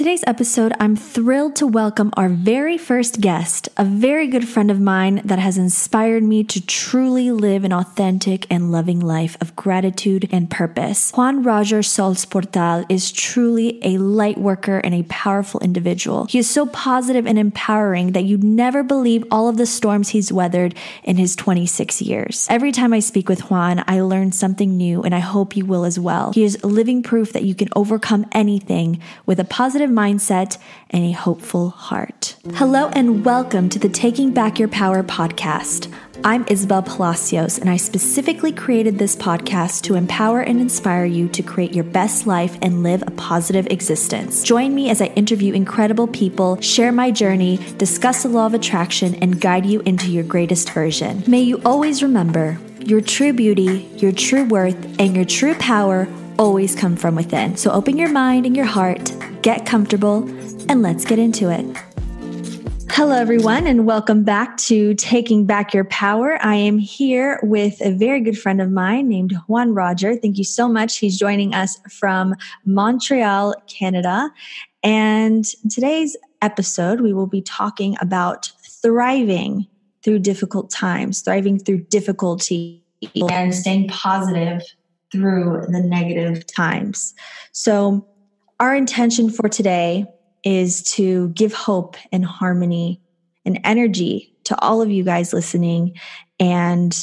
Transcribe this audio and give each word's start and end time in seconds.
today's 0.00 0.24
episode, 0.26 0.72
I'm 0.80 0.96
thrilled 0.96 1.56
to 1.56 1.66
welcome 1.66 2.10
our 2.16 2.30
very 2.30 2.78
first 2.78 3.20
guest, 3.20 3.68
a 3.76 3.84
very 3.84 4.28
good 4.28 4.48
friend 4.48 4.70
of 4.70 4.80
mine 4.80 5.20
that 5.26 5.38
has 5.38 5.58
inspired 5.58 6.22
me 6.22 6.42
to 6.42 6.66
truly 6.66 7.30
live 7.30 7.64
an 7.64 7.72
authentic 7.74 8.46
and 8.48 8.72
loving 8.72 8.98
life 8.98 9.36
of 9.42 9.54
gratitude 9.56 10.26
and 10.32 10.48
purpose. 10.48 11.12
Juan 11.12 11.42
Roger 11.42 11.82
Sols 11.82 12.24
Portal 12.24 12.86
is 12.88 13.12
truly 13.12 13.78
a 13.84 13.98
light 13.98 14.38
worker 14.38 14.78
and 14.78 14.94
a 14.94 15.02
powerful 15.02 15.60
individual. 15.60 16.24
He 16.30 16.38
is 16.38 16.48
so 16.48 16.64
positive 16.64 17.26
and 17.26 17.38
empowering 17.38 18.12
that 18.12 18.24
you'd 18.24 18.42
never 18.42 18.82
believe 18.82 19.26
all 19.30 19.50
of 19.50 19.58
the 19.58 19.66
storms 19.66 20.08
he's 20.08 20.32
weathered 20.32 20.74
in 21.04 21.18
his 21.18 21.36
26 21.36 22.00
years. 22.00 22.46
Every 22.48 22.72
time 22.72 22.94
I 22.94 23.00
speak 23.00 23.28
with 23.28 23.50
Juan, 23.50 23.84
I 23.86 24.00
learn 24.00 24.32
something 24.32 24.78
new, 24.78 25.02
and 25.02 25.14
I 25.14 25.18
hope 25.18 25.58
you 25.58 25.66
will 25.66 25.84
as 25.84 25.98
well. 25.98 26.32
He 26.32 26.44
is 26.44 26.64
living 26.64 27.02
proof 27.02 27.34
that 27.34 27.44
you 27.44 27.54
can 27.54 27.68
overcome 27.76 28.24
anything 28.32 28.98
with 29.26 29.38
a 29.38 29.44
positive 29.44 29.89
mindset 29.90 30.56
and 30.90 31.04
a 31.04 31.12
hopeful 31.12 31.70
heart. 31.70 32.36
Hello, 32.54 32.88
and 32.90 33.24
welcome 33.24 33.68
to 33.68 33.78
the 33.78 33.88
Taking 33.88 34.32
Back 34.32 34.58
Your 34.58 34.68
Power 34.68 35.02
podcast. 35.02 35.92
I'm 36.22 36.44
Isabel 36.48 36.82
Palacios, 36.82 37.58
and 37.58 37.70
I 37.70 37.78
specifically 37.78 38.52
created 38.52 38.98
this 38.98 39.16
podcast 39.16 39.82
to 39.84 39.94
empower 39.94 40.42
and 40.42 40.60
inspire 40.60 41.06
you 41.06 41.28
to 41.30 41.42
create 41.42 41.72
your 41.74 41.84
best 41.84 42.26
life 42.26 42.58
and 42.60 42.82
live 42.82 43.02
a 43.06 43.10
positive 43.12 43.66
existence. 43.68 44.42
Join 44.42 44.74
me 44.74 44.90
as 44.90 45.00
I 45.00 45.06
interview 45.06 45.54
incredible 45.54 46.06
people, 46.06 46.60
share 46.60 46.92
my 46.92 47.10
journey, 47.10 47.56
discuss 47.78 48.22
the 48.22 48.28
law 48.28 48.44
of 48.44 48.52
attraction, 48.52 49.14
and 49.16 49.40
guide 49.40 49.64
you 49.64 49.80
into 49.80 50.10
your 50.10 50.24
greatest 50.24 50.70
version. 50.70 51.24
May 51.26 51.40
you 51.40 51.60
always 51.64 52.02
remember 52.02 52.58
your 52.80 53.00
true 53.00 53.32
beauty, 53.32 53.88
your 53.96 54.12
true 54.12 54.44
worth, 54.44 55.00
and 55.00 55.16
your 55.16 55.24
true 55.24 55.54
power 55.54 56.06
always 56.40 56.74
come 56.74 56.96
from 56.96 57.14
within. 57.14 57.54
So 57.54 57.70
open 57.70 57.98
your 57.98 58.08
mind 58.08 58.46
and 58.46 58.56
your 58.56 58.64
heart, 58.64 59.12
get 59.42 59.66
comfortable, 59.66 60.26
and 60.70 60.80
let's 60.80 61.04
get 61.04 61.18
into 61.18 61.50
it. 61.50 61.66
Hello, 62.92 63.14
everyone, 63.14 63.66
and 63.66 63.84
welcome 63.84 64.24
back 64.24 64.56
to 64.56 64.94
Taking 64.94 65.44
Back 65.44 65.74
Your 65.74 65.84
Power. 65.84 66.38
I 66.40 66.54
am 66.54 66.78
here 66.78 67.38
with 67.42 67.78
a 67.82 67.90
very 67.90 68.22
good 68.22 68.38
friend 68.38 68.62
of 68.62 68.70
mine 68.70 69.06
named 69.06 69.34
Juan 69.48 69.74
Roger. 69.74 70.16
Thank 70.16 70.38
you 70.38 70.44
so 70.44 70.66
much. 70.66 70.96
He's 70.96 71.18
joining 71.18 71.52
us 71.52 71.78
from 71.90 72.34
Montreal, 72.64 73.54
Canada. 73.66 74.30
And 74.82 75.44
today's 75.70 76.16
episode, 76.40 77.02
we 77.02 77.12
will 77.12 77.26
be 77.26 77.42
talking 77.42 77.96
about 78.00 78.50
thriving 78.80 79.66
through 80.02 80.20
difficult 80.20 80.70
times, 80.70 81.20
thriving 81.20 81.58
through 81.58 81.80
difficulty, 81.80 82.82
and 83.30 83.54
staying 83.54 83.88
positive 83.88 84.62
through 85.12 85.64
the 85.68 85.80
negative 85.80 86.46
times. 86.46 87.14
So, 87.52 88.06
our 88.58 88.74
intention 88.74 89.30
for 89.30 89.48
today 89.48 90.04
is 90.44 90.82
to 90.82 91.30
give 91.30 91.52
hope 91.52 91.96
and 92.12 92.24
harmony 92.24 93.00
and 93.44 93.58
energy 93.64 94.34
to 94.44 94.58
all 94.60 94.82
of 94.82 94.90
you 94.90 95.02
guys 95.02 95.32
listening. 95.32 95.98
And 96.38 96.94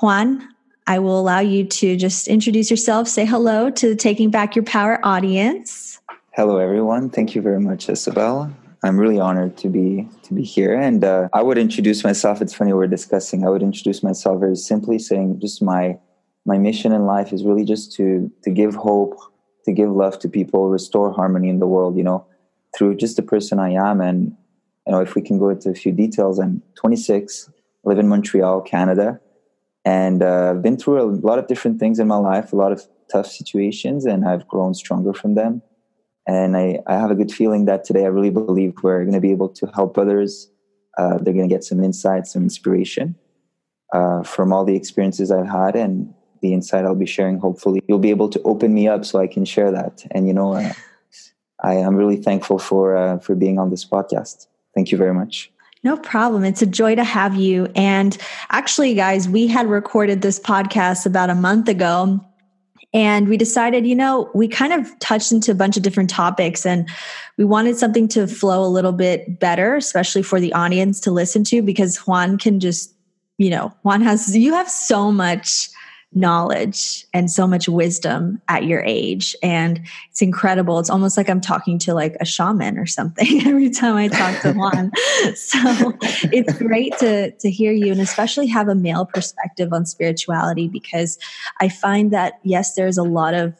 Juan, 0.00 0.48
I 0.86 0.98
will 0.98 1.20
allow 1.20 1.40
you 1.40 1.64
to 1.64 1.96
just 1.96 2.28
introduce 2.28 2.70
yourself, 2.70 3.08
say 3.08 3.24
hello 3.24 3.70
to 3.70 3.88
the 3.90 3.96
Taking 3.96 4.30
Back 4.30 4.56
Your 4.56 4.64
Power 4.64 4.98
audience. 5.04 6.00
Hello, 6.32 6.58
everyone. 6.58 7.10
Thank 7.10 7.34
you 7.34 7.42
very 7.42 7.60
much, 7.60 7.88
Isabel. 7.88 8.52
I'm 8.82 8.98
really 8.98 9.18
honored 9.18 9.56
to 9.58 9.68
be 9.68 10.08
to 10.22 10.34
be 10.34 10.44
here, 10.44 10.74
and 10.74 11.02
uh, 11.02 11.28
I 11.32 11.42
would 11.42 11.58
introduce 11.58 12.04
myself. 12.04 12.40
It's 12.40 12.54
funny 12.54 12.72
we're 12.72 12.86
discussing. 12.86 13.44
I 13.44 13.50
would 13.50 13.62
introduce 13.62 14.04
myself 14.04 14.38
very 14.38 14.54
simply, 14.54 15.00
saying 15.00 15.40
just 15.40 15.60
my 15.60 15.98
my 16.48 16.58
mission 16.58 16.92
in 16.92 17.04
life 17.04 17.32
is 17.32 17.44
really 17.44 17.64
just 17.64 17.92
to 17.96 18.32
to 18.42 18.50
give 18.50 18.74
hope, 18.74 19.14
to 19.66 19.72
give 19.72 19.90
love 19.90 20.18
to 20.20 20.28
people, 20.28 20.70
restore 20.70 21.12
harmony 21.12 21.48
in 21.48 21.58
the 21.60 21.66
world. 21.66 21.96
You 21.96 22.02
know, 22.02 22.26
through 22.76 22.96
just 22.96 23.16
the 23.16 23.22
person 23.22 23.58
I 23.58 23.70
am. 23.70 24.00
And 24.00 24.36
you 24.86 24.92
know, 24.92 25.00
if 25.00 25.14
we 25.14 25.22
can 25.22 25.38
go 25.38 25.50
into 25.50 25.70
a 25.70 25.74
few 25.74 25.92
details, 25.92 26.38
I'm 26.38 26.62
26, 26.76 27.50
live 27.84 27.98
in 27.98 28.08
Montreal, 28.08 28.62
Canada, 28.62 29.20
and 29.84 30.22
uh, 30.22 30.50
I've 30.50 30.62
been 30.62 30.78
through 30.78 31.00
a 31.02 31.08
lot 31.30 31.38
of 31.38 31.46
different 31.46 31.78
things 31.78 31.98
in 31.98 32.08
my 32.08 32.16
life, 32.16 32.52
a 32.52 32.56
lot 32.56 32.72
of 32.72 32.82
tough 33.12 33.26
situations, 33.26 34.06
and 34.06 34.26
I've 34.26 34.46
grown 34.48 34.74
stronger 34.74 35.12
from 35.12 35.34
them. 35.34 35.62
And 36.26 36.56
I, 36.56 36.80
I 36.86 36.94
have 36.94 37.10
a 37.10 37.14
good 37.14 37.32
feeling 37.32 37.64
that 37.66 37.84
today 37.84 38.04
I 38.04 38.08
really 38.08 38.30
believe 38.30 38.74
we're 38.82 39.02
going 39.04 39.14
to 39.14 39.20
be 39.20 39.30
able 39.30 39.48
to 39.50 39.66
help 39.74 39.96
others. 39.96 40.50
Uh, 40.98 41.16
they're 41.18 41.32
going 41.32 41.48
to 41.48 41.54
get 41.54 41.64
some 41.64 41.82
insight, 41.82 42.26
some 42.26 42.42
inspiration 42.42 43.14
uh, 43.94 44.22
from 44.22 44.52
all 44.52 44.64
the 44.64 44.76
experiences 44.76 45.30
I've 45.30 45.48
had, 45.48 45.74
and 45.74 46.12
the 46.40 46.52
insight 46.52 46.84
I'll 46.84 46.94
be 46.94 47.06
sharing. 47.06 47.38
Hopefully, 47.38 47.80
you'll 47.88 47.98
be 47.98 48.10
able 48.10 48.28
to 48.30 48.42
open 48.42 48.74
me 48.74 48.88
up 48.88 49.04
so 49.04 49.18
I 49.18 49.26
can 49.26 49.44
share 49.44 49.70
that. 49.72 50.06
And 50.10 50.26
you 50.26 50.34
know, 50.34 50.54
uh, 50.54 50.72
I 51.62 51.74
am 51.74 51.96
really 51.96 52.16
thankful 52.16 52.58
for 52.58 52.96
uh, 52.96 53.18
for 53.18 53.34
being 53.34 53.58
on 53.58 53.70
this 53.70 53.84
podcast. 53.84 54.46
Thank 54.74 54.92
you 54.92 54.98
very 54.98 55.14
much. 55.14 55.50
No 55.84 55.96
problem. 55.96 56.44
It's 56.44 56.62
a 56.62 56.66
joy 56.66 56.96
to 56.96 57.04
have 57.04 57.36
you. 57.36 57.68
And 57.76 58.16
actually, 58.50 58.94
guys, 58.94 59.28
we 59.28 59.46
had 59.46 59.66
recorded 59.68 60.22
this 60.22 60.40
podcast 60.40 61.06
about 61.06 61.30
a 61.30 61.34
month 61.34 61.68
ago. 61.68 62.20
And 62.94 63.28
we 63.28 63.36
decided, 63.36 63.86
you 63.86 63.94
know, 63.94 64.30
we 64.34 64.48
kind 64.48 64.72
of 64.72 64.98
touched 64.98 65.30
into 65.30 65.50
a 65.52 65.54
bunch 65.54 65.76
of 65.76 65.82
different 65.82 66.08
topics 66.08 66.64
and 66.64 66.88
we 67.36 67.44
wanted 67.44 67.76
something 67.76 68.08
to 68.08 68.26
flow 68.26 68.64
a 68.64 68.66
little 68.66 68.92
bit 68.92 69.38
better, 69.38 69.76
especially 69.76 70.22
for 70.22 70.40
the 70.40 70.54
audience 70.54 70.98
to 71.00 71.10
listen 71.10 71.44
to, 71.44 71.60
because 71.60 71.98
Juan 71.98 72.38
can 72.38 72.60
just, 72.60 72.94
you 73.36 73.50
know, 73.50 73.74
Juan 73.82 74.00
has, 74.00 74.34
you 74.34 74.54
have 74.54 74.70
so 74.70 75.12
much 75.12 75.68
knowledge 76.14 77.06
and 77.12 77.30
so 77.30 77.46
much 77.46 77.68
wisdom 77.68 78.40
at 78.48 78.64
your 78.64 78.80
age. 78.80 79.36
And 79.42 79.80
it's 80.10 80.22
incredible. 80.22 80.78
It's 80.78 80.90
almost 80.90 81.16
like 81.16 81.28
i'm 81.28 81.40
talking 81.40 81.78
to 81.80 81.94
like 81.94 82.16
a 82.20 82.24
shaman 82.24 82.78
or 82.78 82.86
something 82.86 83.42
every 83.46 83.70
time 83.70 83.96
i 83.96 84.08
talk 84.08 84.40
to 84.42 84.52
juan 84.52 84.90
so 85.34 85.58
it's 86.32 86.52
great 86.58 86.96
to 86.98 87.30
to 87.32 87.50
hear 87.50 87.72
you 87.72 87.92
and 87.92 88.00
especially 88.00 88.46
have 88.46 88.68
a 88.68 88.74
male 88.74 89.06
perspective 89.06 89.72
on 89.72 89.86
spirituality 89.86 90.68
because 90.68 91.18
i 91.60 91.68
find 91.68 92.10
that 92.10 92.34
yes 92.42 92.74
there's 92.74 92.98
a 92.98 93.02
lot 93.02 93.34
of 93.34 93.54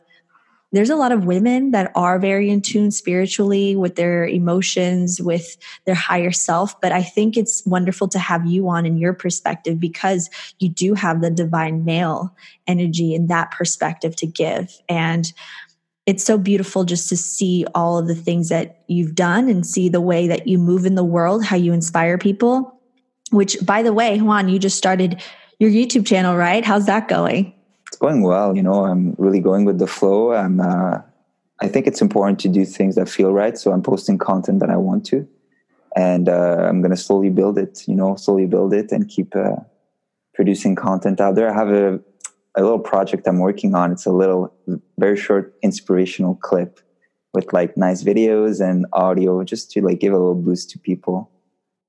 there's 0.73 0.91
a 0.91 0.97
lot 0.97 1.13
of 1.13 1.25
women 1.25 1.71
that 1.71 1.91
are 1.95 2.19
very 2.19 2.51
in 2.51 2.61
tune 2.61 2.91
spiritually 2.91 3.75
with 3.75 3.97
their 3.97 4.27
emotions, 4.27 5.21
with 5.21 5.57
their 5.87 5.95
higher 5.95 6.31
self. 6.31 6.79
But 6.81 6.93
I 6.93 7.03
think 7.03 7.37
it's 7.37 7.65
wonderful 7.65 8.09
to 8.09 8.19
have 8.19 8.45
you 8.45 8.69
on 8.69 8.85
in 8.85 8.99
your 8.99 9.15
perspective 9.15 9.81
because 9.81 10.29
you 10.59 10.69
do 10.69 10.95
have 10.95 11.23
the 11.23 11.31
divine 11.31 11.85
male 11.85 12.35
energy 12.67 13.15
in 13.15 13.29
that 13.29 13.51
perspective 13.51 14.15
to 14.17 14.27
give. 14.27 14.79
And 14.89 15.33
it's 16.05 16.25
so 16.25 16.37
beautiful 16.39 16.85
just 16.85 17.09
to 17.11 17.17
see 17.17 17.67
all 17.75 17.99
of 17.99 18.07
the 18.07 18.15
things 18.15 18.49
that 18.51 18.83
you've 18.89 19.15
done 19.15 19.49
and 19.49 19.67
see 19.67 19.89
the 19.89 20.01
way 20.01 20.27
that 20.27 20.47
you 20.47 20.59
move 20.59 20.85
in 20.85 20.95
the 20.95 21.05
world, 21.05 21.45
how 21.45 21.57
you 21.57 21.73
inspire 21.73 22.19
people. 22.19 22.75
Which, 23.31 23.59
by 23.65 23.83
the 23.83 23.93
way, 23.93 24.19
Juan, 24.19 24.49
you 24.49 24.59
just 24.59 24.79
started 24.79 25.23
your 25.59 25.71
YouTube 25.71 26.07
channel, 26.07 26.35
right? 26.35 26.65
How's 26.65 26.87
that 26.87 27.09
going? 27.09 27.53
It's 27.89 27.97
going 27.99 28.23
well. 28.23 28.57
You 28.57 28.63
know, 28.63 28.85
I'm 28.85 29.15
really 29.19 29.41
going 29.41 29.65
with 29.65 29.79
the 29.79 29.87
flow. 29.87 30.33
I'm. 30.33 30.61
Uh, 30.61 31.01
I 31.61 31.67
think 31.67 31.89
it's 31.89 32.01
important 32.01 32.39
to 32.41 32.49
do 32.49 32.65
things 32.65 32.95
that 32.95 33.09
feel 33.09 33.33
right. 33.33 33.59
So 33.59 33.73
I'm 33.73 33.83
posting 33.83 34.17
content 34.17 34.61
that 34.61 34.71
I 34.71 34.77
want 34.77 35.05
to, 35.07 35.27
and 35.97 36.29
uh, 36.29 36.67
I'm 36.69 36.81
going 36.81 36.93
to 36.93 36.97
slowly 36.97 37.31
build 37.31 37.59
it. 37.59 37.83
You 37.89 37.97
know, 37.97 38.15
slowly 38.17 38.47
build 38.47 38.73
it 38.73 38.93
and 38.93 39.09
keep 39.09 39.35
uh, 39.35 39.57
producing 40.35 40.77
content 40.77 41.21
out 41.21 41.35
there. 41.35 41.51
I 41.51 41.55
have 41.55 41.71
a 41.71 42.01
a 42.55 42.63
little 42.63 42.79
project 42.79 43.27
I'm 43.27 43.39
working 43.39 43.75
on. 43.75 43.93
It's 43.93 44.07
a 44.07 44.13
little, 44.13 44.53
very 44.99 45.17
short, 45.17 45.55
inspirational 45.63 46.35
clip 46.35 46.81
with 47.33 47.53
like 47.53 47.77
nice 47.77 48.03
videos 48.03 48.61
and 48.61 48.87
audio, 48.93 49.45
just 49.45 49.71
to 49.73 49.81
like 49.81 50.01
give 50.01 50.13
a 50.13 50.19
little 50.19 50.35
boost 50.35 50.71
to 50.71 50.79
people. 50.79 51.31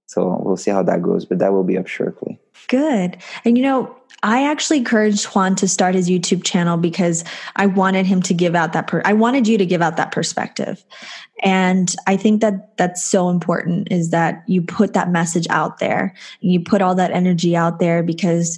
So 0.09 0.41
we'll 0.43 0.57
see 0.57 0.71
how 0.71 0.81
that 0.81 1.03
goes, 1.03 1.23
but 1.23 1.37
that 1.37 1.53
will 1.53 1.63
be 1.63 1.77
up 1.77 1.85
shortly. 1.85 2.39
Good. 2.67 3.17
And 3.45 3.55
you 3.59 3.63
know, 3.63 3.95
I 4.23 4.43
actually 4.43 4.77
encouraged 4.79 5.25
Juan 5.25 5.55
to 5.57 5.67
start 5.67 5.93
his 5.93 6.09
YouTube 6.09 6.43
channel 6.43 6.77
because 6.77 7.23
I 7.57 7.67
wanted 7.67 8.07
him 8.07 8.23
to 8.23 8.33
give 8.33 8.55
out 8.55 8.73
that 8.73 8.87
per- 8.87 9.03
I 9.05 9.13
wanted 9.13 9.47
you 9.47 9.55
to 9.59 9.67
give 9.67 9.83
out 9.83 9.97
that 9.97 10.11
perspective. 10.11 10.83
And 11.43 11.93
I 12.07 12.17
think 12.17 12.41
that 12.41 12.75
that's 12.75 13.03
so 13.03 13.29
important 13.29 13.91
is 13.91 14.09
that 14.09 14.43
you 14.47 14.63
put 14.63 14.93
that 14.93 15.11
message 15.11 15.45
out 15.51 15.77
there. 15.77 16.15
You 16.39 16.59
put 16.59 16.81
all 16.81 16.95
that 16.95 17.11
energy 17.11 17.55
out 17.55 17.77
there 17.77 18.01
because 18.01 18.57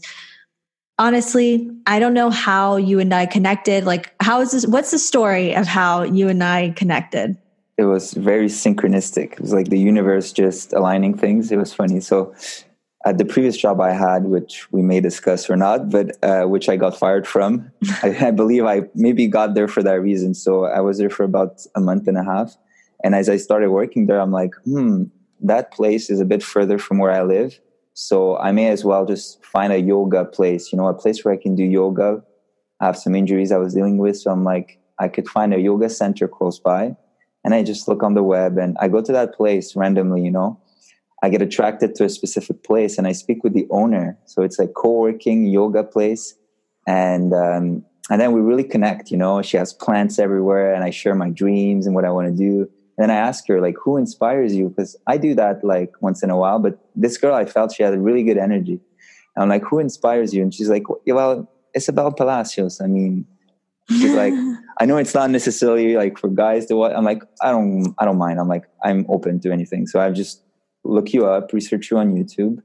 honestly, 0.98 1.70
I 1.86 2.00
don't 2.00 2.14
know 2.14 2.30
how 2.30 2.78
you 2.78 3.02
and 3.02 3.14
I 3.14 3.26
connected. 3.26 3.84
Like 3.84 4.14
how 4.22 4.40
is 4.40 4.54
this 4.54 4.66
what's 4.66 4.92
the 4.92 5.00
story 5.00 5.54
of 5.54 5.68
how 5.68 6.04
you 6.04 6.30
and 6.30 6.42
I 6.42 6.70
connected? 6.78 7.38
It 7.82 7.86
was 7.86 8.14
very 8.14 8.46
synchronistic. 8.46 9.34
It 9.34 9.40
was 9.40 9.54
like 9.54 9.70
the 9.70 9.80
universe 9.80 10.32
just 10.32 10.72
aligning 10.72 11.18
things. 11.18 11.52
It 11.52 11.58
was 11.58 11.74
funny. 11.74 12.00
So 12.00 12.36
at 13.08 13.18
the 13.18 13.26
previous 13.26 13.58
job 13.58 13.82
I 13.82 13.92
had, 13.92 14.26
which 14.26 14.72
we 14.72 14.84
may 14.84 15.00
discuss 15.00 15.50
or 15.50 15.58
not, 15.58 15.90
but 15.90 16.16
uh, 16.24 16.44
which 16.44 16.70
I 16.70 16.76
got 16.76 16.96
fired 16.96 17.26
from. 17.26 17.72
I, 18.04 18.28
I, 18.28 18.30
believe 18.30 18.66
I 18.66 18.84
maybe 18.94 19.26
got 19.26 19.56
there 19.56 19.68
for 19.68 19.82
that 19.82 20.00
reason. 20.00 20.36
So 20.36 20.66
I 20.66 20.80
was 20.82 21.00
there 21.00 21.10
for 21.10 21.24
about 21.24 21.66
a 21.74 21.82
month 21.82 22.08
and 22.08 22.20
a 22.20 22.24
half. 22.24 22.56
And 23.04 23.16
as 23.16 23.30
I 23.30 23.38
started 23.38 23.72
working 23.72 24.06
there, 24.06 24.22
I'm 24.22 24.32
like, 24.32 24.54
hmm, 24.64 25.06
that 25.40 25.74
place 25.74 26.12
is 26.12 26.20
a 26.20 26.26
bit 26.26 26.44
further 26.44 26.78
from 26.78 27.00
where 27.00 27.12
I 27.12 27.24
live. 27.24 27.60
So 27.96 28.38
I 28.38 28.52
may 28.52 28.68
as 28.68 28.86
well 28.86 29.08
just 29.08 29.44
find 29.44 29.74
a 29.74 29.82
yoga 29.82 30.24
place, 30.24 30.72
you 30.72 30.78
know, 30.78 30.86
a 30.86 30.94
place 30.94 31.26
where 31.26 31.34
I 31.34 31.38
can 31.38 31.56
do 31.56 31.64
yoga. 31.64 32.22
I 32.80 32.86
have 32.86 32.98
some 32.98 33.16
injuries 33.16 33.52
I 33.52 33.58
was 33.58 33.74
dealing 33.74 33.98
with. 33.98 34.20
So 34.20 34.30
I'm 34.30 34.44
like, 34.44 34.78
I 35.00 35.08
could 35.08 35.28
find 35.28 35.52
a 35.52 35.60
yoga 35.60 35.90
center 35.90 36.28
close 36.28 36.60
by 36.60 36.96
and 37.44 37.54
I 37.54 37.64
just 37.64 37.88
look 37.88 38.04
on 38.04 38.14
the 38.14 38.24
web 38.24 38.58
and 38.58 38.78
I 38.80 38.88
go 38.88 39.02
to 39.02 39.12
that 39.12 39.34
place 39.34 39.76
randomly, 39.76 40.22
you 40.22 40.32
know. 40.32 40.60
I 41.24 41.30
get 41.30 41.42
attracted 41.42 41.94
to 41.96 42.06
a 42.06 42.10
specific 42.10 42.64
place 42.64 42.98
and 42.98 43.08
I 43.08 43.12
speak 43.12 43.44
with 43.44 43.54
the 43.54 43.68
owner. 43.70 44.18
So 44.26 44.42
it's 44.42 44.58
like 44.58 44.74
co-working 44.76 45.46
yoga 45.46 45.84
place. 45.84 46.34
And 46.88 47.34
um, 47.34 47.86
and 48.10 48.20
then 48.20 48.32
we 48.32 48.42
really 48.42 48.64
connect, 48.64 49.12
you 49.12 49.18
know. 49.18 49.42
She 49.42 49.58
has 49.58 49.72
plants 49.72 50.18
everywhere 50.18 50.74
and 50.74 50.84
I 50.84 50.90
share 50.90 51.16
my 51.16 51.30
dreams 51.30 51.86
and 51.86 51.96
what 51.96 52.06
I 52.06 52.10
want 52.10 52.28
to 52.28 52.36
do. 52.36 52.62
And 52.98 53.10
then 53.10 53.12
I 53.12 53.16
ask 53.16 53.48
her, 53.48 53.62
like, 53.62 53.76
who 53.84 53.98
inspires 53.98 54.56
you? 54.56 54.70
Because 54.70 54.96
I 55.08 55.18
do 55.18 55.34
that 55.36 55.64
like 55.64 55.94
once 56.02 56.24
in 56.24 56.30
a 56.30 56.38
while, 56.38 56.60
but 56.60 56.78
this 56.96 57.18
girl 57.18 57.34
I 57.34 57.46
felt 57.46 57.74
she 57.74 57.84
had 57.84 57.94
a 57.94 58.00
really 58.00 58.24
good 58.24 58.38
energy. 58.38 58.80
And 59.36 59.44
I'm 59.44 59.50
like, 59.50 59.64
who 59.64 59.80
inspires 59.80 60.34
you? 60.34 60.42
And 60.42 60.54
she's 60.54 60.70
like, 60.70 60.84
well, 61.08 61.50
Isabel 61.74 62.12
Palacios. 62.12 62.82
I 62.82 62.88
mean, 62.88 63.26
she's 63.90 64.14
like, 64.14 64.34
I 64.80 64.86
know 64.86 64.98
it's 64.98 65.14
not 65.14 65.30
necessarily 65.30 65.96
like 65.96 66.18
for 66.18 66.30
guys 66.30 66.66
to 66.68 66.76
what 66.76 66.96
I'm 66.96 67.04
like, 67.06 67.24
I 67.42 67.52
don't 67.52 67.94
I 68.00 68.06
don't 68.06 68.18
mind. 68.18 68.40
I'm 68.40 68.48
like, 68.48 68.66
I'm 68.84 69.06
open 69.10 69.40
to 69.42 69.52
anything. 69.52 69.88
So 69.88 70.00
I 70.00 70.12
just 70.12 70.44
look 70.84 71.14
you 71.14 71.26
up, 71.26 71.54
research 71.54 71.92
you 71.92 71.98
on 71.98 72.14
YouTube, 72.14 72.62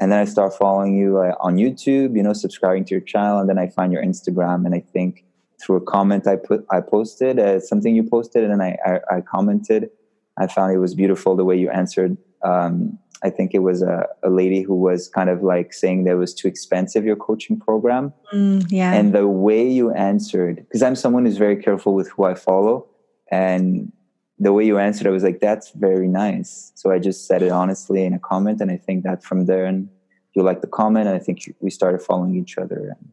and 0.00 0.10
then 0.10 0.18
I 0.18 0.24
start 0.24 0.54
following 0.54 0.96
you 0.96 1.18
uh, 1.18 1.34
on 1.40 1.56
YouTube, 1.56 2.16
you 2.16 2.22
know, 2.22 2.32
subscribing 2.32 2.84
to 2.86 2.94
your 2.94 3.00
channel, 3.00 3.38
and 3.38 3.48
then 3.48 3.58
I 3.58 3.68
find 3.68 3.92
your 3.92 4.02
Instagram, 4.02 4.66
and 4.66 4.74
I 4.74 4.80
think 4.80 5.24
through 5.62 5.76
a 5.76 5.80
comment 5.80 6.26
I 6.26 6.36
put 6.36 6.64
I 6.70 6.80
posted 6.80 7.38
uh, 7.38 7.60
something 7.60 7.94
you 7.94 8.02
posted, 8.02 8.44
and 8.44 8.52
then 8.52 8.60
I, 8.60 8.76
I, 8.84 9.16
I 9.16 9.20
commented. 9.20 9.90
I 10.36 10.48
found 10.48 10.72
it 10.72 10.78
was 10.78 10.94
beautiful 10.94 11.36
the 11.36 11.44
way 11.44 11.56
you 11.56 11.70
answered 11.70 12.16
um, 12.42 12.98
I 13.24 13.30
think 13.30 13.54
it 13.54 13.60
was 13.60 13.82
a, 13.82 14.06
a 14.22 14.28
lady 14.28 14.60
who 14.60 14.74
was 14.74 15.08
kind 15.08 15.30
of 15.30 15.42
like 15.42 15.72
saying 15.72 16.04
that 16.04 16.12
it 16.12 16.16
was 16.16 16.34
too 16.34 16.46
expensive, 16.46 17.04
your 17.04 17.16
coaching 17.16 17.58
program. 17.58 18.12
Mm, 18.34 18.66
yeah. 18.68 18.92
And 18.92 19.14
the 19.14 19.26
way 19.26 19.66
you 19.66 19.90
answered, 19.92 20.56
because 20.56 20.82
I'm 20.82 20.94
someone 20.94 21.24
who's 21.24 21.38
very 21.38 21.56
careful 21.56 21.94
with 21.94 22.10
who 22.10 22.24
I 22.24 22.34
follow. 22.34 22.86
And 23.30 23.90
the 24.38 24.52
way 24.52 24.66
you 24.66 24.78
answered, 24.78 25.06
I 25.06 25.10
was 25.10 25.22
like, 25.22 25.40
that's 25.40 25.70
very 25.70 26.06
nice. 26.06 26.70
So 26.74 26.92
I 26.92 26.98
just 26.98 27.26
said 27.26 27.42
it 27.42 27.50
honestly 27.50 28.04
in 28.04 28.12
a 28.12 28.18
comment. 28.18 28.60
And 28.60 28.70
I 28.70 28.76
think 28.76 29.04
that 29.04 29.24
from 29.24 29.46
there, 29.46 29.64
and 29.64 29.88
you 30.34 30.42
liked 30.42 30.60
the 30.60 30.68
comment. 30.68 31.08
And 31.08 31.16
I 31.16 31.18
think 31.18 31.50
we 31.60 31.70
started 31.70 32.02
following 32.02 32.34
each 32.36 32.58
other. 32.58 32.94
And, 32.94 33.08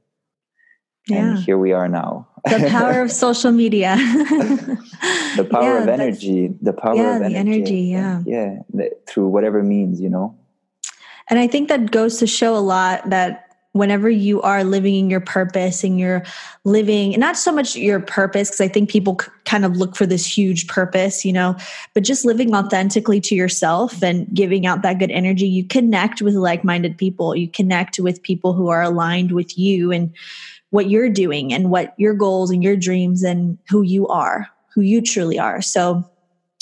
yeah. 1.08 1.18
and 1.18 1.40
here 1.40 1.58
we 1.58 1.72
are 1.72 1.88
now. 1.88 2.28
the 2.46 2.68
power 2.72 3.02
of 3.02 3.12
social 3.12 3.52
media. 3.52 3.96
the 5.36 5.48
power 5.50 5.78
yeah, 5.78 5.84
of 5.84 5.88
energy. 5.88 6.54
The 6.62 6.74
power 6.74 6.96
yeah, 6.96 7.16
of 7.18 7.22
energy. 7.22 7.34
The 7.34 7.96
energy, 7.96 8.26
yeah. 8.26 8.60
Yeah. 8.74 8.90
Through 9.08 9.28
whatever 9.28 9.64
means, 9.64 10.00
you 10.02 10.10
know. 10.10 10.38
And 11.30 11.40
I 11.40 11.48
think 11.48 11.70
that 11.70 11.92
goes 11.92 12.18
to 12.20 12.28
show 12.28 12.56
a 12.56 12.60
lot 12.60 13.10
that 13.10 13.52
whenever 13.74 14.10
you 14.10 14.42
are 14.42 14.64
living 14.66 14.96
in 14.96 15.10
your 15.10 15.22
purpose 15.22 15.84
and 15.84 15.98
you're 15.98 16.24
living 16.66 17.18
not 17.18 17.38
so 17.38 17.52
much 17.52 17.76
your 17.76 18.02
purpose 18.02 18.50
because 18.50 18.62
i 18.62 18.68
think 18.68 18.90
people 18.90 19.16
kind 19.46 19.64
of 19.64 19.78
look 19.78 19.96
for 19.96 20.06
this 20.06 20.26
huge 20.26 20.68
purpose 20.68 21.24
you 21.24 21.32
know 21.32 21.56
but 21.94 22.04
just 22.04 22.26
living 22.26 22.54
authentically 22.54 23.22
to 23.22 23.34
yourself 23.34 24.04
and 24.04 24.28
giving 24.34 24.66
out 24.66 24.82
that 24.82 25.00
good 25.00 25.12
energy 25.12 25.48
you 25.48 25.64
connect 25.64 26.22
with 26.22 26.36
like-minded 26.36 26.98
people 26.98 27.34
you 27.34 27.48
connect 27.48 27.98
with 28.00 28.22
people 28.22 28.52
who 28.54 28.68
are 28.68 28.82
aligned 28.82 29.32
with 29.32 29.58
you 29.58 29.92
and 29.92 30.14
what 30.72 30.90
you're 30.90 31.10
doing 31.10 31.54
and 31.54 31.70
what 31.70 31.94
your 31.98 32.14
goals 32.14 32.50
and 32.50 32.64
your 32.64 32.76
dreams 32.76 33.24
and 33.24 33.58
who 33.70 33.82
you 33.84 34.08
are, 34.08 34.48
who 34.74 34.82
you 34.82 35.02
truly 35.02 35.38
are. 35.38 35.62
So 35.62 36.04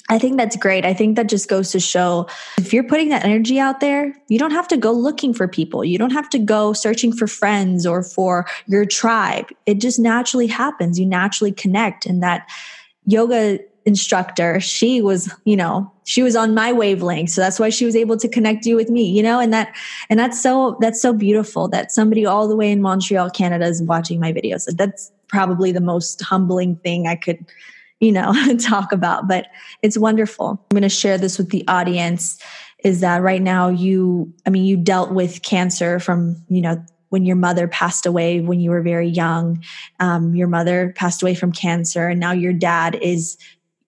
I 0.09 0.17
think 0.17 0.38
that's 0.38 0.56
great. 0.56 0.85
I 0.85 0.94
think 0.94 1.15
that 1.15 1.29
just 1.29 1.47
goes 1.47 1.71
to 1.71 1.79
show 1.79 2.27
if 2.57 2.73
you're 2.73 2.83
putting 2.83 3.09
that 3.09 3.23
energy 3.23 3.59
out 3.59 3.79
there, 3.79 4.11
you 4.27 4.39
don't 4.39 4.51
have 4.51 4.67
to 4.69 4.77
go 4.77 4.91
looking 4.91 5.33
for 5.33 5.47
people. 5.47 5.85
You 5.85 6.00
don't 6.00 6.11
have 6.11 6.29
to 6.31 6.39
go 6.39 6.73
searching 6.73 7.13
for 7.13 7.27
friends 7.27 7.85
or 7.85 8.01
for 8.01 8.47
your 8.65 8.85
tribe. 8.85 9.50
It 9.67 9.79
just 9.79 10.00
naturally 10.00 10.47
happens. 10.47 11.00
You 11.00 11.05
naturally 11.05 11.51
connect. 11.51 12.07
And 12.07 12.23
that 12.23 12.50
yoga 13.05 13.59
instructor, 13.85 14.59
she 14.59 15.01
was, 15.01 15.33
you 15.45 15.55
know, 15.55 15.91
she 16.05 16.21
was 16.21 16.35
on 16.35 16.53
my 16.53 16.71
wavelength. 16.71 17.29
So 17.29 17.41
that's 17.41 17.59
why 17.59 17.69
she 17.69 17.85
was 17.85 17.95
able 17.95 18.17
to 18.17 18.27
connect 18.27 18.65
you 18.65 18.75
with 18.75 18.89
me, 18.89 19.09
you 19.09 19.23
know, 19.23 19.39
and 19.39 19.53
that, 19.53 19.75
and 20.09 20.19
that's 20.19 20.41
so, 20.41 20.77
that's 20.79 21.01
so 21.01 21.13
beautiful 21.13 21.67
that 21.69 21.91
somebody 21.91 22.25
all 22.25 22.47
the 22.47 22.55
way 22.55 22.71
in 22.71 22.81
Montreal, 22.81 23.29
Canada 23.29 23.65
is 23.65 23.81
watching 23.81 24.19
my 24.19 24.33
videos. 24.33 24.65
That's 24.75 25.11
probably 25.27 25.71
the 25.71 25.81
most 25.81 26.21
humbling 26.21 26.75
thing 26.77 27.07
I 27.07 27.15
could, 27.15 27.45
you 27.99 28.11
know, 28.11 28.33
talk 28.59 28.91
about, 28.91 29.27
but 29.27 29.47
it's 29.81 29.97
wonderful. 29.97 30.49
I'm 30.71 30.75
going 30.75 30.83
to 30.83 30.89
share 30.89 31.17
this 31.17 31.37
with 31.37 31.49
the 31.49 31.67
audience 31.67 32.41
is 32.83 33.01
that 33.01 33.21
right 33.21 33.41
now 33.41 33.67
you, 33.67 34.33
I 34.45 34.49
mean, 34.49 34.63
you 34.63 34.77
dealt 34.77 35.11
with 35.11 35.41
cancer 35.41 35.99
from, 35.99 36.37
you 36.47 36.61
know, 36.61 36.81
when 37.09 37.25
your 37.25 37.35
mother 37.35 37.67
passed 37.67 38.05
away 38.05 38.39
when 38.39 38.59
you 38.59 38.69
were 38.69 38.81
very 38.81 39.07
young. 39.07 39.63
Um, 39.99 40.35
your 40.35 40.47
mother 40.47 40.93
passed 40.95 41.21
away 41.21 41.35
from 41.35 41.51
cancer, 41.51 42.07
and 42.07 42.19
now 42.19 42.31
your 42.31 42.53
dad 42.53 42.97
is 43.01 43.37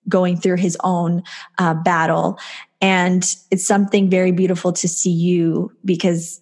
going 0.09 0.37
through 0.37 0.57
his 0.57 0.77
own 0.83 1.23
uh, 1.57 1.73
battle. 1.73 2.39
And 2.81 3.23
it's 3.51 3.65
something 3.65 4.09
very 4.09 4.31
beautiful 4.31 4.73
to 4.73 4.87
see 4.87 5.11
you 5.11 5.71
because 5.85 6.41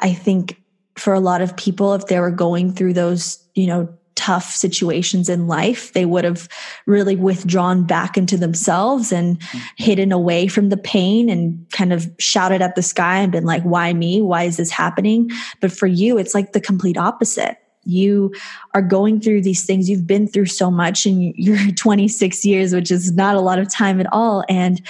I 0.00 0.12
think 0.12 0.60
for 0.96 1.12
a 1.12 1.20
lot 1.20 1.40
of 1.40 1.56
people, 1.56 1.94
if 1.94 2.06
they 2.06 2.18
were 2.20 2.30
going 2.30 2.72
through 2.72 2.94
those, 2.94 3.44
you 3.54 3.66
know, 3.66 3.88
tough 4.14 4.50
situations 4.50 5.28
in 5.28 5.46
life, 5.46 5.92
they 5.92 6.04
would 6.04 6.24
have 6.24 6.48
really 6.86 7.14
withdrawn 7.14 7.84
back 7.84 8.18
into 8.18 8.36
themselves 8.36 9.12
and 9.12 9.38
mm-hmm. 9.38 9.58
hidden 9.76 10.10
away 10.10 10.48
from 10.48 10.70
the 10.70 10.76
pain 10.76 11.30
and 11.30 11.64
kind 11.70 11.92
of 11.92 12.10
shouted 12.18 12.60
at 12.60 12.74
the 12.74 12.82
sky 12.82 13.20
and 13.20 13.30
been 13.30 13.44
like, 13.44 13.62
why 13.62 13.92
me? 13.92 14.20
Why 14.20 14.42
is 14.42 14.56
this 14.56 14.70
happening? 14.70 15.30
But 15.60 15.70
for 15.70 15.86
you, 15.86 16.18
it's 16.18 16.34
like 16.34 16.52
the 16.52 16.60
complete 16.60 16.98
opposite 16.98 17.58
you 17.84 18.34
are 18.74 18.82
going 18.82 19.20
through 19.20 19.42
these 19.42 19.64
things. 19.64 19.88
You've 19.88 20.06
been 20.06 20.26
through 20.26 20.46
so 20.46 20.70
much 20.70 21.06
in 21.06 21.32
your 21.36 21.58
26 21.76 22.44
years 22.44 22.74
which 22.74 22.90
is 22.90 23.12
not 23.12 23.36
a 23.36 23.40
lot 23.40 23.58
of 23.58 23.70
time 23.70 24.00
at 24.00 24.12
all. 24.12 24.44
And 24.48 24.80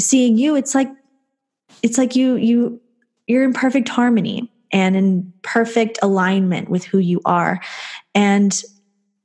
seeing 0.00 0.36
you 0.36 0.56
it's 0.56 0.74
like 0.74 0.90
it's 1.82 1.98
like 1.98 2.16
you 2.16 2.36
you 2.36 2.80
you're 3.26 3.44
in 3.44 3.52
perfect 3.52 3.88
harmony 3.88 4.50
and 4.72 4.96
in 4.96 5.32
perfect 5.42 5.98
alignment 6.02 6.68
with 6.68 6.84
who 6.84 6.98
you 6.98 7.20
are. 7.24 7.60
And 8.14 8.62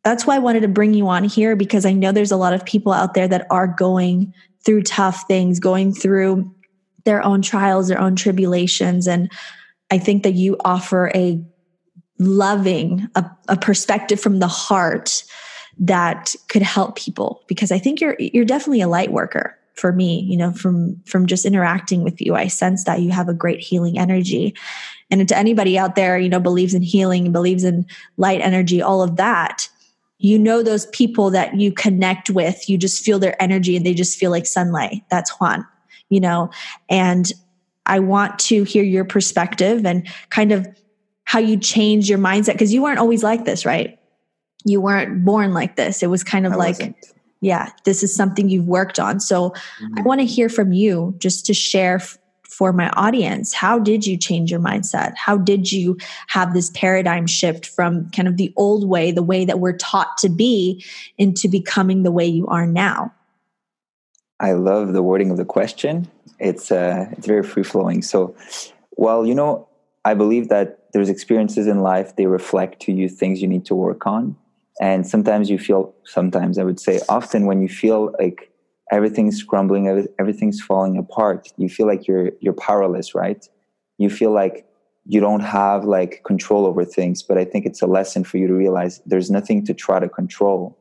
that's 0.04 0.26
why 0.26 0.36
I 0.36 0.40
wanted 0.40 0.62
to 0.62 0.68
bring 0.68 0.94
you 0.94 1.08
on 1.08 1.24
here 1.24 1.56
because 1.56 1.86
I 1.86 1.94
know 1.94 2.12
there's 2.12 2.32
a 2.32 2.38
lot 2.38 2.54
of 2.54 2.66
people 2.66 2.94
out 2.94 3.14
there 3.14 3.28
that 3.28 3.48
are 3.50 3.68
going 3.68 4.34
through 4.66 4.84
tough 4.84 5.26
things, 5.28 5.60
going 5.60 5.94
through 5.94 6.54
their 7.06 7.24
own 7.24 7.42
trials, 7.42 7.88
their 7.88 8.00
own 8.00 8.16
tribulations. 8.16 9.08
And 9.08 9.32
I 9.92 9.98
think 9.98 10.24
that 10.24 10.34
you 10.34 10.58
offer 10.66 11.12
a 11.16 11.42
loving 12.20 13.08
a, 13.16 13.26
a 13.48 13.58
perspective 13.58 14.20
from 14.20 14.40
the 14.40 14.48
heart 14.48 15.24
that 15.80 16.36
could 16.50 16.62
help 16.62 16.96
people. 16.96 17.44
Because 17.48 17.72
i 17.72 17.78
think 17.78 18.02
you're 18.02 18.16
you're 18.20 18.46
definitely 18.46 18.82
a 18.82 18.88
light 18.88 19.12
worker 19.12 19.56
for 19.74 19.94
me 19.94 20.22
you 20.22 20.36
know 20.36 20.52
from 20.52 21.00
from 21.06 21.26
just 21.26 21.46
interacting 21.46 22.04
with 22.04 22.20
you. 22.22 22.36
I 22.36 22.48
sense 22.48 22.84
that 22.86 23.02
you 23.02 23.12
have 23.12 23.30
a 23.30 23.34
great 23.34 23.60
healing 23.60 23.98
energy. 23.98 24.56
And 25.10 25.28
to 25.28 25.38
anybody 25.38 25.78
out 25.78 25.96
there 25.96 26.18
you 26.18 26.30
know 26.30 26.40
believes 26.40 26.74
in 26.74 26.82
healing 26.82 27.32
believes 27.32 27.64
in 27.64 27.86
light 28.18 28.42
energy 28.42 28.82
all 28.82 29.02
of 29.02 29.16
that 29.18 29.70
you 30.20 30.40
know 30.40 30.64
those 30.64 30.88
people 30.88 31.30
that 31.30 31.60
you 31.60 31.72
connect 31.72 32.32
with. 32.32 32.68
You 32.68 32.80
just 32.80 33.06
feel 33.06 33.20
their 33.20 33.40
energy 33.40 33.78
and 33.78 33.86
they 33.86 33.94
just 33.94 34.18
feel 34.18 34.32
like 34.32 34.48
sunlight. 34.48 35.04
That's 35.12 35.30
juan 35.40 35.64
you 36.10 36.20
know? 36.20 36.50
And 36.90 37.32
i 37.86 38.00
want 38.00 38.38
to 38.38 38.64
hear 38.64 38.84
your 38.84 39.06
perspective 39.06 39.86
and 39.86 40.08
kind 40.30 40.52
of 40.52 40.68
how 41.28 41.40
you 41.40 41.58
change 41.58 42.10
your 42.10 42.18
mindset 42.18 42.54
because 42.54 42.74
you 42.74 42.82
weren't 42.82 43.00
always 43.00 43.22
like 43.22 43.44
this, 43.44 43.66
right? 43.66 44.00
You 44.64 44.80
weren't 44.80 45.26
born 45.26 45.54
like 45.54 45.76
this. 45.76 46.02
It 46.02 46.08
was 46.08 46.24
kind 46.24 46.48
of 46.48 46.54
I 46.54 46.56
like, 46.56 46.76
wasn't. 46.76 46.96
yeah, 47.42 47.70
this 47.84 48.02
is 48.02 48.16
something 48.16 48.48
you've 48.48 48.66
worked 48.66 48.98
on. 48.98 49.20
So 49.20 49.50
mm-hmm. 49.50 50.00
I 50.00 50.02
want 50.04 50.22
to 50.22 50.26
hear 50.26 50.48
from 50.48 50.72
you 50.72 51.14
just 51.18 51.46
to 51.48 51.54
share 51.54 51.96
f- 51.96 52.18
for 52.44 52.72
my 52.72 52.90
audience. 52.92 53.54
How 53.54 53.78
did 53.78 54.08
you 54.08 54.16
change 54.16 54.50
your 54.50 54.62
mindset? 54.62 55.18
How 55.18 55.36
did 55.36 55.70
you 55.70 55.98
have 56.28 56.54
this 56.54 56.70
paradigm 56.70 57.28
shift 57.28 57.66
from 57.66 58.10
kind 58.12 58.30
of 58.30 58.38
the 58.38 58.54
old 58.56 58.88
way, 58.88 59.12
the 59.12 59.22
way 59.22 59.44
that 59.44 59.60
we're 59.60 59.76
taught 59.76 60.18
to 60.20 60.30
be, 60.30 60.82
into 61.18 61.50
becoming 61.50 62.04
the 62.04 62.12
way 62.12 62.26
you 62.26 62.48
are 62.48 62.66
now? 62.66 63.14
I 64.40 64.54
love 64.54 64.94
the 64.94 65.04
wording 65.04 65.30
of 65.30 65.36
the 65.36 65.46
question. 65.46 66.08
It's 66.40 66.72
uh, 66.72 67.08
it's 67.12 67.28
very 67.28 67.44
free 67.44 67.64
flowing. 67.64 68.02
So, 68.02 68.34
well, 68.92 69.26
you 69.26 69.36
know, 69.36 69.68
I 70.06 70.14
believe 70.14 70.48
that 70.48 70.77
there's 70.94 71.10
experiences 71.10 71.68
in 71.68 71.80
life 71.82 72.16
they 72.16 72.26
reflect 72.26 72.82
to 72.84 72.92
you 72.92 73.10
things 73.10 73.42
you 73.42 73.48
need 73.48 73.66
to 73.66 73.76
work 73.76 74.06
on. 74.08 74.36
And 74.80 75.08
sometimes 75.08 75.50
you 75.50 75.58
feel 75.58 75.94
sometimes 76.04 76.58
i 76.58 76.64
would 76.64 76.80
say 76.80 77.00
often 77.10 77.46
when 77.46 77.62
you 77.62 77.70
feel 77.70 78.14
like 78.20 78.52
everything's 78.92 79.44
crumbling 79.44 80.08
everything's 80.20 80.62
falling 80.62 80.98
apart 80.98 81.52
you 81.58 81.68
feel 81.68 81.88
like 81.88 82.08
you're 82.08 82.32
you're 82.40 82.54
powerless 82.54 83.16
right? 83.16 83.48
You 83.98 84.10
feel 84.10 84.32
like 84.32 84.66
you 85.08 85.20
don't 85.20 85.42
have 85.42 85.86
like 85.86 86.24
control 86.26 86.66
over 86.66 86.84
things 86.86 87.24
but 87.24 87.38
i 87.38 87.46
think 87.46 87.66
it's 87.66 87.82
a 87.82 87.88
lesson 87.88 88.24
for 88.24 88.38
you 88.38 88.48
to 88.48 88.54
realize 88.54 89.02
there's 89.06 89.32
nothing 89.32 89.66
to 89.66 89.74
try 89.74 90.00
to 90.00 90.10
control. 90.10 90.78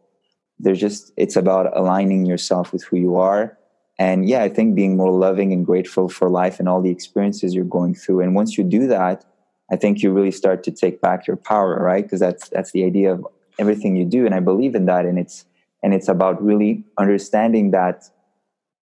There's 0.58 0.80
just 0.80 1.12
it's 1.16 1.36
about 1.36 1.76
aligning 1.76 2.26
yourself 2.26 2.72
with 2.72 2.82
who 2.84 2.96
you 2.96 3.16
are. 3.16 3.58
And 3.98 4.28
yeah 4.28 4.42
i 4.42 4.50
think 4.50 4.74
being 4.74 4.96
more 4.96 5.10
loving 5.10 5.52
and 5.54 5.64
grateful 5.64 6.08
for 6.10 6.28
life 6.28 6.60
and 6.60 6.68
all 6.68 6.82
the 6.82 6.90
experiences 6.90 7.54
you're 7.54 7.64
going 7.78 7.94
through. 7.94 8.20
And 8.20 8.34
once 8.34 8.58
you 8.58 8.64
do 8.64 8.86
that 8.88 9.24
I 9.70 9.76
think 9.76 10.02
you 10.02 10.12
really 10.12 10.30
start 10.30 10.62
to 10.64 10.70
take 10.70 11.00
back 11.00 11.26
your 11.26 11.36
power, 11.36 11.76
right? 11.82 12.04
Because 12.04 12.20
that's 12.20 12.48
that's 12.50 12.72
the 12.72 12.84
idea 12.84 13.12
of 13.12 13.26
everything 13.58 13.96
you 13.96 14.04
do, 14.04 14.26
and 14.26 14.34
I 14.34 14.40
believe 14.40 14.74
in 14.74 14.86
that. 14.86 15.04
And 15.06 15.18
it's 15.18 15.44
and 15.82 15.94
it's 15.94 16.08
about 16.08 16.42
really 16.42 16.84
understanding 16.98 17.70
that 17.70 18.10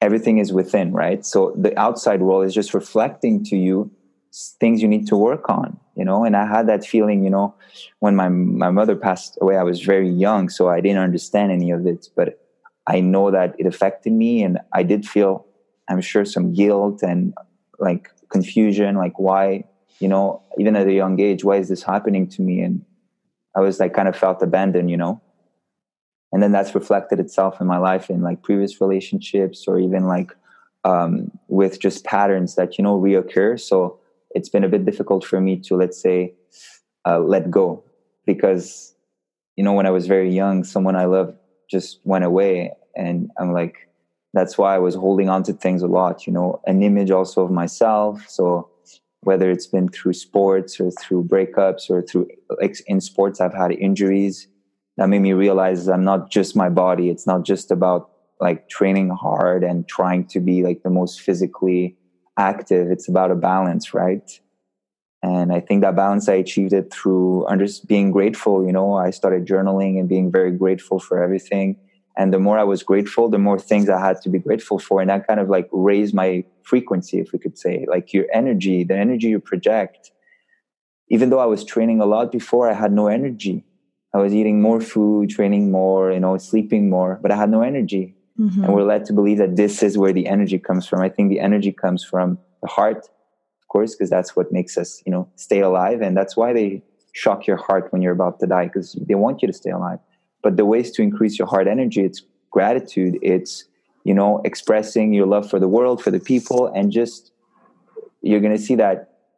everything 0.01 0.39
is 0.39 0.53
within 0.53 0.93
right 0.93 1.25
so 1.25 1.55
the 1.57 1.77
outside 1.79 2.21
world 2.21 2.45
is 2.45 2.55
just 2.55 2.75
reflecting 2.75 3.43
to 3.45 3.57
you 3.57 3.91
things 4.61 4.83
you 4.83 4.89
need 4.89 5.07
to 5.07 5.17
work 5.17 5.49
on 5.49 5.79
you 5.97 6.05
know 6.05 6.25
and 6.25 6.37
i 6.37 6.47
had 6.47 6.67
that 6.67 6.85
feeling 6.85 7.25
you 7.25 7.31
know 7.31 7.55
when 8.01 8.15
my 8.15 8.29
my 8.29 8.71
mother 8.71 8.97
passed 8.97 9.39
away 9.41 9.57
i 9.57 9.63
was 9.63 9.81
very 9.81 10.09
young 10.09 10.49
so 10.49 10.69
i 10.69 10.81
didn't 10.81 10.99
understand 10.99 11.51
any 11.53 11.71
of 11.71 11.87
it 11.87 12.09
but 12.17 12.41
i 12.87 13.01
know 13.01 13.31
that 13.31 13.55
it 13.59 13.67
affected 13.67 14.13
me 14.13 14.43
and 14.43 14.59
i 14.73 14.83
did 14.83 15.07
feel 15.07 15.47
i'm 15.89 16.01
sure 16.01 16.25
some 16.25 16.53
guilt 16.53 17.03
and 17.03 17.33
like 17.79 18.11
confusion 18.29 18.97
like 18.97 19.19
why 19.19 19.65
you 20.01 20.09
know 20.09 20.43
even 20.59 20.77
at 20.77 20.87
a 20.87 20.93
young 20.93 21.21
age 21.21 21.45
why 21.45 21.57
is 21.57 21.69
this 21.69 21.83
happening 21.83 22.29
to 22.29 22.43
me? 22.43 22.61
And 22.61 22.85
i 23.57 23.61
was 23.61 23.79
like 23.81 23.95
kind 23.95 24.09
of 24.09 24.17
felt 24.17 24.43
abandoned 24.43 24.91
you 24.91 24.97
know? 24.97 25.21
And 26.33 26.43
then 26.43 26.51
that's 26.51 26.75
reflected 26.75 27.21
itself 27.21 27.61
in 27.61 27.69
my 27.69 27.79
life 27.79 28.11
in 28.11 28.23
like 28.23 28.43
previous 28.43 28.81
relationships 28.81 29.67
or 29.69 29.79
even 29.79 30.09
like 30.09 30.33
um, 30.85 31.31
with 31.47 31.81
just 31.81 32.05
patterns 32.05 32.57
that 32.57 32.77
you 32.77 32.83
know 32.83 33.01
reoccur. 33.01 33.59
So 33.59 34.01
it's 34.35 34.49
been 34.49 34.65
a 34.65 34.69
bit 34.69 34.85
difficult 34.85 35.25
for 35.25 35.41
me 35.41 35.57
to 35.61 35.77
let's 35.77 36.01
say 36.01 36.35
uh, 37.07 37.21
let 37.21 37.53
go 37.53 37.85
because 38.27 38.95
you 39.57 39.63
know 39.63 39.73
when 39.73 39.87
i 39.87 39.91
was 39.91 40.09
very 40.09 40.35
young 40.35 40.65
someone 40.65 40.97
i 40.97 41.05
loved 41.05 41.37
just 41.71 42.01
went 42.05 42.25
away. 42.25 42.73
And 42.97 43.31
i'm 43.39 43.53
like 43.53 43.89
that's 44.33 44.59
why 44.59 44.75
i 44.75 44.79
was 44.79 44.97
holding 44.97 45.29
on 45.29 45.45
to 45.45 45.53
things 45.53 45.83
a 45.83 45.87
lot 45.87 46.27
you 46.27 46.33
know 46.33 46.61
an 46.67 46.83
image 46.83 47.13
also 47.13 47.43
of 47.45 47.53
myself. 47.53 48.25
So 48.29 48.69
whether 49.25 49.51
it's 49.51 49.67
been 49.67 49.89
through 49.89 50.13
sports 50.13 50.81
or 50.81 50.91
through 50.91 51.25
breakups 51.25 51.91
or 51.91 52.03
through 52.03 52.29
like 52.61 52.77
in 52.87 53.01
sports 53.01 53.41
i've 53.41 53.55
had 53.55 53.73
injuries. 53.73 54.49
That 54.97 55.09
made 55.09 55.21
me 55.21 55.33
realize 55.33 55.89
i'm 55.89 56.05
not 56.05 56.31
just 56.31 56.57
my 56.57 56.69
body. 56.69 57.11
It's 57.11 57.27
not 57.27 57.45
just 57.45 57.71
about 57.71 58.11
like 58.41 58.69
training 58.69 59.11
hard 59.11 59.65
and 59.65 59.89
trying 59.89 60.27
to 60.27 60.41
be 60.41 60.63
like 60.63 60.83
the 60.83 60.91
most 60.91 61.21
physically 61.21 61.97
active. 62.39 62.91
It's 62.91 63.09
about 63.09 63.31
a 63.31 63.37
balance 63.37 63.95
right? 63.95 64.29
And 65.23 65.53
i 65.53 65.61
think 65.61 65.81
that 65.81 65.97
balance 65.97 66.29
i 66.29 66.35
achieved 66.35 66.75
it 66.75 66.93
through 66.93 67.47
just 67.59 67.89
being 67.89 68.11
grateful 68.11 68.67
you 68.67 68.73
know? 68.73 68.95
I 68.95 69.11
started 69.11 69.47
journaling 69.47 69.99
and 69.99 70.09
being 70.09 70.31
very 70.31 70.53
grateful 70.53 70.99
for 70.99 71.23
everything 71.23 71.77
and 72.17 72.33
the 72.33 72.39
more 72.39 72.59
i 72.59 72.65
was 72.65 72.83
grateful 72.83 73.29
the 73.29 73.39
more 73.39 73.59
things 73.59 73.89
i 73.89 73.99
had 73.99 74.21
to 74.21 74.29
be 74.29 74.39
grateful 74.39 74.79
for 74.79 75.01
and 75.01 75.11
that 75.11 75.27
kind 75.27 75.41
of 75.41 75.49
like 75.49 75.69
raised 75.73 76.15
my 76.15 76.45
frequency 76.63 77.19
if 77.19 77.33
we 77.33 77.39
could 77.39 77.59
say 77.59 77.87
like 77.89 78.13
your 78.13 78.27
energy 78.33 78.85
the 78.85 78.97
energy 78.97 79.29
you 79.29 79.41
project 79.41 80.11
even 81.09 81.31
though 81.31 81.41
i 81.41 81.47
was 81.47 81.65
training 81.65 82.01
a 82.01 82.07
lot 82.07 82.33
before 82.33 82.71
i 82.71 82.73
had 82.73 82.93
no 82.93 83.09
energy 83.09 83.65
i 84.15 84.19
was 84.19 84.35
eating 84.35 84.61
more 84.61 84.81
food 84.81 85.29
training 85.31 85.71
more 85.71 86.13
you 86.13 86.21
know 86.21 86.37
sleeping 86.39 86.89
more 86.89 87.19
but 87.23 87.31
i 87.31 87.37
had 87.37 87.51
no 87.51 87.63
energy 87.63 88.15
Mm-hmm. 88.39 88.65
And 88.65 88.75
we're 88.75 88.83
led 88.83 89.05
to 89.07 89.13
believe 89.13 89.39
that 89.39 89.57
this 89.57 89.83
is 89.83 89.97
where 89.97 90.13
the 90.13 90.27
energy 90.27 90.59
comes 90.59 90.87
from. 90.87 91.01
I 91.01 91.09
think 91.09 91.31
the 91.31 91.41
energy 91.41 91.73
comes 91.73 92.05
from 92.05 92.39
the 92.63 92.69
heart, 92.69 92.99
of 92.99 93.69
course, 93.69 93.95
because 93.95 94.11
that's 94.11 94.35
what 94.35 94.51
makes 94.51 94.77
us, 94.77 95.03
you 95.07 95.13
know, 95.13 95.29
stay 95.37 95.61
alive. 95.61 96.01
And 96.01 96.17
that's 96.17 96.37
why 96.37 96.53
they 96.53 96.83
shock 97.13 97.47
your 97.47 97.57
heart 97.57 97.93
when 97.93 98.03
you're 98.03 98.13
about 98.13 98.41
to 98.41 98.47
die, 98.47 98.65
because 98.67 98.99
they 99.09 99.15
want 99.15 99.41
you 99.41 99.47
to 99.47 99.53
stay 99.53 99.71
alive. 99.71 100.01
But 100.45 100.57
the 100.57 100.67
ways 100.67 100.93
to 100.93 101.03
increase 101.03 101.39
your 101.39 101.49
heart 101.49 101.67
energy, 101.67 102.03
it's 102.03 102.23
gratitude, 102.51 103.19
it's, 103.23 103.65
you 104.05 104.15
know, 104.15 104.41
expressing 104.45 105.13
your 105.13 105.27
love 105.27 105.51
for 105.51 105.59
the 105.59 105.69
world, 105.77 106.05
for 106.05 106.13
the 106.13 106.21
people, 106.21 106.67
and 106.69 106.93
just 106.93 107.33
you're 108.21 108.41
gonna 108.41 108.59
see 108.59 108.77
that 108.77 108.97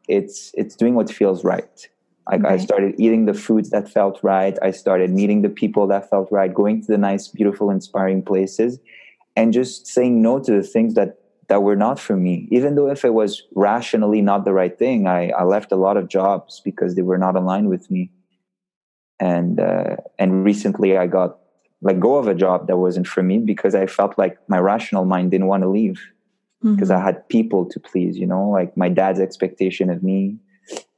it's 0.09 0.53
it's 0.55 0.75
doing 0.77 0.95
what 0.95 1.09
feels 1.11 1.45
right. 1.45 1.89
Like. 2.31 2.45
I 2.45 2.57
started 2.57 2.97
eating 2.99 3.27
the 3.27 3.35
foods 3.35 3.71
that 3.71 3.89
felt 3.89 4.19
right. 4.25 4.59
I 4.61 4.73
started 4.73 5.11
meeting 5.13 5.43
the 5.43 5.49
people 5.49 5.87
that 5.87 6.11
felt 6.11 6.29
right, 6.33 6.53
going 6.53 6.83
to 6.83 6.89
the 6.89 6.99
nice, 6.99 7.29
beautiful, 7.29 7.71
inspiring 7.71 8.23
places, 8.23 8.81
and 9.37 9.53
just 9.53 9.87
saying 9.87 10.21
no 10.23 10.41
to 10.41 10.53
the 10.53 10.65
things 10.65 10.95
that 10.95 11.21
that 11.49 11.63
were 11.63 11.77
not 11.77 12.01
for 12.01 12.17
me. 12.17 12.49
Even 12.51 12.75
though 12.75 12.91
if 12.91 13.05
it 13.05 13.15
was 13.15 13.45
rationally 13.55 14.21
not 14.21 14.45
the 14.45 14.53
right 14.53 14.77
thing, 14.77 15.07
I, 15.07 15.31
I 15.31 15.45
left 15.45 15.71
a 15.71 15.77
lot 15.77 15.97
of 15.97 16.09
jobs 16.09 16.61
because 16.65 16.97
they 16.97 17.03
were 17.03 17.19
not 17.19 17.37
aligned 17.37 17.69
with 17.69 17.89
me. 17.91 18.11
And 19.18 19.61
uh, 19.61 19.96
and 20.18 20.44
recently 20.44 20.96
I 20.96 21.06
got 21.06 21.38
let 21.82 22.00
go 22.00 22.16
of 22.16 22.28
a 22.28 22.35
job 22.35 22.66
that 22.66 22.76
wasn't 22.76 23.06
for 23.06 23.23
me 23.23 23.38
because 23.38 23.75
I 23.75 23.87
felt 23.87 24.18
like 24.18 24.38
my 24.49 24.58
rational 24.58 25.04
mind 25.04 25.30
didn't 25.30 25.46
want 25.46 25.62
to 25.62 25.68
leave 25.68 26.00
because 26.62 26.88
mm-hmm. 26.88 27.00
I 27.00 27.04
had 27.04 27.28
people 27.28 27.66
to 27.66 27.80
please. 27.80 28.16
You 28.16 28.26
know, 28.26 28.49
like 28.49 28.76
my 28.76 28.88
dad's 28.88 29.20
expectation 29.20 29.90
of 29.90 30.02
me 30.02 30.38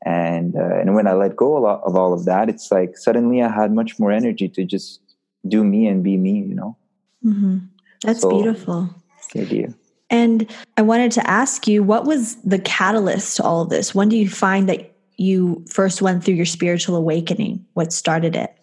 and 0.04 0.56
uh, 0.56 0.78
and 0.80 0.94
when 0.94 1.06
I 1.06 1.12
let 1.14 1.37
go 1.37 1.66
of 1.66 1.96
all 1.96 2.12
of 2.12 2.25
that, 2.25 2.48
it's 2.48 2.70
like 2.70 2.96
suddenly 2.96 3.42
I 3.42 3.48
had 3.48 3.72
much 3.72 3.98
more 3.98 4.12
energy 4.12 4.48
to 4.48 4.64
just 4.64 5.00
do 5.46 5.64
me 5.64 5.87
and 5.87 6.02
be 6.02 6.16
me. 6.16 6.38
You 6.40 6.54
know, 6.54 6.76
mm-hmm. 7.25 7.58
that's 8.02 8.20
so, 8.20 8.30
beautiful. 8.30 8.90
The 9.32 9.42
idea. 9.42 9.75
And 10.10 10.50
I 10.78 10.82
wanted 10.82 11.12
to 11.12 11.30
ask 11.30 11.68
you, 11.68 11.82
what 11.82 12.06
was 12.06 12.37
the 12.37 12.58
catalyst 12.58 13.37
to 13.37 13.42
all 13.42 13.60
of 13.60 13.68
this? 13.68 13.94
When 13.94 14.08
do 14.08 14.16
you 14.16 14.30
find 14.30 14.68
that 14.68 14.94
you 15.18 15.64
first 15.68 16.00
went 16.00 16.25
through 16.25 16.34
your 16.34 16.46
spiritual 16.46 16.96
awakening? 16.96 17.66
What 17.75 17.92
started 17.92 18.34
it? 18.34 18.54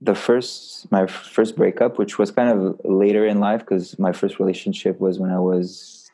The 0.00 0.14
first, 0.14 0.90
my 0.90 1.06
first 1.06 1.56
breakup, 1.56 1.98
which 1.98 2.18
was 2.18 2.30
kind 2.30 2.50
of 2.50 2.80
later 2.84 3.26
in 3.26 3.40
life, 3.40 3.60
because 3.60 3.98
my 3.98 4.12
first 4.12 4.38
relationship 4.38 4.98
was 5.00 5.18
when 5.18 5.30
I 5.30 5.38
was 5.38 6.10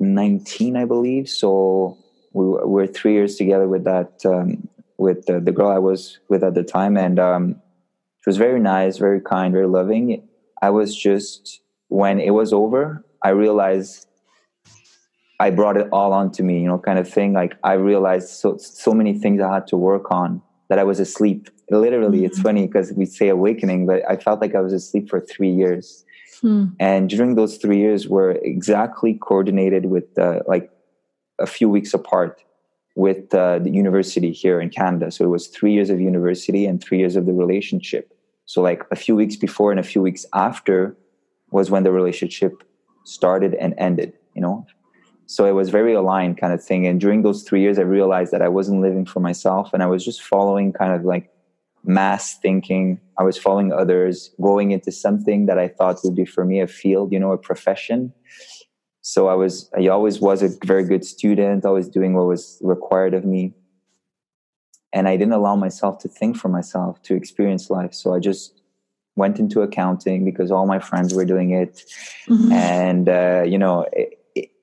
19, 0.00 0.76
I 0.76 0.84
believe. 0.84 1.28
So 1.28 1.98
we 2.32 2.44
were 2.46 2.86
three 2.86 3.12
years 3.12 3.36
together 3.36 3.68
with 3.68 3.84
that 3.84 4.24
um, 4.24 4.68
with 4.96 5.26
the, 5.26 5.38
the, 5.38 5.52
girl 5.52 5.68
I 5.68 5.78
was 5.78 6.18
with 6.28 6.42
at 6.42 6.54
the 6.54 6.64
time, 6.64 6.96
and 6.96 7.20
um, 7.20 7.54
she 8.22 8.30
was 8.30 8.36
very 8.36 8.58
nice, 8.58 8.98
very 8.98 9.20
kind, 9.20 9.52
very 9.52 9.68
loving. 9.68 10.26
I 10.60 10.70
was 10.70 10.96
just 10.96 11.60
when 11.86 12.18
it 12.18 12.30
was 12.30 12.52
over, 12.52 13.04
I 13.22 13.30
realized 13.30 14.07
I 15.40 15.50
brought 15.50 15.76
it 15.76 15.88
all 15.92 16.12
onto 16.12 16.42
me, 16.42 16.60
you 16.60 16.66
know, 16.66 16.78
kind 16.78 16.98
of 16.98 17.08
thing. 17.08 17.32
Like 17.32 17.56
I 17.62 17.74
realized 17.74 18.28
so 18.28 18.56
so 18.58 18.92
many 18.92 19.14
things 19.18 19.40
I 19.40 19.54
had 19.54 19.66
to 19.68 19.76
work 19.76 20.10
on 20.10 20.42
that 20.68 20.78
I 20.78 20.84
was 20.84 21.00
asleep. 21.00 21.48
Literally, 21.70 22.18
mm-hmm. 22.18 22.26
it's 22.26 22.40
funny 22.40 22.66
because 22.66 22.92
we 22.92 23.06
say 23.06 23.28
awakening, 23.28 23.86
but 23.86 24.02
I 24.08 24.16
felt 24.16 24.40
like 24.40 24.54
I 24.54 24.60
was 24.60 24.72
asleep 24.72 25.08
for 25.08 25.20
three 25.20 25.50
years. 25.50 26.04
Hmm. 26.40 26.66
And 26.78 27.08
during 27.10 27.34
those 27.34 27.56
three 27.56 27.78
years 27.78 28.08
were 28.08 28.32
exactly 28.42 29.14
coordinated 29.14 29.86
with 29.86 30.14
the 30.14 30.42
like 30.46 30.70
a 31.38 31.46
few 31.46 31.68
weeks 31.68 31.94
apart 31.94 32.42
with 32.94 33.32
uh, 33.32 33.60
the 33.60 33.70
university 33.70 34.32
here 34.32 34.60
in 34.60 34.70
Canada. 34.70 35.10
So 35.10 35.24
it 35.24 35.28
was 35.28 35.46
three 35.46 35.72
years 35.72 35.88
of 35.88 36.00
university 36.00 36.66
and 36.66 36.82
three 36.82 36.98
years 36.98 37.14
of 37.14 37.26
the 37.26 37.32
relationship. 37.32 38.12
So 38.44 38.60
like 38.60 38.82
a 38.90 38.96
few 38.96 39.14
weeks 39.14 39.36
before 39.36 39.70
and 39.70 39.78
a 39.78 39.84
few 39.84 40.02
weeks 40.02 40.26
after 40.34 40.96
was 41.52 41.70
when 41.70 41.84
the 41.84 41.92
relationship 41.92 42.64
started 43.04 43.54
and 43.54 43.74
ended, 43.78 44.14
you 44.34 44.42
know? 44.42 44.66
So 45.28 45.44
it 45.44 45.52
was 45.52 45.68
very 45.70 45.94
aligned 45.94 46.38
kind 46.38 46.52
of 46.52 46.62
thing. 46.62 46.86
And 46.86 47.00
during 47.00 47.22
those 47.22 47.42
three 47.42 47.60
years, 47.60 47.78
I 47.78 47.82
realized 47.82 48.32
that 48.32 48.42
I 48.42 48.48
wasn't 48.48 48.80
living 48.80 49.06
for 49.06 49.20
myself 49.20 49.70
and 49.72 49.82
I 49.82 49.86
was 49.86 50.04
just 50.04 50.22
following 50.22 50.72
kind 50.72 50.92
of 50.92 51.04
like 51.04 51.30
mass 51.84 52.38
thinking. 52.38 53.00
I 53.18 53.22
was 53.22 53.38
following 53.38 53.72
others, 53.72 54.30
going 54.40 54.72
into 54.72 54.90
something 54.90 55.46
that 55.46 55.58
I 55.58 55.68
thought 55.68 56.00
would 56.02 56.16
be 56.16 56.24
for 56.24 56.44
me 56.44 56.60
a 56.60 56.66
field, 56.66 57.12
you 57.12 57.20
know, 57.20 57.32
a 57.32 57.38
profession 57.38 58.12
so 59.08 59.28
I 59.28 59.34
was, 59.34 59.70
I 59.74 59.86
always 59.86 60.20
was 60.20 60.42
a 60.42 60.50
very 60.66 60.84
good 60.84 61.02
student, 61.02 61.64
always 61.64 61.88
doing 61.88 62.12
what 62.12 62.26
was 62.26 62.58
required 62.60 63.14
of 63.14 63.24
me. 63.24 63.54
And 64.92 65.08
I 65.08 65.16
didn't 65.16 65.32
allow 65.32 65.56
myself 65.56 65.98
to 66.00 66.08
think 66.08 66.36
for 66.36 66.50
myself, 66.50 67.00
to 67.04 67.14
experience 67.14 67.70
life. 67.70 67.94
So 67.94 68.12
I 68.12 68.18
just 68.18 68.60
went 69.16 69.38
into 69.38 69.62
accounting 69.62 70.26
because 70.26 70.50
all 70.50 70.66
my 70.66 70.78
friends 70.78 71.14
were 71.14 71.24
doing 71.24 71.52
it. 71.52 71.82
Mm-hmm. 72.28 72.52
And, 72.52 73.08
uh, 73.08 73.44
you 73.46 73.56
know, 73.56 73.86
it, 73.94 74.17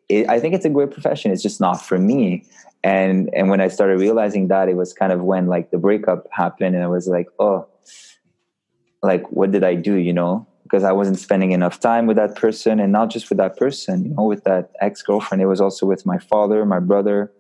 it, 0.10 0.30
I 0.30 0.40
think 0.40 0.54
it's 0.54 0.66
a 0.66 0.70
great 0.70 0.92
profession. 0.92 1.32
It's 1.32 1.44
just 1.44 1.60
not 1.60 1.86
for 1.86 1.98
me. 1.98 2.46
And, 2.84 3.30
and 3.34 3.50
when 3.50 3.62
I 3.62 3.68
started 3.68 4.00
realizing 4.00 4.48
that, 4.50 4.70
it 4.70 4.76
was 4.76 4.94
kind 4.94 5.12
of 5.12 5.22
when 5.22 5.48
like 5.48 5.72
the 5.72 5.78
breakup 5.78 6.28
happened 6.32 6.76
and 6.76 6.84
I 6.84 6.88
was 6.88 7.08
like, 7.08 7.28
oh, 7.40 7.68
like, 9.02 9.32
what 9.32 9.52
did 9.52 9.64
I 9.64 9.76
do, 9.76 9.96
you 9.96 10.14
know? 10.14 10.48
because 10.66 10.84
I 10.84 10.92
wasn't 10.92 11.20
spending 11.20 11.52
enough 11.52 11.80
time 11.80 12.08
with 12.08 12.18
that 12.18 12.36
person 12.36 12.80
and 12.80 12.92
not 12.92 13.12
just 13.12 13.30
with 13.30 13.38
that 13.38 13.56
person, 13.56 14.04
you 14.04 14.14
know, 14.16 14.24
with 14.24 14.44
that 14.46 14.72
ex 14.82 15.04
girlfriend. 15.04 15.44
It 15.44 15.46
was 15.46 15.62
also 15.62 15.86
with 15.86 16.08
my 16.08 16.18
father, 16.18 16.66
my 16.66 16.80
brother. 16.80 17.32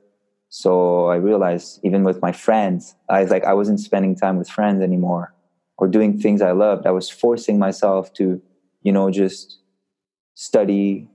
So 0.49 1.07
I 1.07 1.15
realized 1.15 1.79
even 1.83 2.03
with 2.03 2.21
my 2.21 2.31
friends, 2.31 2.95
I 3.09 3.23
was 3.23 3.31
like, 3.31 3.43
I 3.43 3.53
wasn't 3.53 3.79
spending 3.79 4.15
time 4.15 4.37
with 4.37 4.47
friends 4.47 4.83
anymore 4.83 5.33
or 5.79 5.87
doing 5.87 6.19
things 6.19 6.43
I 6.43 6.51
loved. 6.51 6.85
I 6.85 6.91
was 6.91 7.09
forcing 7.09 7.57
myself 7.57 8.13
to, 8.13 8.39
you 8.83 8.91
know, 8.91 9.09
just 9.09 9.57
study, 10.35 11.09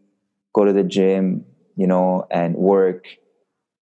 go 0.55 0.65
to 0.65 0.73
the 0.73 0.85
gym, 0.85 1.45
you 1.77 1.87
know, 1.87 2.27
and 2.31 2.57
work 2.57 3.07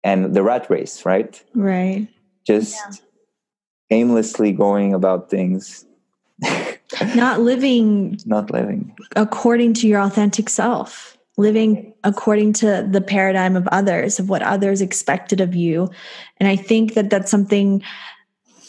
and 0.04 0.34
the 0.34 0.44
rat 0.44 0.70
race, 0.70 1.06
right? 1.06 1.44
Right. 1.54 2.08
Just 2.46 2.76
yeah. 2.76 3.98
aimlessly 3.98 4.52
going 4.52 4.94
about 4.94 5.30
things 5.30 5.86
not 7.16 7.42
living 7.42 8.18
not 8.26 8.52
living 8.52 8.96
according 9.16 9.74
to 9.74 9.88
your 9.88 10.00
authentic 10.00 10.50
self 10.50 11.18
living 11.38 11.94
according 12.04 12.54
to 12.54 12.88
the 12.90 13.02
paradigm 13.02 13.56
of 13.56 13.68
others 13.70 14.20
of 14.20 14.30
what 14.30 14.42
others 14.44 14.82
expected 14.82 15.42
of 15.42 15.56
you 15.56 15.90
and 16.38 16.48
i 16.48 16.56
think 16.56 16.94
that 16.94 17.10
that's 17.10 17.32
something 17.32 17.82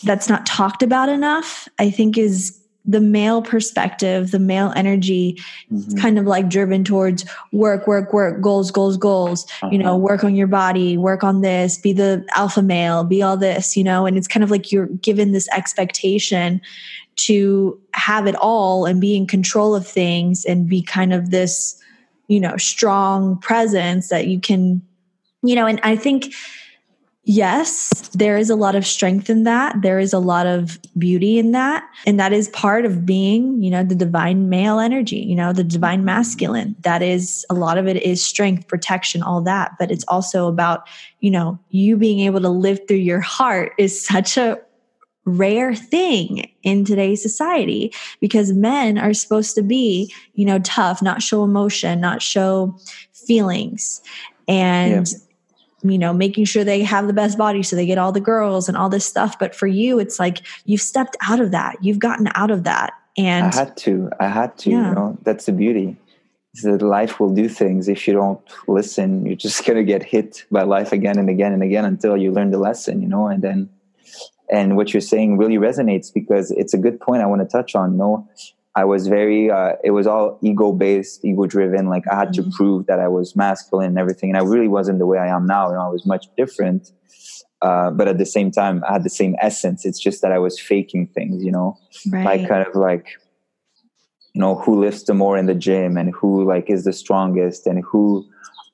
that's 0.05 0.29
not 0.29 0.47
talked 0.47 0.83
about 0.83 1.09
enough 1.09 1.69
i 1.79 1.91
think 1.91 2.17
is 2.17 2.58
the 2.89 3.01
male 3.01 3.43
perspective, 3.43 4.31
the 4.31 4.39
male 4.39 4.73
energy 4.75 5.39
mm-hmm. 5.71 5.99
kind 5.99 6.19
of 6.19 6.25
like 6.25 6.49
driven 6.49 6.83
towards 6.83 7.25
work, 7.53 7.87
work, 7.87 8.15
work, 8.15 8.41
goals, 8.41 8.71
goals, 8.71 8.97
goals, 8.97 9.45
uh-huh. 9.45 9.69
you 9.71 9.79
know, 9.79 9.91
uh-huh. 9.91 9.99
work 9.99 10.25
on 10.25 10.35
your 10.35 10.47
body, 10.47 10.97
work 10.97 11.23
on 11.23 11.43
this, 11.43 11.77
be 11.77 11.93
the 11.93 12.27
alpha 12.35 12.63
male, 12.63 13.05
be 13.05 13.23
all 13.23 13.37
this, 13.37 13.77
you 13.77 13.85
know, 13.85 14.07
and 14.07 14.17
it's 14.17 14.27
kind 14.27 14.43
of 14.43 14.51
like 14.51 14.73
you're 14.73 14.87
given 14.87 15.33
this 15.33 15.49
expectation 15.51 16.63
to 17.17 17.79
have 17.93 18.27
it 18.27 18.37
all 18.37 18.87
and 18.87 19.03
be 19.03 19.15
in 19.15 19.27
control 19.27 19.75
of 19.75 19.87
things 19.87 20.47
and 20.47 20.67
be 20.67 20.81
kind 20.81 21.13
of 21.13 21.31
this, 21.31 21.79
you 22.29 22.41
know, 22.41 22.57
strong 22.57 23.39
presence 23.39 24.09
that 24.09 24.29
you 24.29 24.41
can, 24.41 24.81
you 25.43 25.55
know, 25.55 25.67
and 25.67 25.79
I 25.83 25.95
think 25.95 26.33
yes, 27.29 28.09
there 28.15 28.39
is 28.39 28.49
a 28.49 28.57
lot 28.57 28.75
of 28.75 28.87
strength 28.87 29.29
in 29.29 29.45
that. 29.45 29.83
There 29.83 29.99
is 29.99 30.15
a 30.15 30.19
lot 30.19 30.47
of 30.47 30.79
beauty 30.97 31.39
in 31.39 31.53
that. 31.53 31.85
And 32.07 32.19
that 32.19 32.33
is 32.33 32.49
part 32.49 32.87
of 32.87 33.05
being, 33.05 33.63
you 33.63 33.71
know, 33.71 33.85
the 33.85 33.95
divine 33.95 34.49
male 34.49 34.81
energy, 34.81 35.19
you 35.19 35.37
know, 35.37 35.53
the 35.53 35.63
divine 35.63 35.99
mm-hmm. 35.99 36.07
masculine. 36.07 36.75
That 36.81 37.03
is 37.03 37.45
a 37.51 37.55
lot 37.55 37.77
of 37.77 37.87
it 37.87 38.03
is 38.03 38.25
strength, 38.25 38.67
protection, 38.67 39.23
all 39.23 39.43
that. 39.43 39.73
But 39.79 39.91
it's 39.91 40.07
also 40.09 40.49
about, 40.49 40.89
you 41.21 41.31
know, 41.31 41.59
you 41.69 41.99
being 41.99 42.21
able 42.21 42.41
to 42.41 42.49
live 42.49 42.81
through 42.89 42.97
your 42.97 43.21
heart 43.21 43.73
is 43.79 44.05
such 44.05 44.39
a 44.39 44.59
rare 45.27 45.75
thing 45.75 46.51
in 46.63 46.87
today's 46.87 47.21
society 47.21 47.93
because 48.23 48.55
men 48.55 48.97
are 48.97 49.13
supposed 49.13 49.55
to 49.57 49.63
be, 49.63 50.11
you 50.33 50.47
know, 50.47 50.61
tough, 50.61 51.03
not 51.03 51.21
show 51.21 51.45
emotion, 51.45 52.01
not 52.01 52.23
show 52.23 52.75
feelings. 53.13 54.01
And 54.49 55.07
yeah 55.07 55.19
you 55.83 55.99
know, 55.99 56.13
making 56.13 56.45
sure 56.45 56.65
they 56.65 56.83
have 56.83 57.07
the 57.07 57.13
best 57.13 57.39
body 57.39 57.63
so 57.63 57.77
they 57.77 57.87
get 57.87 57.99
all 57.99 58.13
the 58.13 58.21
girls 58.21 58.69
and 58.69 58.77
all 58.77 58.89
this 58.89 59.05
stuff. 59.05 59.39
But 59.39 59.55
for 59.55 59.67
you, 59.67 59.99
it's 59.99 60.19
like 60.19 60.39
you've 60.65 60.81
stepped 60.81 61.17
out 61.23 61.41
of 61.41 61.53
that. 61.53 61.77
You've 61.83 61.99
gotten 61.99 62.29
out 62.35 62.51
of 62.51 62.65
that. 62.65 62.95
And 63.17 63.53
I 63.53 63.55
had 63.55 63.77
to. 63.79 64.11
I 64.21 64.29
had 64.29 64.57
to. 64.59 64.71
Yeah. 64.71 64.89
You 64.89 64.95
know, 64.95 65.19
that's 65.23 65.47
the 65.47 65.53
beauty. 65.53 65.97
Is 66.55 66.63
that 66.63 66.83
life 66.83 67.21
will 67.21 67.35
do 67.35 67.49
things. 67.49 67.89
If 67.89 68.09
you 68.09 68.15
don't 68.15 68.41
listen, 68.67 69.27
you're 69.27 69.37
just 69.37 69.65
gonna 69.67 69.85
get 69.85 70.03
hit 70.03 70.45
by 70.51 70.63
life 70.63 70.93
again 70.93 71.19
and 71.19 71.29
again 71.29 71.53
and 71.53 71.63
again 71.63 71.85
until 71.85 72.17
you 72.17 72.33
learn 72.33 72.51
the 72.51 72.59
lesson. 72.59 73.03
You 73.03 73.09
know, 73.09 73.27
and 73.29 73.43
then 73.43 73.69
and 74.51 74.77
what 74.77 74.93
you're 74.93 75.01
saying 75.01 75.37
really 75.37 75.57
resonates 75.57 76.13
because 76.13 76.51
it's 76.53 76.75
a 76.75 76.79
good 76.79 77.01
point 77.01 77.23
I 77.23 77.27
want 77.27 77.43
to 77.43 77.49
touch 77.49 77.75
on. 77.75 77.93
You 77.93 77.99
know, 77.99 78.29
I 78.75 78.85
was 78.85 79.09
very, 79.09 79.51
uh, 79.51 79.73
it 79.83 79.91
was 79.91 80.07
all 80.07 80.39
ego 80.43 80.73
based, 80.73 81.25
ego 81.25 81.47
driven. 81.47 81.89
Like 81.89 82.05
I 82.11 82.15
had 82.15 82.29
mm-hmm. 82.29 82.51
to 82.51 82.57
prove 82.57 82.87
that 82.87 83.01
I 83.01 83.09
was 83.09 83.35
masculine 83.35 83.89
and 83.89 83.99
everything. 83.99 84.31
And 84.31 84.37
I 84.37 84.43
really 84.43 84.69
wasn't 84.69 84.99
the 84.99 85.07
way 85.07 85.19
I 85.19 85.29
am 85.29 85.47
now. 85.47 85.69
You 85.69 85.75
know, 85.75 85.87
I 85.87 85.89
was 85.89 86.07
much 86.07 86.27
different. 86.37 86.93
Uh, 87.61 87.91
but 87.91 88.07
at 88.07 88.19
the 88.19 88.27
same 88.27 88.53
time, 88.53 88.85
I 88.89 88.93
had 88.93 89.03
the 89.03 89.11
same 89.11 89.35
essence. 89.41 89.85
It's 89.85 89.99
just 89.99 90.23
that 90.23 90.31
I 90.31 90.39
was 90.39 90.61
faking 90.61 91.09
things, 91.09 91.43
you 91.43 91.51
know, 91.51 91.77
right. 92.13 92.25
like 92.25 92.49
kind 92.49 92.65
of 92.65 92.75
like, 92.77 93.07
you 94.33 94.41
know, 94.41 94.55
who 94.55 94.79
lifts 94.79 95.05
the 95.05 95.15
more 95.15 95.37
in 95.37 95.47
the 95.47 95.55
gym 95.55 95.97
and 95.97 96.15
who 96.15 96.45
like 96.45 96.71
is 96.71 96.85
the 96.85 96.93
strongest 96.93 97.67
and 97.67 97.83
who 97.91 98.25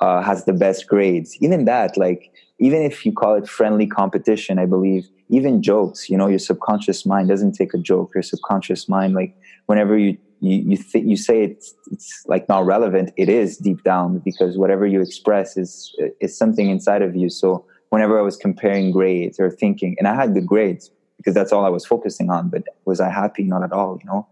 uh, 0.00 0.20
has 0.20 0.44
the 0.44 0.52
best 0.52 0.86
grades. 0.86 1.34
Even 1.40 1.64
that, 1.64 1.96
like, 1.96 2.30
even 2.58 2.82
if 2.82 3.06
you 3.06 3.12
call 3.12 3.34
it 3.34 3.48
friendly 3.48 3.86
competition, 3.86 4.58
I 4.58 4.66
believe 4.66 5.08
even 5.30 5.62
jokes, 5.62 6.10
you 6.10 6.18
know, 6.18 6.28
your 6.28 6.38
subconscious 6.38 7.06
mind 7.06 7.28
doesn't 7.28 7.52
take 7.52 7.72
a 7.72 7.78
joke. 7.78 8.10
Your 8.14 8.22
subconscious 8.22 8.86
mind, 8.86 9.14
like, 9.14 9.34
whenever 9.66 9.96
you 9.96 10.16
you 10.40 10.56
you, 10.70 10.76
th- 10.76 11.04
you 11.04 11.16
say 11.16 11.42
it's 11.42 11.74
it's 11.90 12.22
like 12.26 12.48
not 12.48 12.66
relevant, 12.66 13.12
it 13.16 13.28
is 13.28 13.56
deep 13.56 13.82
down 13.82 14.18
because 14.18 14.58
whatever 14.58 14.86
you 14.86 15.00
express 15.00 15.56
is 15.56 15.94
is 16.20 16.36
something 16.36 16.68
inside 16.68 17.02
of 17.02 17.16
you. 17.16 17.30
So 17.30 17.64
whenever 17.90 18.18
I 18.18 18.22
was 18.22 18.36
comparing 18.36 18.90
grades 18.90 19.38
or 19.40 19.50
thinking, 19.50 19.96
and 19.98 20.08
I 20.08 20.14
had 20.14 20.34
good 20.34 20.46
grades 20.46 20.90
because 21.16 21.34
that's 21.34 21.52
all 21.52 21.64
I 21.64 21.70
was 21.70 21.86
focusing 21.86 22.30
on, 22.30 22.48
but 22.48 22.64
was 22.84 23.00
I 23.00 23.10
happy? 23.10 23.44
Not 23.44 23.62
at 23.62 23.72
all, 23.72 23.98
you 24.00 24.06
know. 24.06 24.26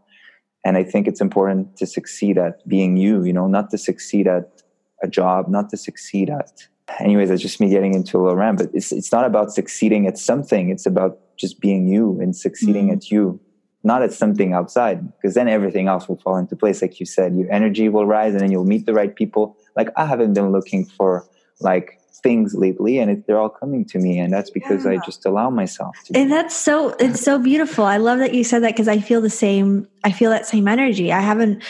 And 0.64 0.76
I 0.76 0.84
think 0.84 1.08
it's 1.08 1.20
important 1.20 1.76
to 1.78 1.86
succeed 1.86 2.38
at 2.38 2.66
being 2.68 2.96
you, 2.96 3.24
you 3.24 3.32
know, 3.32 3.46
not 3.46 3.70
to 3.70 3.78
succeed 3.78 4.28
at 4.28 4.62
a 5.02 5.08
job, 5.08 5.48
not 5.48 5.70
to 5.70 5.76
succeed 5.76 6.30
at. 6.30 6.68
Anyways, 7.00 7.30
that's 7.30 7.42
just 7.42 7.60
me 7.60 7.68
getting 7.68 7.94
into 7.94 8.18
a 8.18 8.20
little 8.22 8.36
rant, 8.36 8.58
but 8.58 8.70
it's 8.74 8.92
it's 8.92 9.10
not 9.10 9.24
about 9.24 9.52
succeeding 9.52 10.06
at 10.06 10.18
something. 10.18 10.70
It's 10.70 10.86
about 10.86 11.18
just 11.36 11.60
being 11.60 11.88
you 11.88 12.20
and 12.20 12.36
succeeding 12.36 12.88
mm. 12.88 12.96
at 12.96 13.10
you 13.10 13.40
not 13.84 14.02
at 14.02 14.12
something 14.12 14.52
outside 14.52 15.12
because 15.12 15.34
then 15.34 15.48
everything 15.48 15.88
else 15.88 16.08
will 16.08 16.18
fall 16.18 16.36
into 16.36 16.54
place. 16.56 16.82
Like 16.82 17.00
you 17.00 17.06
said 17.06 17.34
your 17.34 17.50
energy 17.52 17.88
will 17.88 18.06
rise 18.06 18.32
and 18.32 18.40
then 18.40 18.50
you'll 18.50 18.64
meet 18.64 18.86
the 18.86 18.94
right 18.94 19.14
people. 19.14 19.56
Like 19.76 19.88
i 19.96 20.06
haven't 20.06 20.34
been 20.34 20.52
looking 20.52 20.84
for 20.84 21.26
like 21.60 21.98
things 22.22 22.54
lately 22.54 22.98
and 22.98 23.10
it, 23.10 23.26
they're 23.26 23.38
all 23.38 23.48
coming 23.48 23.84
to 23.84 23.98
me 23.98 24.18
and 24.18 24.32
that's 24.32 24.50
because 24.50 24.84
yeah. 24.84 24.92
i 24.92 24.96
just 24.98 25.26
allow 25.26 25.50
myself 25.50 25.96
to 26.04 26.16
and 26.16 26.30
that's 26.30 26.54
so 26.54 26.90
it's 27.00 27.20
so 27.20 27.38
beautiful. 27.38 27.84
I 27.84 27.96
love 27.96 28.18
that 28.20 28.34
you 28.34 28.44
said 28.44 28.62
that 28.62 28.72
because 28.72 28.88
i 28.88 29.00
feel 29.00 29.20
the 29.20 29.30
same 29.30 29.88
i 30.04 30.12
feel 30.12 30.30
that 30.30 30.46
same 30.46 30.68
energy. 30.68 31.12
I 31.12 31.20
haven't 31.20 31.62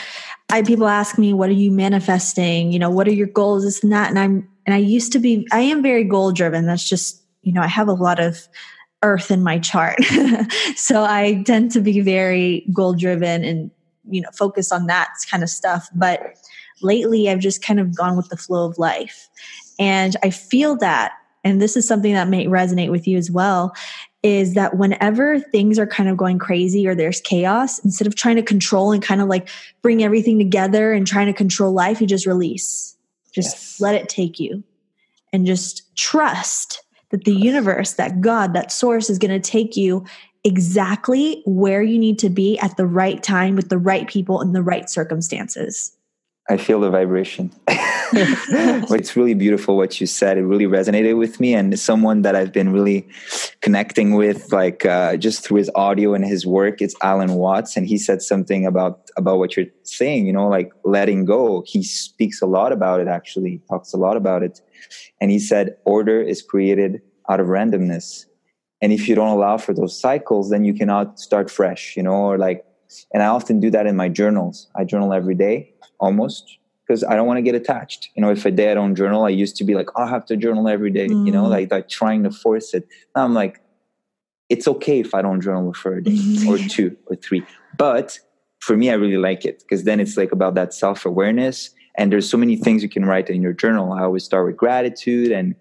i 0.49 0.61
people 0.61 0.87
ask 0.87 1.17
me 1.17 1.33
what 1.33 1.49
are 1.49 1.53
you 1.53 1.71
manifesting? 1.71 2.71
You 2.71 2.79
know 2.79 2.89
what 2.89 3.07
are 3.07 3.13
your 3.13 3.27
goals? 3.27 3.63
This 3.63 3.83
and 3.83 3.91
that 3.91 4.09
and 4.09 4.19
i'm 4.19 4.47
and 4.65 4.75
i 4.75 4.77
used 4.77 5.11
to 5.13 5.19
be 5.19 5.47
i 5.51 5.59
am 5.59 5.81
very 5.81 6.03
goal 6.03 6.31
driven. 6.31 6.65
That's 6.65 6.87
just 6.87 7.23
you 7.41 7.53
know 7.53 7.61
i 7.61 7.67
have 7.67 7.87
a 7.87 7.93
lot 7.93 8.19
of 8.19 8.47
earth 9.03 9.29
in 9.29 9.43
my 9.43 9.59
chart. 9.59 10.03
so 10.75 11.03
I 11.03 11.43
tend 11.45 11.71
to 11.71 11.81
be 11.81 11.99
very 12.01 12.65
goal 12.73 12.93
driven 12.93 13.43
and, 13.43 13.69
you 14.09 14.21
know, 14.21 14.29
focus 14.33 14.71
on 14.71 14.87
that 14.87 15.09
kind 15.29 15.43
of 15.43 15.49
stuff. 15.49 15.87
But 15.93 16.37
lately 16.81 17.29
I've 17.29 17.39
just 17.39 17.63
kind 17.63 17.79
of 17.79 17.95
gone 17.95 18.17
with 18.17 18.29
the 18.29 18.37
flow 18.37 18.65
of 18.67 18.77
life. 18.77 19.29
And 19.79 20.15
I 20.23 20.29
feel 20.29 20.75
that, 20.77 21.13
and 21.43 21.61
this 21.61 21.75
is 21.75 21.87
something 21.87 22.13
that 22.13 22.29
may 22.29 22.45
resonate 22.45 22.91
with 22.91 23.07
you 23.07 23.17
as 23.17 23.29
well, 23.29 23.75
is 24.23 24.53
that 24.53 24.77
whenever 24.77 25.39
things 25.39 25.77
are 25.77 25.85
kind 25.87 26.07
of 26.07 26.15
going 26.15 26.39
crazy 26.39 26.87
or 26.87 26.95
there's 26.95 27.19
chaos, 27.21 27.79
instead 27.79 28.07
of 28.07 28.15
trying 28.15 28.37
to 28.37 28.41
control 28.41 28.93
and 28.93 29.03
kind 29.03 29.21
of 29.21 29.27
like 29.27 29.49
bring 29.81 30.03
everything 30.03 30.37
together 30.37 30.93
and 30.93 31.05
trying 31.05 31.27
to 31.27 31.33
control 31.33 31.73
life, 31.73 31.99
you 31.99 32.07
just 32.07 32.25
release. 32.25 32.95
Just 33.33 33.55
yes. 33.55 33.81
let 33.81 33.95
it 33.95 34.07
take 34.07 34.39
you 34.39 34.63
and 35.33 35.45
just 35.45 35.93
trust 35.97 36.82
that 37.13 37.25
the 37.25 37.31
universe, 37.31 37.93
that 37.93 38.21
God, 38.21 38.53
that 38.53 38.71
source 38.71 39.07
is 39.07 39.19
going 39.19 39.39
to 39.39 39.51
take 39.51 39.77
you 39.77 40.03
exactly 40.43 41.43
where 41.45 41.83
you 41.83 41.99
need 41.99 42.17
to 42.17 42.29
be 42.29 42.57
at 42.57 42.75
the 42.75 42.87
right 42.87 43.21
time 43.21 43.55
with 43.55 43.69
the 43.69 43.77
right 43.77 44.07
people 44.07 44.41
in 44.41 44.51
the 44.51 44.63
right 44.63 44.89
circumstances. 44.89 45.95
I 46.49 46.57
feel 46.57 46.81
the 46.81 46.89
vibration. 46.89 47.51
it's 47.67 49.15
really 49.15 49.35
beautiful 49.35 49.77
what 49.77 50.01
you 50.01 50.07
said. 50.07 50.39
It 50.39 50.43
really 50.43 50.65
resonated 50.65 51.19
with 51.19 51.39
me, 51.39 51.53
and 51.53 51.79
someone 51.79 52.23
that 52.23 52.35
I've 52.35 52.51
been 52.51 52.73
really 52.73 53.07
connecting 53.61 54.15
with, 54.15 54.51
like 54.51 54.85
uh, 54.85 55.15
just 55.15 55.45
through 55.45 55.59
his 55.59 55.71
audio 55.75 56.15
and 56.15 56.25
his 56.25 56.47
work, 56.47 56.81
it's 56.81 56.95
Alan 57.03 57.35
Watts, 57.35 57.77
and 57.77 57.87
he 57.87 57.99
said 57.99 58.23
something 58.23 58.65
about 58.65 59.09
about 59.17 59.37
what 59.37 59.55
you're 59.55 59.67
saying. 59.83 60.25
You 60.25 60.33
know, 60.33 60.49
like 60.49 60.73
letting 60.83 61.25
go. 61.25 61.63
He 61.65 61.83
speaks 61.83 62.41
a 62.41 62.47
lot 62.47 62.73
about 62.73 62.99
it. 62.99 63.07
Actually, 63.07 63.61
talks 63.69 63.93
a 63.93 63.97
lot 63.97 64.17
about 64.17 64.41
it, 64.41 64.59
and 65.21 65.31
he 65.31 65.39
said 65.39 65.77
order 65.85 66.21
is 66.21 66.41
created 66.41 67.01
out 67.29 67.39
of 67.39 67.47
randomness, 67.47 68.25
and 68.81 68.91
if 68.91 69.07
you 69.07 69.15
don't 69.15 69.29
allow 69.29 69.57
for 69.57 69.73
those 69.73 69.99
cycles, 69.99 70.49
then 70.49 70.65
you 70.65 70.73
cannot 70.73 71.19
start 71.19 71.49
fresh. 71.49 71.95
You 71.95 72.03
know, 72.03 72.13
or 72.13 72.37
like, 72.37 72.65
and 73.13 73.23
I 73.23 73.27
often 73.27 73.59
do 73.59 73.69
that 73.71 73.87
in 73.87 73.95
my 73.95 74.09
journals. 74.09 74.67
I 74.75 74.83
journal 74.83 75.13
every 75.13 75.35
day 75.35 75.73
almost 75.99 76.57
because 76.85 77.03
I 77.03 77.15
don't 77.15 77.27
want 77.27 77.37
to 77.37 77.41
get 77.41 77.55
attached. 77.55 78.09
You 78.15 78.21
know, 78.21 78.29
if 78.29 78.45
a 78.45 78.51
day 78.51 78.71
I 78.71 78.73
don't 78.73 78.95
journal, 78.95 79.23
I 79.23 79.29
used 79.29 79.55
to 79.57 79.63
be 79.63 79.73
like, 79.73 79.87
oh, 79.95 80.03
I 80.03 80.09
have 80.09 80.25
to 80.27 80.37
journal 80.37 80.67
every 80.67 80.91
day, 80.91 81.07
mm. 81.07 81.25
you 81.25 81.31
know, 81.31 81.45
mm. 81.45 81.49
like, 81.49 81.71
like 81.71 81.89
trying 81.89 82.23
to 82.23 82.31
force 82.31 82.73
it. 82.73 82.87
Now 83.15 83.23
I'm 83.23 83.33
like, 83.33 83.61
it's 84.49 84.67
okay 84.67 84.99
if 84.99 85.15
I 85.15 85.21
don't 85.21 85.41
journal 85.41 85.73
for 85.73 85.95
a 85.95 86.03
day 86.03 86.19
or 86.47 86.57
two 86.57 86.95
or 87.07 87.15
three. 87.15 87.43
But 87.77 88.19
for 88.59 88.77
me, 88.77 88.89
I 88.89 88.93
really 88.93 89.17
like 89.17 89.45
it 89.45 89.59
because 89.59 89.83
then 89.83 89.99
it's 89.99 90.17
like 90.17 90.31
about 90.31 90.55
that 90.55 90.73
self 90.73 91.05
awareness. 91.05 91.71
And 91.97 92.11
there's 92.11 92.29
so 92.29 92.37
many 92.37 92.55
things 92.55 92.81
you 92.81 92.89
can 92.89 93.05
write 93.05 93.29
in 93.29 93.41
your 93.41 93.53
journal. 93.53 93.93
I 93.93 94.03
always 94.03 94.23
start 94.23 94.45
with 94.45 94.57
gratitude. 94.57 95.31
And 95.31 95.55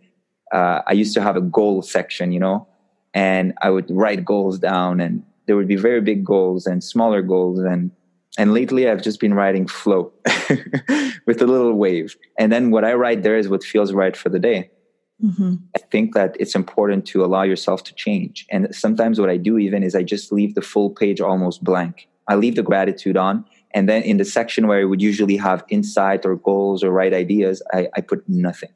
uh, 0.53 0.83
I 0.87 0.93
used 0.93 1.15
to 1.15 1.23
have 1.23 1.37
a 1.37 1.41
goal 1.41 1.83
section, 1.83 2.33
you 2.33 2.41
know, 2.41 2.67
and 3.15 3.53
I 3.63 3.71
would 3.71 3.91
write 3.91 4.25
goals 4.25 4.59
down 4.59 5.01
and 5.01 5.23
there 5.47 5.57
would 5.57 5.69
be 5.69 5.77
very 5.77 6.01
big 6.01 6.25
goals 6.25 6.67
and 6.67 6.83
smaller 6.83 7.23
goals 7.23 7.59
and 7.61 7.91
and 8.39 8.55
lately 8.55 8.89
i've 8.89 9.03
just 9.03 9.21
been 9.21 9.35
writing 9.35 9.67
flow 9.67 10.13
with 11.27 11.43
a 11.43 11.47
little 11.47 11.75
wave 11.75 12.17
and 12.39 12.53
then 12.53 12.71
what 12.71 12.85
i 12.85 12.93
write 12.93 13.23
there 13.23 13.37
is 13.37 13.49
what 13.49 13.63
feels 13.63 13.93
right 13.93 14.17
for 14.17 14.29
the 14.29 14.39
day 14.39 14.71
mm-hmm. 15.23 15.55
i 15.77 15.79
think 15.91 16.15
that 16.15 16.37
it's 16.39 16.55
important 16.55 17.07
to 17.07 17.25
allow 17.25 17.43
yourself 17.43 17.85
to 17.85 17.95
change 17.95 18.47
and 18.51 18.75
sometimes 18.75 19.21
what 19.21 19.31
i 19.31 19.37
do 19.37 19.59
even 19.59 19.83
is 19.83 19.95
i 19.95 20.03
just 20.03 20.33
leave 20.33 20.55
the 20.55 20.63
full 20.63 20.91
page 20.91 21.21
almost 21.21 21.63
blank 21.63 22.09
i 22.29 22.35
leave 22.35 22.57
the 22.57 22.63
gratitude 22.63 23.17
on 23.17 23.45
and 23.75 23.89
then 23.89 24.03
in 24.03 24.17
the 24.17 24.25
section 24.25 24.67
where 24.67 24.81
i 24.81 24.85
would 24.85 25.03
usually 25.03 25.37
have 25.37 25.65
insight 25.69 26.25
or 26.25 26.37
goals 26.37 26.83
or 26.85 26.91
right 26.91 27.15
ideas 27.15 27.63
i, 27.73 27.89
I 27.97 28.01
put 28.01 28.29
nothing 28.29 28.71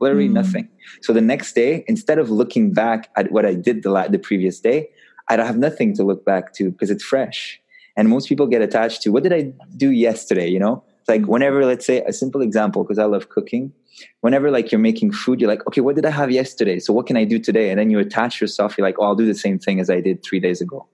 literally 0.00 0.28
mm. 0.28 0.32
nothing 0.32 0.68
so 1.02 1.12
the 1.12 1.20
next 1.20 1.54
day 1.54 1.84
instead 1.88 2.18
of 2.18 2.30
looking 2.30 2.72
back 2.72 3.10
at 3.16 3.32
what 3.32 3.44
i 3.44 3.54
did 3.54 3.82
the, 3.82 3.90
la- 3.90 4.08
the 4.08 4.18
previous 4.18 4.60
day 4.60 4.88
i'd 5.28 5.40
have 5.40 5.58
nothing 5.58 5.94
to 5.96 6.04
look 6.04 6.24
back 6.24 6.52
to 6.54 6.70
because 6.70 6.90
it's 6.90 7.04
fresh 7.04 7.60
and 7.98 8.08
most 8.08 8.28
people 8.28 8.46
get 8.46 8.62
attached 8.62 9.02
to 9.02 9.10
what 9.10 9.24
did 9.24 9.32
I 9.32 9.52
do 9.76 9.90
yesterday? 9.90 10.46
You 10.46 10.60
know, 10.60 10.84
like 11.08 11.26
whenever, 11.26 11.66
let's 11.66 11.84
say 11.84 12.00
a 12.02 12.12
simple 12.12 12.40
example, 12.42 12.84
because 12.84 12.98
I 12.98 13.06
love 13.06 13.28
cooking. 13.28 13.72
Whenever 14.20 14.52
like 14.52 14.70
you're 14.70 14.78
making 14.78 15.10
food, 15.10 15.40
you're 15.40 15.50
like, 15.50 15.66
okay, 15.66 15.80
what 15.80 15.96
did 15.96 16.06
I 16.06 16.10
have 16.10 16.30
yesterday? 16.30 16.78
So 16.78 16.92
what 16.92 17.08
can 17.08 17.16
I 17.16 17.24
do 17.24 17.40
today? 17.40 17.70
And 17.70 17.78
then 17.80 17.90
you 17.90 17.98
attach 17.98 18.40
yourself. 18.40 18.78
You're 18.78 18.86
like, 18.86 18.94
oh, 19.00 19.04
I'll 19.06 19.16
do 19.16 19.26
the 19.26 19.34
same 19.34 19.58
thing 19.58 19.80
as 19.80 19.90
I 19.90 20.00
did 20.00 20.22
three 20.22 20.38
days 20.38 20.60
ago. 20.60 20.86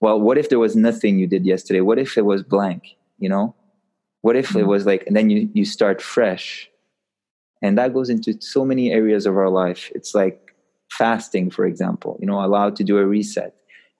Well, 0.00 0.18
what 0.18 0.38
if 0.38 0.48
there 0.48 0.58
was 0.58 0.74
nothing 0.74 1.18
you 1.18 1.26
did 1.26 1.44
yesterday? 1.44 1.80
What 1.80 1.98
if 1.98 2.16
it 2.16 2.24
was 2.24 2.42
blank? 2.42 2.96
You 3.18 3.28
know, 3.28 3.54
what 4.22 4.36
if 4.36 4.48
mm-hmm. 4.48 4.60
it 4.60 4.66
was 4.66 4.86
like, 4.86 5.06
and 5.06 5.16
then 5.16 5.30
you 5.30 5.48
you 5.52 5.64
start 5.64 6.00
fresh, 6.00 6.68
and 7.62 7.76
that 7.78 7.92
goes 7.92 8.08
into 8.08 8.40
so 8.40 8.64
many 8.64 8.90
areas 8.90 9.26
of 9.26 9.36
our 9.36 9.50
life. 9.50 9.90
It's 9.94 10.14
like 10.14 10.54
fasting, 10.90 11.50
for 11.50 11.66
example. 11.66 12.18
You 12.20 12.26
know, 12.26 12.44
allowed 12.44 12.76
to 12.76 12.84
do 12.84 12.98
a 12.98 13.06
reset, 13.06 13.54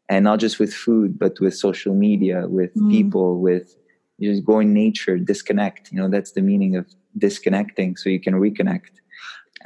and 0.08 0.24
not 0.24 0.40
just 0.40 0.58
with 0.58 0.72
food, 0.72 1.18
but 1.18 1.38
with 1.40 1.54
social 1.54 1.94
media, 1.94 2.46
with 2.48 2.70
mm-hmm. 2.70 2.90
people, 2.90 3.40
with 3.40 3.76
just 4.20 4.44
go 4.44 4.60
in 4.60 4.72
nature, 4.72 5.18
disconnect. 5.18 5.92
You 5.92 5.98
know, 5.98 6.08
that's 6.08 6.32
the 6.32 6.42
meaning 6.42 6.76
of 6.76 6.86
disconnecting, 7.18 7.96
so 7.96 8.08
you 8.08 8.20
can 8.20 8.34
reconnect. 8.34 9.00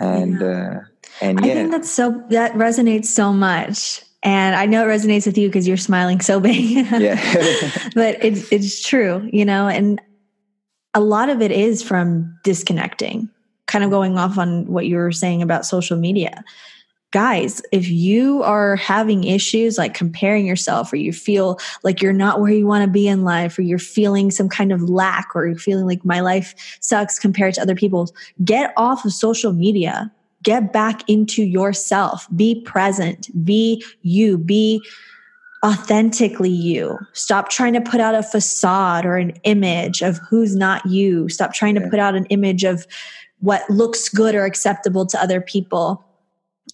And 0.01 0.40
yeah. 0.40 0.47
uh, 0.47 0.81
and 1.20 1.40
yeah. 1.44 1.53
I 1.53 1.55
think 1.55 1.70
that's 1.70 1.90
so 1.90 2.25
that 2.31 2.55
resonates 2.55 3.07
so 3.07 3.33
much. 3.33 4.03
And 4.24 4.56
I 4.56 4.66
know 4.66 4.88
it 4.88 4.90
resonates 4.90 5.26
with 5.26 5.38
you 5.38 5.48
because 5.48 5.68
you're 5.68 5.76
smiling 5.76 6.20
so 6.20 6.40
big. 6.40 6.70
yeah. 6.92 7.70
but 7.94 8.22
it's 8.24 8.50
it's 8.50 8.82
true, 8.82 9.28
you 9.32 9.44
know, 9.44 9.68
and 9.68 10.00
a 10.94 11.00
lot 11.00 11.28
of 11.28 11.42
it 11.42 11.52
is 11.52 11.82
from 11.82 12.38
disconnecting, 12.42 13.28
kind 13.66 13.84
of 13.84 13.90
going 13.90 14.18
off 14.18 14.38
on 14.38 14.66
what 14.66 14.87
you 14.87 14.96
were 14.96 15.12
saying 15.12 15.42
about 15.42 15.66
social 15.66 15.96
media 15.96 16.42
guys, 17.14 17.62
if 17.70 17.88
you 17.88 18.42
are 18.42 18.74
having 18.74 19.22
issues 19.22 19.78
like 19.78 19.94
comparing 19.94 20.44
yourself 20.44 20.92
or 20.92 20.96
you 20.96 21.12
feel 21.12 21.60
like 21.84 22.02
you're 22.02 22.12
not 22.12 22.40
where 22.40 22.50
you 22.50 22.66
want 22.66 22.84
to 22.84 22.90
be 22.90 23.06
in 23.06 23.22
life 23.22 23.56
or 23.56 23.62
you're 23.62 23.78
feeling 23.78 24.32
some 24.32 24.48
kind 24.48 24.72
of 24.72 24.90
lack 24.90 25.28
or 25.32 25.46
you're 25.46 25.56
feeling 25.56 25.87
like 25.87 26.04
my 26.04 26.18
life 26.18 26.76
sucks 26.80 27.20
compared 27.20 27.54
to 27.54 27.62
other 27.62 27.76
people's, 27.76 28.12
get 28.44 28.72
off 28.76 29.04
of 29.04 29.12
social 29.12 29.52
media. 29.52 30.10
Get 30.44 30.72
back 30.72 31.02
into 31.09 31.42
yourself. 31.42 32.28
Be 32.37 32.61
present. 32.61 33.28
Be 33.44 33.85
you. 34.02 34.38
Be 34.38 34.80
authentically 35.64 36.50
you. 36.50 36.96
Stop 37.12 37.48
trying 37.48 37.72
to 37.72 37.80
put 37.80 38.00
out 38.00 38.14
a 38.14 38.22
facade 38.22 39.04
or 39.04 39.16
an 39.16 39.33
image 39.42 40.02
of 40.02 40.18
who's 40.18 40.54
not 40.54 40.87
you. 40.87 41.28
Stop 41.28 41.52
trying 41.52 41.74
to 41.74 41.88
put 41.88 41.98
out 41.98 42.14
an 42.14 42.26
image 42.26 42.62
of 42.62 42.87
what 43.40 43.68
looks 43.68 44.09
good 44.09 44.37
or 44.37 44.44
acceptable 44.44 45.04
to 45.07 45.20
other 45.20 45.40
people 45.40 46.04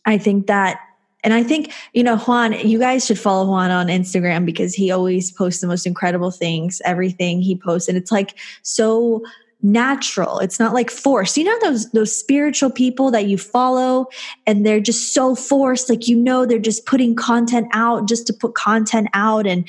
I 0.06 0.18
think 0.18 0.46
that 0.46 0.80
and 1.22 1.34
I 1.34 1.42
think, 1.42 1.70
you 1.92 2.02
know, 2.02 2.16
Juan, 2.16 2.54
you 2.66 2.78
guys 2.78 3.04
should 3.04 3.18
follow 3.18 3.46
Juan 3.46 3.70
on 3.70 3.88
Instagram 3.88 4.46
because 4.46 4.74
he 4.74 4.90
always 4.90 5.30
posts 5.30 5.60
the 5.60 5.66
most 5.66 5.86
incredible 5.86 6.30
things, 6.30 6.80
everything 6.86 7.42
he 7.42 7.54
posts. 7.54 7.90
And 7.90 7.98
it's 7.98 8.10
like 8.10 8.38
so 8.62 9.22
natural. 9.62 10.38
It's 10.38 10.58
not 10.58 10.74
like 10.74 10.90
forced. 10.90 11.36
You 11.36 11.44
know 11.44 11.58
those 11.60 11.90
those 11.92 12.16
spiritual 12.16 12.70
people 12.70 13.10
that 13.10 13.26
you 13.26 13.38
follow 13.38 14.06
and 14.46 14.64
they're 14.64 14.80
just 14.80 15.14
so 15.14 15.34
forced, 15.34 15.88
like 15.88 16.08
you 16.08 16.16
know 16.16 16.46
they're 16.46 16.58
just 16.58 16.86
putting 16.86 17.14
content 17.14 17.68
out 17.72 18.08
just 18.08 18.26
to 18.28 18.32
put 18.32 18.54
content 18.54 19.08
out 19.14 19.46
and 19.46 19.68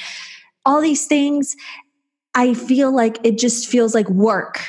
all 0.65 0.81
these 0.81 1.05
things. 1.05 1.55
I 2.33 2.53
feel 2.53 2.95
like 2.95 3.19
it 3.23 3.37
just 3.37 3.67
feels 3.67 3.93
like 3.93 4.09
work 4.09 4.61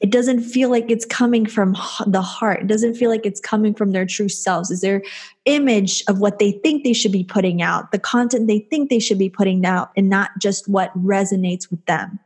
it 0.00 0.10
doesn't 0.10 0.40
feel 0.40 0.70
like 0.70 0.90
it's 0.90 1.04
coming 1.04 1.44
from 1.44 1.76
the 2.06 2.22
heart. 2.22 2.62
It 2.62 2.66
doesn't 2.66 2.94
feel 2.94 3.10
like 3.10 3.26
it's 3.26 3.40
coming 3.40 3.74
from 3.74 3.92
their 3.92 4.06
true 4.06 4.30
selves. 4.30 4.70
Is 4.70 4.80
their 4.80 5.02
image 5.44 6.02
of 6.08 6.18
what 6.18 6.38
they 6.38 6.52
think 6.52 6.84
they 6.84 6.94
should 6.94 7.12
be 7.12 7.22
putting 7.24 7.60
out, 7.60 7.92
the 7.92 7.98
content 7.98 8.48
they 8.48 8.60
think 8.70 8.88
they 8.88 8.98
should 8.98 9.18
be 9.18 9.28
putting 9.28 9.64
out, 9.66 9.90
and 9.96 10.08
not 10.08 10.30
just 10.40 10.68
what 10.68 10.90
resonates 10.98 11.70
with 11.70 11.84
them. 11.84 12.18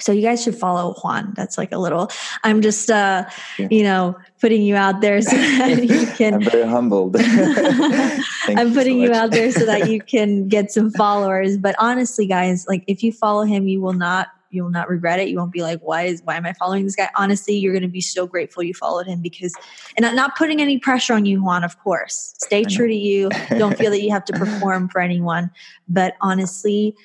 So 0.00 0.10
you 0.10 0.22
guys 0.22 0.42
should 0.42 0.56
follow 0.56 0.94
Juan. 0.94 1.32
That's 1.36 1.56
like 1.56 1.70
a 1.70 1.78
little. 1.78 2.10
I'm 2.42 2.62
just, 2.62 2.90
uh, 2.90 3.26
yeah. 3.58 3.68
you 3.70 3.84
know, 3.84 4.16
putting 4.40 4.62
you 4.62 4.74
out 4.74 5.00
there 5.00 5.20
so 5.22 5.36
that 5.36 5.84
you 5.84 6.06
can. 6.06 6.34
I'm 6.34 6.42
very 6.42 6.66
humbled. 6.66 7.16
I'm 7.20 8.74
putting 8.74 9.00
you, 9.00 9.06
so 9.06 9.12
you 9.12 9.18
out 9.18 9.30
there 9.30 9.52
so 9.52 9.64
that 9.66 9.88
you 9.88 10.00
can 10.00 10.48
get 10.48 10.72
some 10.72 10.90
followers. 10.90 11.56
But 11.56 11.76
honestly, 11.78 12.26
guys, 12.26 12.66
like 12.66 12.82
if 12.88 13.04
you 13.04 13.12
follow 13.12 13.44
him, 13.44 13.68
you 13.68 13.80
will 13.80 13.92
not 13.92 14.28
you'll 14.54 14.70
not 14.70 14.88
regret 14.88 15.18
it. 15.18 15.28
You 15.28 15.36
won't 15.36 15.52
be 15.52 15.62
like, 15.62 15.80
why 15.80 16.02
is 16.02 16.22
why 16.24 16.36
am 16.36 16.46
I 16.46 16.52
following 16.54 16.84
this 16.84 16.94
guy? 16.94 17.10
Honestly, 17.16 17.56
you're 17.56 17.72
going 17.72 17.82
to 17.82 17.88
be 17.88 18.00
so 18.00 18.26
grateful 18.26 18.62
you 18.62 18.72
followed 18.72 19.06
him 19.06 19.20
because, 19.20 19.54
and 19.96 20.16
not 20.16 20.36
putting 20.36 20.62
any 20.62 20.78
pressure 20.78 21.14
on 21.14 21.26
you, 21.26 21.42
Juan. 21.42 21.64
Of 21.64 21.78
course, 21.82 22.34
stay 22.38 22.64
true 22.64 22.88
to 22.88 22.94
you. 22.94 23.28
Don't 23.50 23.76
feel 23.76 23.90
that 23.90 24.02
you 24.02 24.10
have 24.10 24.24
to 24.26 24.32
perform 24.32 24.88
for 24.88 25.00
anyone. 25.00 25.50
But 25.88 26.14
honestly, 26.20 26.96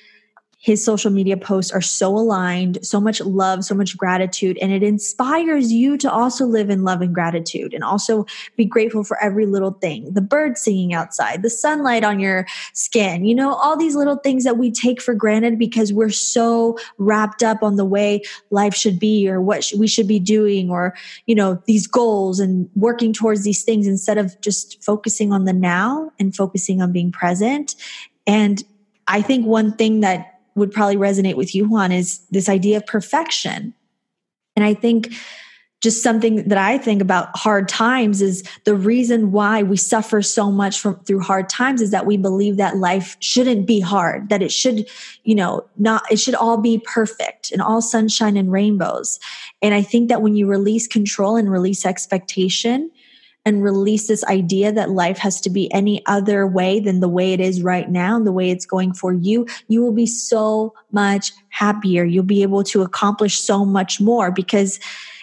his 0.62 0.84
social 0.84 1.10
media 1.10 1.38
posts 1.38 1.72
are 1.72 1.80
so 1.80 2.14
aligned, 2.14 2.78
so 2.82 3.00
much 3.00 3.18
love, 3.22 3.64
so 3.64 3.74
much 3.74 3.96
gratitude, 3.96 4.58
and 4.60 4.70
it 4.70 4.82
inspires 4.82 5.72
you 5.72 5.96
to 5.96 6.12
also 6.12 6.44
live 6.44 6.68
in 6.68 6.84
love 6.84 7.00
and 7.00 7.14
gratitude 7.14 7.72
and 7.72 7.82
also 7.82 8.26
be 8.56 8.66
grateful 8.66 9.02
for 9.02 9.20
every 9.22 9.46
little 9.46 9.72
thing 9.72 10.12
the 10.12 10.20
birds 10.20 10.60
singing 10.60 10.92
outside, 10.92 11.42
the 11.42 11.48
sunlight 11.48 12.04
on 12.04 12.20
your 12.20 12.46
skin, 12.74 13.24
you 13.24 13.34
know, 13.34 13.54
all 13.54 13.74
these 13.74 13.96
little 13.96 14.16
things 14.16 14.44
that 14.44 14.58
we 14.58 14.70
take 14.70 15.00
for 15.00 15.14
granted 15.14 15.58
because 15.58 15.94
we're 15.94 16.10
so 16.10 16.78
wrapped 16.98 17.42
up 17.42 17.62
on 17.62 17.76
the 17.76 17.84
way 17.84 18.20
life 18.50 18.74
should 18.74 18.98
be 18.98 19.30
or 19.30 19.40
what 19.40 19.72
we 19.78 19.86
should 19.86 20.06
be 20.06 20.20
doing 20.20 20.70
or, 20.70 20.94
you 21.24 21.34
know, 21.34 21.60
these 21.64 21.86
goals 21.86 22.38
and 22.38 22.68
working 22.76 23.14
towards 23.14 23.44
these 23.44 23.62
things 23.62 23.86
instead 23.86 24.18
of 24.18 24.38
just 24.42 24.82
focusing 24.84 25.32
on 25.32 25.46
the 25.46 25.54
now 25.54 26.12
and 26.18 26.36
focusing 26.36 26.82
on 26.82 26.92
being 26.92 27.10
present. 27.10 27.74
And 28.26 28.62
I 29.08 29.22
think 29.22 29.46
one 29.46 29.72
thing 29.72 30.00
that 30.00 30.29
would 30.54 30.72
probably 30.72 30.96
resonate 30.96 31.36
with 31.36 31.54
you, 31.54 31.68
Juan, 31.68 31.92
is 31.92 32.20
this 32.30 32.48
idea 32.48 32.78
of 32.78 32.86
perfection. 32.86 33.74
And 34.56 34.64
I 34.64 34.74
think 34.74 35.12
just 35.80 36.02
something 36.02 36.46
that 36.46 36.58
I 36.58 36.76
think 36.76 37.00
about 37.00 37.34
hard 37.34 37.68
times 37.68 38.20
is 38.20 38.44
the 38.64 38.74
reason 38.74 39.32
why 39.32 39.62
we 39.62 39.78
suffer 39.78 40.20
so 40.20 40.50
much 40.50 40.78
from 40.78 41.00
through 41.04 41.20
hard 41.20 41.48
times 41.48 41.80
is 41.80 41.90
that 41.90 42.04
we 42.04 42.18
believe 42.18 42.58
that 42.58 42.76
life 42.76 43.16
shouldn't 43.20 43.66
be 43.66 43.80
hard, 43.80 44.28
that 44.28 44.42
it 44.42 44.52
should, 44.52 44.86
you 45.24 45.34
know, 45.34 45.66
not 45.78 46.02
it 46.12 46.20
should 46.20 46.34
all 46.34 46.58
be 46.58 46.82
perfect 46.84 47.50
and 47.50 47.62
all 47.62 47.80
sunshine 47.80 48.36
and 48.36 48.52
rainbows. 48.52 49.18
And 49.62 49.72
I 49.72 49.80
think 49.80 50.10
that 50.10 50.20
when 50.20 50.36
you 50.36 50.46
release 50.46 50.86
control 50.86 51.36
and 51.36 51.50
release 51.50 51.86
expectation, 51.86 52.90
and 53.46 53.62
release 53.62 54.06
this 54.06 54.24
idea 54.24 54.70
that 54.72 54.90
life 54.90 55.18
has 55.18 55.40
to 55.40 55.50
be 55.50 55.72
any 55.72 56.04
other 56.06 56.46
way 56.46 56.78
than 56.78 57.00
the 57.00 57.08
way 57.08 57.32
it 57.32 57.40
is 57.40 57.62
right 57.62 57.90
now 57.90 58.16
and 58.16 58.26
the 58.26 58.32
way 58.32 58.50
it's 58.50 58.66
going 58.66 58.92
for 58.92 59.12
you, 59.12 59.46
you 59.68 59.82
will 59.82 59.92
be 59.92 60.06
so 60.06 60.74
much 60.92 61.32
happier. 61.48 62.04
You'll 62.04 62.24
be 62.24 62.42
able 62.42 62.64
to 62.64 62.82
accomplish 62.82 63.38
so 63.38 63.64
much 63.64 64.00
more 64.00 64.30
because 64.30 64.78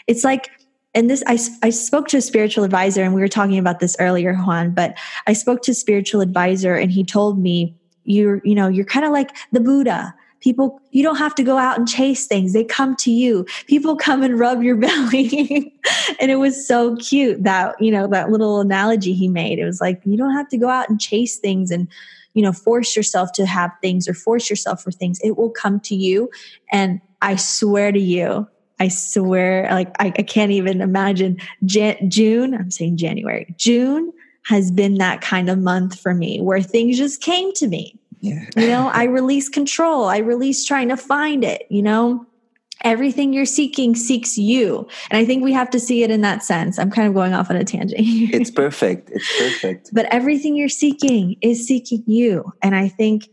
it's 0.07 0.23
like, 0.23 0.49
and 0.95 1.09
this, 1.09 1.23
I, 1.27 1.37
I 1.61 1.69
spoke 1.69 2.07
to 2.07 2.17
a 2.17 2.21
spiritual 2.21 2.63
advisor 2.63 3.03
and 3.03 3.13
we 3.13 3.21
were 3.21 3.27
talking 3.27 3.59
about 3.59 3.79
this 3.79 3.95
earlier, 3.99 4.35
Juan, 4.35 4.71
but 4.71 4.97
I 5.27 5.33
spoke 5.33 5.61
to 5.63 5.71
a 5.71 5.75
spiritual 5.75 6.21
advisor 6.21 6.75
and 6.75 6.91
he 6.91 7.03
told 7.03 7.37
me, 7.39 7.75
you're, 8.03 8.41
you 8.43 8.55
know, 8.55 8.67
you're 8.67 8.85
kind 8.85 9.05
of 9.05 9.11
like 9.11 9.35
the 9.51 9.59
Buddha 9.59 10.15
People, 10.39 10.79
you 10.91 11.03
don't 11.03 11.17
have 11.17 11.35
to 11.35 11.43
go 11.43 11.57
out 11.57 11.77
and 11.77 11.87
chase 11.87 12.27
things. 12.27 12.53
They 12.53 12.63
come 12.63 12.95
to 12.97 13.11
you. 13.11 13.45
People 13.67 13.95
come 13.95 14.23
and 14.23 14.39
rub 14.39 14.61
your 14.61 14.75
belly. 14.77 15.73
and 16.19 16.31
it 16.31 16.37
was 16.37 16.67
so 16.67 16.95
cute 16.97 17.43
that, 17.43 17.79
you 17.81 17.91
know, 17.91 18.07
that 18.07 18.29
little 18.29 18.59
analogy 18.59 19.13
he 19.13 19.27
made. 19.27 19.59
It 19.59 19.65
was 19.65 19.81
like, 19.81 20.01
you 20.05 20.17
don't 20.17 20.33
have 20.33 20.49
to 20.49 20.57
go 20.57 20.69
out 20.69 20.89
and 20.89 20.99
chase 20.99 21.37
things 21.37 21.71
and, 21.71 21.87
you 22.33 22.41
know, 22.41 22.53
force 22.53 22.95
yourself 22.95 23.31
to 23.33 23.45
have 23.45 23.71
things 23.81 24.07
or 24.07 24.13
force 24.13 24.49
yourself 24.49 24.81
for 24.81 24.91
things. 24.91 25.19
It 25.23 25.37
will 25.37 25.49
come 25.49 25.79
to 25.81 25.95
you. 25.95 26.29
And 26.71 27.01
I 27.21 27.35
swear 27.35 27.91
to 27.91 27.99
you, 27.99 28.47
I 28.79 28.89
swear, 28.89 29.67
like, 29.71 29.89
I, 29.99 30.13
I 30.17 30.21
can't 30.21 30.51
even 30.51 30.81
imagine 30.81 31.37
Jan- 31.65 32.09
June, 32.09 32.53
I'm 32.53 32.69
saying 32.69 32.97
January, 32.97 33.53
June 33.57 34.11
has 34.45 34.71
been 34.71 34.95
that 34.95 35.19
kind 35.21 35.49
of 35.49 35.57
month 35.57 35.99
for 35.99 36.13
me 36.13 36.39
where 36.39 36.61
things 36.61 36.97
just 36.97 37.21
came 37.21 37.51
to 37.53 37.67
me 37.67 37.99
yeah. 38.19 38.45
you 38.55 38.67
know, 38.67 38.87
I 38.87 39.03
release 39.03 39.49
control. 39.49 40.05
I 40.05 40.17
release 40.17 40.65
trying 40.65 40.89
to 40.89 40.97
find 40.97 41.43
it, 41.43 41.65
you 41.69 41.81
know? 41.81 42.25
Everything 42.83 43.33
you're 43.33 43.45
seeking 43.45 43.95
seeks 43.95 44.37
you. 44.37 44.87
And 45.09 45.17
I 45.17 45.25
think 45.25 45.43
we 45.43 45.51
have 45.51 45.69
to 45.71 45.79
see 45.79 46.03
it 46.03 46.11
in 46.11 46.21
that 46.21 46.43
sense. 46.43 46.77
I'm 46.77 46.91
kind 46.91 47.07
of 47.07 47.15
going 47.15 47.33
off 47.33 47.49
on 47.49 47.55
a 47.55 47.63
tangent. 47.63 47.95
it's 47.97 48.51
perfect. 48.63 49.09
It's 49.11 49.37
perfect. 49.39 49.89
But 49.93 50.05
everything 50.05 50.55
you're 50.55 50.69
seeking 50.69 51.37
is 51.41 51.65
seeking 51.65 52.03
you. 52.05 52.53
And 52.61 52.75
I 52.75 52.87
think 52.87 53.29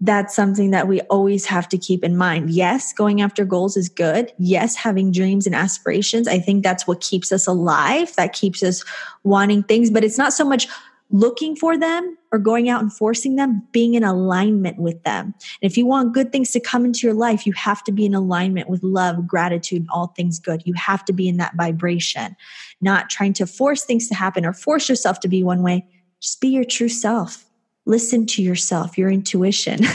that's 0.00 0.34
something 0.34 0.70
that 0.70 0.88
we 0.88 1.00
always 1.02 1.46
have 1.46 1.68
to 1.70 1.78
keep 1.78 2.04
in 2.04 2.16
mind. 2.16 2.50
Yes, 2.50 2.92
going 2.92 3.20
after 3.20 3.44
goals 3.44 3.76
is 3.76 3.88
good. 3.88 4.32
Yes, 4.38 4.76
having 4.76 5.10
dreams 5.10 5.46
and 5.46 5.54
aspirations. 5.54 6.28
I 6.28 6.38
think 6.38 6.62
that's 6.62 6.86
what 6.86 7.00
keeps 7.00 7.32
us 7.32 7.46
alive, 7.46 8.14
that 8.16 8.34
keeps 8.34 8.62
us 8.62 8.84
wanting 9.24 9.62
things, 9.62 9.90
but 9.90 10.04
it's 10.04 10.18
not 10.18 10.32
so 10.32 10.44
much 10.44 10.68
looking 11.10 11.56
for 11.56 11.78
them 11.78 12.16
or 12.32 12.38
going 12.38 12.68
out 12.68 12.82
and 12.82 12.92
forcing 12.92 13.36
them, 13.36 13.62
being 13.72 13.94
in 13.94 14.02
alignment 14.02 14.78
with 14.78 15.02
them. 15.04 15.34
And 15.62 15.70
if 15.70 15.76
you 15.76 15.86
want 15.86 16.12
good 16.12 16.32
things 16.32 16.50
to 16.52 16.60
come 16.60 16.84
into 16.84 17.06
your 17.06 17.14
life, 17.14 17.46
you 17.46 17.52
have 17.52 17.82
to 17.84 17.92
be 17.92 18.04
in 18.04 18.14
alignment 18.14 18.68
with 18.68 18.82
love, 18.82 19.26
gratitude, 19.26 19.86
all 19.90 20.08
things 20.08 20.38
good. 20.38 20.62
You 20.66 20.74
have 20.74 21.04
to 21.06 21.12
be 21.12 21.28
in 21.28 21.36
that 21.36 21.54
vibration, 21.56 22.36
not 22.80 23.08
trying 23.08 23.32
to 23.34 23.46
force 23.46 23.84
things 23.84 24.08
to 24.08 24.14
happen 24.14 24.44
or 24.44 24.52
force 24.52 24.88
yourself 24.88 25.20
to 25.20 25.28
be 25.28 25.42
one 25.42 25.62
way. 25.62 25.86
Just 26.20 26.40
be 26.40 26.48
your 26.48 26.64
true 26.64 26.88
self. 26.88 27.45
Listen 27.86 28.26
to 28.26 28.42
yourself, 28.42 28.98
your 28.98 29.08
intuition. 29.08 29.78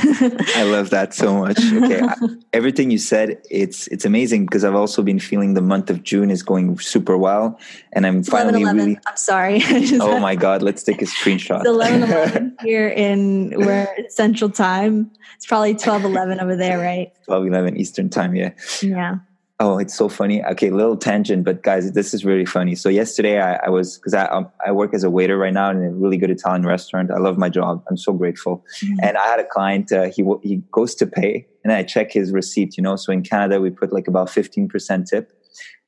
I 0.55 0.63
love 0.63 0.89
that 0.89 1.13
so 1.13 1.37
much. 1.37 1.59
Okay, 1.59 2.01
everything 2.53 2.89
you 2.89 2.97
said, 2.97 3.41
it's 3.51 3.87
it's 3.87 4.05
amazing 4.05 4.45
because 4.45 4.63
I've 4.63 4.75
also 4.75 5.03
been 5.03 5.19
feeling 5.19 5.53
the 5.53 5.61
month 5.61 5.89
of 5.89 6.03
June 6.03 6.31
is 6.31 6.41
going 6.41 6.79
super 6.79 7.17
well, 7.17 7.59
and 7.93 8.07
I'm 8.07 8.23
finally 8.23 8.61
11, 8.61 8.77
really. 8.77 8.99
I'm 9.05 9.17
sorry. 9.17 9.61
oh 10.01 10.19
my 10.19 10.35
god, 10.35 10.63
let's 10.63 10.83
take 10.83 11.01
a 11.01 11.05
screenshot. 11.05 11.59
It's 11.59 11.69
11 11.69 12.03
11 12.03 12.57
here 12.61 12.87
in 12.87 13.51
where 13.59 13.95
Central 14.09 14.49
Time. 14.49 15.11
It's 15.35 15.45
probably 15.45 15.75
12 15.75 16.05
11 16.05 16.39
over 16.39 16.55
there, 16.55 16.79
right? 16.79 17.11
12 17.25 17.47
11 17.47 17.77
Eastern 17.77 18.09
Time, 18.09 18.35
yeah. 18.35 18.51
Yeah. 18.81 19.17
Oh, 19.63 19.77
it's 19.77 19.93
so 19.93 20.09
funny. 20.09 20.43
Okay, 20.43 20.71
little 20.71 20.97
tangent, 20.97 21.43
but 21.43 21.61
guys, 21.61 21.91
this 21.91 22.15
is 22.15 22.25
really 22.25 22.45
funny. 22.45 22.73
So 22.73 22.89
yesterday, 22.89 23.39
I, 23.39 23.67
I 23.67 23.69
was 23.69 23.99
because 23.99 24.15
I 24.15 24.25
um, 24.25 24.49
I 24.65 24.71
work 24.71 24.91
as 24.95 25.03
a 25.03 25.09
waiter 25.11 25.37
right 25.37 25.53
now 25.53 25.69
in 25.69 25.77
a 25.83 25.91
really 25.91 26.17
good 26.17 26.31
Italian 26.31 26.65
restaurant. 26.65 27.11
I 27.11 27.19
love 27.19 27.37
my 27.37 27.47
job. 27.47 27.83
I'm 27.87 27.95
so 27.95 28.11
grateful. 28.11 28.65
Mm-hmm. 28.81 28.95
And 29.03 29.17
I 29.17 29.27
had 29.27 29.39
a 29.39 29.43
client. 29.43 29.91
Uh, 29.91 30.09
he 30.09 30.25
he 30.41 30.63
goes 30.71 30.95
to 30.95 31.05
pay, 31.05 31.45
and 31.63 31.71
I 31.71 31.83
check 31.83 32.11
his 32.11 32.31
receipt. 32.31 32.75
You 32.75 32.81
know, 32.81 32.95
so 32.95 33.13
in 33.13 33.21
Canada 33.21 33.61
we 33.61 33.69
put 33.69 33.93
like 33.93 34.07
about 34.07 34.31
15 34.31 34.67
percent 34.67 35.05
tip, 35.07 35.31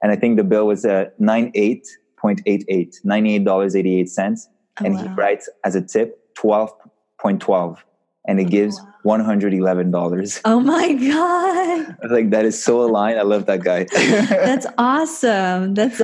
and 0.03 0.11
I 0.11 0.17
think 0.17 0.37
the 0.37 0.43
bill 0.43 0.67
was 0.67 0.85
at 0.85 1.19
nine 1.19 1.51
eight 1.55 1.87
point 2.15 2.43
eight 2.45 2.65
eight, 2.67 2.99
ninety 3.03 3.33
eight 3.37 3.43
dollars 3.43 3.75
eighty 3.75 3.99
eight 3.99 4.09
cents, 4.09 4.47
oh, 4.81 4.85
and 4.85 4.93
wow. 4.93 5.01
he 5.01 5.07
writes 5.15 5.49
as 5.65 5.73
a 5.73 5.81
tip 5.81 6.35
twelve 6.35 6.71
point 7.19 7.41
twelve 7.41 7.83
and 8.27 8.39
it 8.39 8.45
gives 8.45 8.79
$111. 9.05 10.41
Oh 10.45 10.59
my 10.59 10.93
God. 10.93 11.97
like 12.09 12.29
that 12.29 12.45
is 12.45 12.61
so 12.61 12.83
aligned. 12.83 13.19
I 13.19 13.23
love 13.23 13.45
that 13.47 13.63
guy. 13.63 13.83
That's 13.93 14.65
awesome. 14.77 15.73
That's 15.73 16.01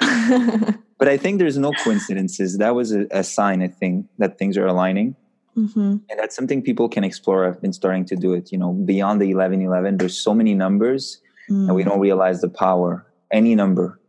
But 0.98 1.08
I 1.08 1.18
think 1.18 1.40
there's 1.40 1.58
no 1.58 1.72
coincidences. 1.84 2.58
That 2.58 2.76
was 2.76 2.92
a, 2.92 3.08
a 3.12 3.24
sign, 3.24 3.64
I 3.64 3.68
think, 3.68 4.08
that 4.18 4.38
things 4.38 4.58
are 4.58 4.68
aligning. 4.68 5.16
Mm-hmm. 5.58 5.98
And 6.10 6.20
that's 6.20 6.36
something 6.36 6.62
people 6.62 6.88
can 6.88 7.04
explore. 7.04 7.46
I've 7.46 7.62
been 7.62 7.74
starting 7.74 8.06
to 8.06 8.16
do 8.16 8.34
it. 8.34 8.52
You 8.52 8.58
know, 8.58 8.74
beyond 8.74 9.22
the 9.22 9.34
1111, 9.34 9.98
there's 9.98 10.18
so 10.18 10.34
many 10.34 10.54
numbers 10.54 11.22
mm. 11.50 11.68
and 11.68 11.76
we 11.76 11.84
don't 11.84 12.00
realize 12.00 12.42
the 12.42 12.50
power. 12.50 13.06
Any 13.32 13.56
number, 13.56 14.00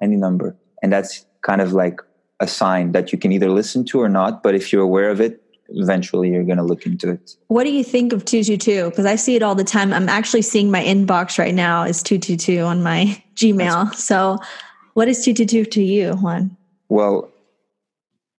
any 0.00 0.16
number. 0.16 0.56
And 0.82 0.92
that's 0.92 1.26
kind 1.42 1.60
of 1.60 1.72
like 1.72 2.00
a 2.40 2.46
sign 2.46 2.92
that 2.92 3.12
you 3.12 3.18
can 3.18 3.32
either 3.32 3.50
listen 3.50 3.84
to 3.86 4.00
or 4.00 4.08
not. 4.08 4.42
But 4.42 4.54
if 4.54 4.72
you're 4.72 4.82
aware 4.82 5.10
of 5.10 5.20
it, 5.20 5.39
eventually 5.72 6.30
you're 6.30 6.44
going 6.44 6.58
to 6.58 6.64
look 6.64 6.86
into 6.86 7.10
it. 7.10 7.36
What 7.48 7.64
do 7.64 7.70
you 7.70 7.84
think 7.84 8.12
of 8.12 8.24
222? 8.24 8.90
Because 8.90 9.06
I 9.06 9.16
see 9.16 9.36
it 9.36 9.42
all 9.42 9.54
the 9.54 9.64
time. 9.64 9.92
I'm 9.92 10.08
actually 10.08 10.42
seeing 10.42 10.70
my 10.70 10.82
inbox 10.82 11.38
right 11.38 11.54
now 11.54 11.82
is 11.82 12.02
222 12.02 12.60
on 12.60 12.82
my 12.82 13.22
Gmail. 13.34 13.84
That's- 13.84 14.04
so, 14.04 14.38
what 14.94 15.08
is 15.08 15.24
222 15.24 15.70
to 15.70 15.82
you, 15.82 16.12
Juan? 16.14 16.56
Well, 16.88 17.30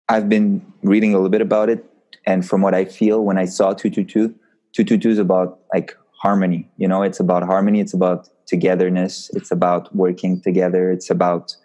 I've 0.09 0.27
been 0.27 0.61
reading 0.83 1.13
a 1.13 1.17
little 1.17 1.29
bit 1.29 1.41
about 1.41 1.69
it. 1.69 1.85
And 2.25 2.45
from 2.47 2.61
what 2.61 2.73
I 2.75 2.85
feel 2.85 3.23
when 3.23 3.37
I 3.37 3.45
saw 3.45 3.73
222, 3.73 4.27
222 4.73 5.09
is 5.09 5.17
about 5.17 5.59
like 5.73 5.95
harmony. 6.21 6.69
You 6.77 6.87
know, 6.87 7.01
it's 7.01 7.19
about 7.19 7.43
harmony, 7.43 7.79
it's 7.79 7.93
about 7.93 8.29
togetherness, 8.45 9.31
it's 9.33 9.51
about 9.51 9.93
working 9.95 10.41
together, 10.41 10.91
it's 10.91 11.09
about 11.09 11.55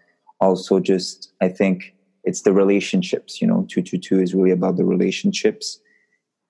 also 0.41 0.81
just, 0.81 1.33
I 1.41 1.49
think, 1.49 1.95
it's 2.27 2.43
the 2.43 2.53
relationships 2.53 3.41
you 3.41 3.47
know 3.47 3.65
222 3.69 4.21
is 4.21 4.35
really 4.35 4.51
about 4.51 4.77
the 4.77 4.85
relationships. 4.85 5.81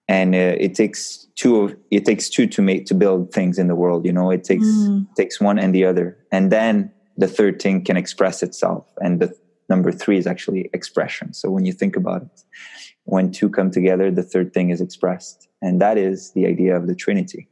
And 0.08 0.36
uh, 0.36 0.54
it 0.60 0.76
takes 0.76 1.26
two 1.34 1.56
of 1.62 1.76
it 1.90 2.04
takes 2.04 2.28
two 2.28 2.46
to 2.46 2.62
make 2.62 2.86
to 2.86 2.94
build 2.94 3.32
things 3.32 3.58
in 3.58 3.68
the 3.68 3.74
world 3.74 4.04
you 4.06 4.12
know? 4.12 4.30
It 4.30 4.44
takes 4.44 4.66
mm. 4.66 5.06
takes 5.16 5.40
one 5.40 5.58
and 5.58 5.74
the 5.74 5.84
other. 5.84 6.16
And 6.32 6.50
then 6.50 6.90
the 7.16 7.28
third 7.28 7.60
thing 7.60 7.84
can 7.84 7.96
express 7.96 8.42
itself. 8.42 8.86
And 9.00 9.20
the 9.20 9.34
number 9.68 9.90
three 9.90 10.16
is 10.16 10.26
actually 10.26 10.70
expression. 10.72 11.34
So 11.34 11.50
when 11.50 11.64
you 11.64 11.72
think 11.72 11.96
about 11.96 12.22
it 12.22 12.42
when 13.04 13.30
two 13.30 13.48
come 13.48 13.70
together 13.70 14.10
the 14.10 14.22
third 14.22 14.52
thing 14.54 14.70
is 14.70 14.80
expressed. 14.80 15.48
And 15.62 15.80
that 15.80 15.98
is 15.98 16.32
the 16.32 16.46
idea 16.46 16.76
of 16.76 16.86
the 16.86 16.94
trinity 16.94 17.48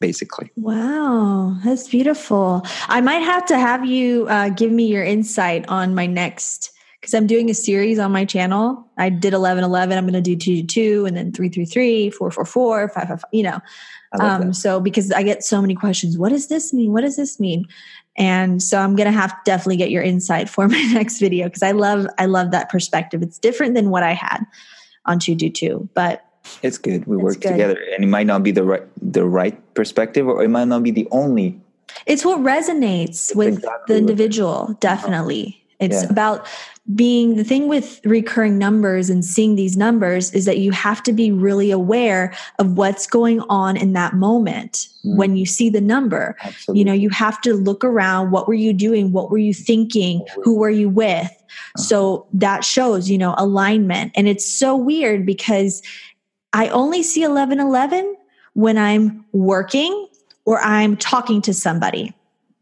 basically. 0.00 0.50
Wow 0.56 1.56
that's 1.64 1.88
beautiful. 1.88 2.66
I 2.88 3.00
might 3.00 3.22
have 3.22 3.46
to 3.46 3.58
have 3.58 3.86
you 3.86 4.26
uh, 4.28 4.50
give 4.50 4.70
me 4.70 4.86
your 4.86 5.04
insight 5.04 5.66
on 5.68 5.94
my 5.94 6.06
next 6.06 6.73
because 7.04 7.12
I'm 7.12 7.26
doing 7.26 7.50
a 7.50 7.54
series 7.54 7.98
on 7.98 8.12
my 8.12 8.24
channel. 8.24 8.82
I 8.96 9.10
did 9.10 9.34
11 9.34 9.62
11. 9.62 9.98
I'm 9.98 10.04
going 10.04 10.14
to 10.14 10.22
do 10.22 10.34
2 10.34 10.66
2 10.66 11.04
and 11.04 11.14
then 11.14 11.32
3 11.32 11.50
3 11.50 11.66
3, 11.66 12.08
4 12.08 12.30
4 12.30 12.44
4, 12.46 12.88
5 12.88 13.08
5, 13.08 13.24
you 13.30 13.42
know. 13.42 13.60
Um, 14.18 14.54
so 14.54 14.80
because 14.80 15.12
I 15.12 15.22
get 15.22 15.44
so 15.44 15.60
many 15.60 15.74
questions, 15.74 16.16
what 16.16 16.30
does 16.30 16.46
this 16.46 16.72
mean? 16.72 16.92
What 16.92 17.02
does 17.02 17.16
this 17.16 17.38
mean? 17.38 17.66
And 18.16 18.62
so 18.62 18.78
I'm 18.78 18.96
going 18.96 19.12
to 19.12 19.12
have 19.12 19.32
to 19.32 19.40
definitely 19.44 19.76
get 19.76 19.90
your 19.90 20.02
insight 20.02 20.48
for 20.48 20.66
my 20.76 20.80
next 20.94 21.18
video 21.18 21.46
because 21.46 21.62
I 21.62 21.72
love 21.72 22.06
I 22.18 22.24
love 22.24 22.50
that 22.52 22.70
perspective. 22.70 23.22
It's 23.22 23.38
different 23.38 23.74
than 23.74 23.90
what 23.90 24.02
I 24.02 24.14
had 24.14 24.38
on 25.04 25.18
222, 25.18 25.90
but 25.92 26.24
it's 26.62 26.78
good. 26.78 27.06
We 27.06 27.18
work 27.18 27.34
good. 27.34 27.50
together 27.50 27.78
and 27.94 28.02
it 28.02 28.08
might 28.08 28.26
not 28.26 28.42
be 28.42 28.50
the 28.50 28.62
right 28.62 28.82
the 29.02 29.26
right 29.26 29.60
perspective 29.74 30.26
or 30.26 30.42
it 30.42 30.48
might 30.48 30.68
not 30.68 30.82
be 30.82 30.90
the 30.90 31.06
only 31.10 31.60
it's 32.06 32.24
what 32.24 32.40
resonates 32.40 33.08
it's 33.08 33.34
with 33.34 33.58
exactly 33.58 33.94
the 33.94 33.98
individual, 33.98 34.74
definitely. 34.80 35.60
It's 35.80 36.02
yeah. 36.02 36.10
about 36.10 36.46
being 36.92 37.36
the 37.36 37.44
thing 37.44 37.66
with 37.66 38.00
recurring 38.04 38.58
numbers 38.58 39.08
and 39.08 39.24
seeing 39.24 39.54
these 39.54 39.74
numbers 39.74 40.30
is 40.34 40.44
that 40.44 40.58
you 40.58 40.70
have 40.70 41.02
to 41.04 41.14
be 41.14 41.32
really 41.32 41.70
aware 41.70 42.34
of 42.58 42.76
what's 42.76 43.06
going 43.06 43.40
on 43.48 43.74
in 43.74 43.94
that 43.94 44.12
moment 44.14 44.88
mm. 45.04 45.16
when 45.16 45.34
you 45.34 45.46
see 45.46 45.70
the 45.70 45.80
number. 45.80 46.36
Absolutely. 46.42 46.78
You 46.78 46.84
know, 46.84 46.92
you 46.92 47.08
have 47.08 47.40
to 47.40 47.54
look 47.54 47.84
around. 47.84 48.32
What 48.32 48.46
were 48.46 48.54
you 48.54 48.74
doing? 48.74 49.12
What 49.12 49.30
were 49.30 49.38
you 49.38 49.54
thinking? 49.54 50.26
Who 50.42 50.56
were 50.58 50.68
you 50.70 50.90
with? 50.90 51.30
Uh-huh. 51.30 51.82
So 51.82 52.26
that 52.34 52.64
shows, 52.64 53.08
you 53.08 53.16
know, 53.16 53.34
alignment. 53.38 54.12
And 54.14 54.28
it's 54.28 54.46
so 54.46 54.76
weird 54.76 55.24
because 55.24 55.82
I 56.52 56.68
only 56.68 57.02
see 57.02 57.22
1111 57.22 58.14
when 58.52 58.76
I'm 58.76 59.24
working 59.32 60.06
or 60.44 60.60
I'm 60.60 60.98
talking 60.98 61.40
to 61.42 61.54
somebody. 61.54 62.14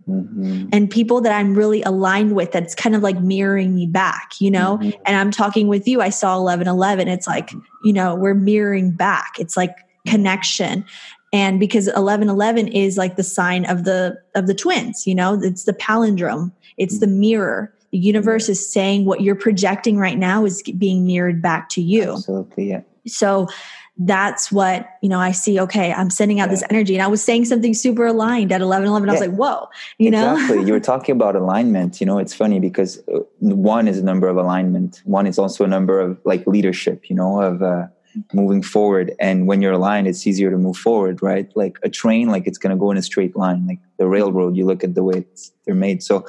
Mm-hmm. 0.09 0.69
and 0.73 0.91
people 0.91 1.21
that 1.21 1.33
I'm 1.33 1.55
really 1.55 1.81
aligned 1.83 2.35
with 2.35 2.51
that's 2.51 2.75
kind 2.75 2.97
of 2.97 3.03
like 3.03 3.21
mirroring 3.21 3.73
me 3.73 3.87
back, 3.87 4.33
you 4.41 4.51
know? 4.51 4.79
Mm-hmm. 4.79 5.01
And 5.07 5.17
I'm 5.17 5.31
talking 5.31 5.69
with 5.69 5.87
you, 5.87 6.01
I 6.01 6.09
saw 6.09 6.43
1111. 6.43 7.07
It's 7.07 7.29
like, 7.29 7.53
you 7.85 7.93
know, 7.93 8.17
we're 8.17 8.35
mirroring 8.35 8.91
back. 8.91 9.35
It's 9.39 9.57
like 9.57 9.77
connection. 10.07 10.85
And 11.33 11.61
because 11.61 11.87
1111 11.87 12.69
is 12.69 12.99
like 12.99 13.17
the 13.17 13.23
sign 13.23 13.65
of 13.65 13.85
the 13.85 14.19
of 14.35 14.47
the 14.47 14.55
twins, 14.55 15.07
you 15.07 15.15
know, 15.15 15.39
it's 15.41 15.65
the 15.65 15.73
palindrome. 15.73 16.53
It's 16.77 16.99
the 16.99 17.07
mm-hmm. 17.07 17.21
mirror. 17.21 17.75
The 17.93 17.99
universe 17.99 18.49
is 18.49 18.73
saying 18.73 19.05
what 19.05 19.21
you're 19.21 19.37
projecting 19.37 19.99
right 19.99 20.19
now 20.19 20.45
is 20.45 20.63
being 20.79 21.07
mirrored 21.07 21.41
back 21.41 21.69
to 21.71 21.83
you. 21.83 22.15
Absolutely. 22.15 22.71
Yeah. 22.71 22.81
So 23.07 23.49
that's 23.99 24.51
what 24.51 24.89
you 25.03 25.09
know 25.09 25.21
i 25.21 25.31
see 25.31 25.61
okay 25.61 25.93
i'm 25.93 26.09
sending 26.09 26.41
out 26.41 26.45
yeah. 26.45 26.55
this 26.55 26.65
energy. 26.71 26.95
And 26.95 27.03
i 27.03 27.07
was 27.07 27.23
saying 27.23 27.45
something 27.45 27.75
super 27.75 28.07
aligned 28.07 28.51
at 28.51 28.61
11 28.61 28.89
11 28.89 29.09
i 29.09 29.13
was 29.13 29.21
like 29.21 29.33
whoa 29.33 29.69
you 29.99 30.11
know? 30.11 30.35
Exactly. 30.35 30.65
You 30.65 30.73
were 30.73 30.81
talking 30.93 31.15
about 31.15 31.37
alignment. 31.37 32.01
You 32.01 32.07
know 32.07 32.19
it's 32.19 32.35
funny 32.35 32.61
because 32.61 32.99
uh, 33.09 33.21
one 33.41 33.89
is 33.89 33.99
a 33.99 34.03
number 34.03 34.29
of 34.29 34.37
alignment. 34.37 35.03
One 35.05 35.27
is 35.27 35.39
also 35.39 35.65
a 35.65 35.69
number 35.69 36.01
of 36.01 36.19
like 36.25 36.47
leadership 36.47 37.09
you 37.09 37.17
know 37.17 37.41
of 37.41 37.63
uh, 37.63 37.87
moving 38.33 38.63
forward. 38.63 39.15
And 39.21 39.47
when 39.47 39.63
you're 39.63 39.73
aligned 39.73 40.07
it's 40.07 40.27
easier 40.27 40.51
to 40.51 40.59
move 40.59 40.77
forward 40.77 41.23
right? 41.23 41.51
Like 41.55 41.79
a 41.83 41.89
train 41.89 42.29
like 42.29 42.47
it's 42.47 42.59
going 42.59 42.75
to 42.75 42.81
go 42.81 42.91
in 42.91 42.97
a 42.97 43.03
straight 43.03 43.37
line 43.37 43.67
like 43.67 43.79
the 43.99 44.07
railroad 44.07 44.57
you 44.57 44.65
look 44.65 44.83
at 44.85 44.95
the 44.95 45.03
way 45.03 45.25
they're 45.65 45.75
made. 45.75 46.03
So 46.03 46.27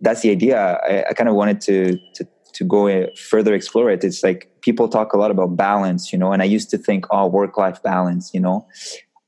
that's 0.00 0.20
the 0.20 0.30
idea. 0.30 0.80
I, 0.88 1.04
I 1.10 1.12
kind 1.12 1.28
of 1.28 1.34
wanted 1.34 1.60
to 1.62 1.98
to 2.14 2.28
to 2.58 2.64
go 2.64 3.06
further 3.14 3.54
explore 3.54 3.90
it. 3.90 4.04
It's 4.04 4.22
like 4.22 4.48
people 4.68 4.88
talk 4.88 5.12
a 5.14 5.16
lot 5.16 5.30
about 5.30 5.56
balance 5.56 6.12
you 6.12 6.18
know 6.18 6.30
and 6.32 6.42
i 6.42 6.44
used 6.44 6.68
to 6.70 6.76
think 6.76 7.06
oh 7.10 7.26
work 7.26 7.56
life 7.56 7.82
balance 7.82 8.24
you 8.34 8.40
know 8.40 8.66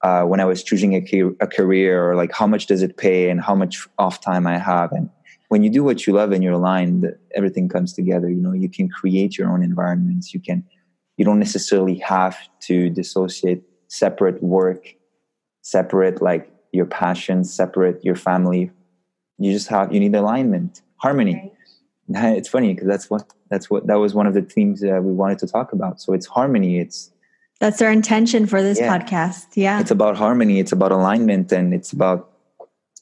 uh, 0.03 0.23
when 0.31 0.39
i 0.39 0.45
was 0.45 0.63
choosing 0.63 0.93
a, 0.95 1.03
a 1.41 1.47
career 1.47 1.93
or 2.07 2.15
like 2.15 2.33
how 2.33 2.47
much 2.47 2.67
does 2.67 2.83
it 2.83 2.97
pay 2.97 3.31
and 3.31 3.41
how 3.41 3.55
much 3.55 3.87
off 3.99 4.21
time 4.21 4.47
i 4.47 4.59
have? 4.59 4.93
And 4.93 5.09
when 5.49 5.63
you 5.63 5.71
do 5.71 5.83
what 5.83 6.07
you 6.07 6.13
love 6.13 6.31
and 6.33 6.43
you're 6.45 6.59
aligned 6.63 7.07
everything 7.35 7.69
comes 7.69 7.93
together 7.93 8.29
you 8.29 8.43
know 8.45 8.53
you 8.53 8.69
can 8.69 8.89
create 8.89 9.39
your 9.39 9.49
own 9.51 9.63
environments. 9.63 10.35
You 10.35 10.41
can 10.41 10.65
you 11.17 11.25
don't 11.25 11.39
necessarily 11.39 11.97
have 12.15 12.37
to 12.69 12.91
dissociate 12.91 13.63
separate 13.89 14.43
work 14.43 14.83
separate 15.63 16.21
like 16.23 16.45
your 16.73 16.87
passions 16.87 17.53
separate 17.53 18.05
your 18.05 18.19
family. 18.29 18.71
You 19.39 19.53
just 19.53 19.69
have 19.69 19.93
you 19.93 20.01
need 20.01 20.15
alignment 20.15 20.83
harmony. 20.97 21.35
Right 21.35 21.60
it's 22.15 22.49
funny 22.49 22.75
because 22.75 22.89
that's 22.89 23.09
what 23.09 23.33
that's 23.51 23.71
what 23.71 23.87
that 23.87 23.95
was 23.95 24.15
one 24.15 24.27
of 24.27 24.35
the 24.35 24.43
themes 24.43 24.81
that 24.81 25.05
we 25.05 25.13
wanted 25.13 25.39
to 25.39 25.47
talk 25.47 25.73
about. 25.73 26.01
So 26.01 26.13
it's 26.13 26.27
harmony. 26.27 26.81
It's 26.81 27.13
that's 27.61 27.81
our 27.81 27.93
intention 27.93 28.47
for 28.47 28.63
this 28.63 28.81
yeah. 28.81 28.99
podcast. 28.99 29.47
Yeah, 29.55 29.81
it's 29.81 29.93
about 29.93 30.17
harmony. 30.17 30.59
It's 30.59 30.73
about 30.73 30.91
alignment, 30.91 31.53
and 31.53 31.73
it's 31.73 31.93
about 31.93 32.31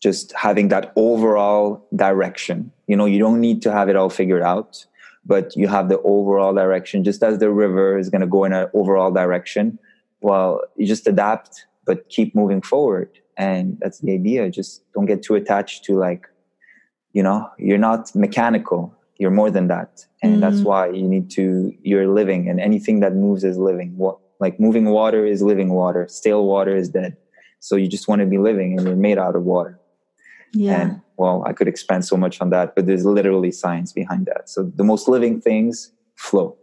just 0.02 0.32
having 0.32 0.68
that 0.68 0.92
overall 0.94 1.86
direction. 1.96 2.70
You 2.86 2.96
know, 2.96 3.06
you 3.06 3.18
don't 3.18 3.40
need 3.40 3.62
to 3.62 3.72
have 3.72 3.88
it 3.88 3.96
all 3.96 4.10
figured 4.10 4.42
out, 4.42 4.84
but 5.24 5.56
you 5.56 5.68
have 5.68 5.88
the 5.88 6.00
overall 6.02 6.52
direction. 6.52 7.02
Just 7.02 7.22
as 7.22 7.38
the 7.38 7.50
river 7.50 7.98
is 7.98 8.10
going 8.10 8.20
to 8.20 8.26
go 8.26 8.44
in 8.44 8.52
an 8.52 8.68
overall 8.74 9.10
direction, 9.10 9.78
well, 10.20 10.60
you 10.76 10.86
just 10.86 11.06
adapt, 11.06 11.66
but 11.86 12.08
keep 12.10 12.34
moving 12.34 12.60
forward. 12.60 13.08
And 13.38 13.78
that's 13.80 14.00
the 14.00 14.12
idea. 14.12 14.50
Just 14.50 14.82
don't 14.92 15.06
get 15.06 15.22
too 15.22 15.34
attached 15.34 15.84
to 15.84 15.96
like, 15.96 16.26
you 17.12 17.22
know, 17.22 17.48
you're 17.58 17.78
not 17.78 18.14
mechanical 18.14 18.94
you're 19.18 19.30
more 19.30 19.50
than 19.50 19.68
that 19.68 20.06
and 20.22 20.36
mm. 20.36 20.40
that's 20.40 20.60
why 20.60 20.88
you 20.88 21.02
need 21.02 21.30
to 21.30 21.72
you're 21.82 22.08
living 22.08 22.48
and 22.48 22.60
anything 22.60 23.00
that 23.00 23.14
moves 23.14 23.44
is 23.44 23.58
living 23.58 23.96
what 23.96 24.18
Like 24.40 24.60
moving 24.60 24.86
water 24.86 25.26
is 25.26 25.42
living 25.42 25.70
water. 25.70 26.06
Stale 26.08 26.44
water 26.44 26.76
is 26.76 26.88
dead. 26.88 27.16
So 27.60 27.76
you 27.76 27.88
just 27.88 28.08
want 28.08 28.20
to 28.20 28.26
be 28.26 28.38
living 28.38 28.78
and 28.78 28.86
you're 28.86 28.96
made 28.96 29.18
out 29.18 29.34
of 29.34 29.42
water. 29.42 29.78
Yeah. 30.52 30.80
And 30.80 31.02
well, 31.16 31.42
I 31.46 31.52
could 31.52 31.68
expand 31.68 32.04
so 32.04 32.16
much 32.16 32.40
on 32.40 32.50
that, 32.50 32.74
but 32.74 32.86
there's 32.86 33.04
literally 33.04 33.50
science 33.50 33.92
behind 33.92 34.26
that. 34.26 34.48
So 34.48 34.62
the 34.62 34.84
most 34.84 35.08
living 35.08 35.40
things 35.40 35.92
flow. 36.14 36.56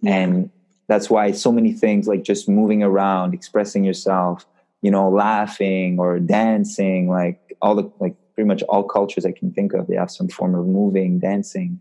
Yeah. 0.00 0.16
And 0.16 0.50
that's 0.88 1.08
why 1.08 1.32
so 1.32 1.50
many 1.50 1.72
things 1.72 2.06
like 2.06 2.22
just 2.22 2.48
moving 2.48 2.82
around, 2.82 3.32
expressing 3.32 3.84
yourself, 3.84 4.46
you 4.82 4.90
know, 4.90 5.08
laughing 5.08 5.98
or 5.98 6.18
dancing, 6.18 7.08
like 7.08 7.56
all 7.62 7.74
the 7.74 7.90
like 7.98 8.16
pretty 8.34 8.48
much 8.48 8.62
all 8.64 8.84
cultures 8.84 9.24
I 9.24 9.32
can 9.32 9.52
think 9.52 9.72
of, 9.72 9.86
they 9.86 9.96
have 9.96 10.10
some 10.10 10.28
form 10.28 10.54
of 10.54 10.66
moving, 10.66 11.18
dancing. 11.18 11.80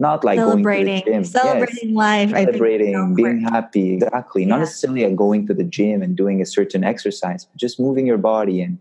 Not 0.00 0.22
like 0.24 0.38
celebrating, 0.38 0.86
going 0.86 1.02
to 1.02 1.04
the 1.04 1.10
gym. 1.10 1.24
celebrating 1.24 1.88
Yes 1.88 1.96
life. 1.96 2.30
I 2.30 2.44
think 2.44 2.56
celebrating, 2.56 3.14
being 3.14 3.40
happy. 3.40 3.94
Exactly. 3.94 4.44
Not 4.44 4.60
necessarily 4.60 5.04
at 5.04 5.16
going 5.16 5.46
to 5.48 5.54
the 5.54 5.64
gym 5.64 6.02
and 6.02 6.16
doing 6.16 6.40
a 6.40 6.46
certain 6.46 6.84
exercise, 6.84 7.44
but 7.44 7.56
just 7.56 7.80
moving 7.80 8.06
your 8.06 8.18
body 8.18 8.62
and 8.62 8.78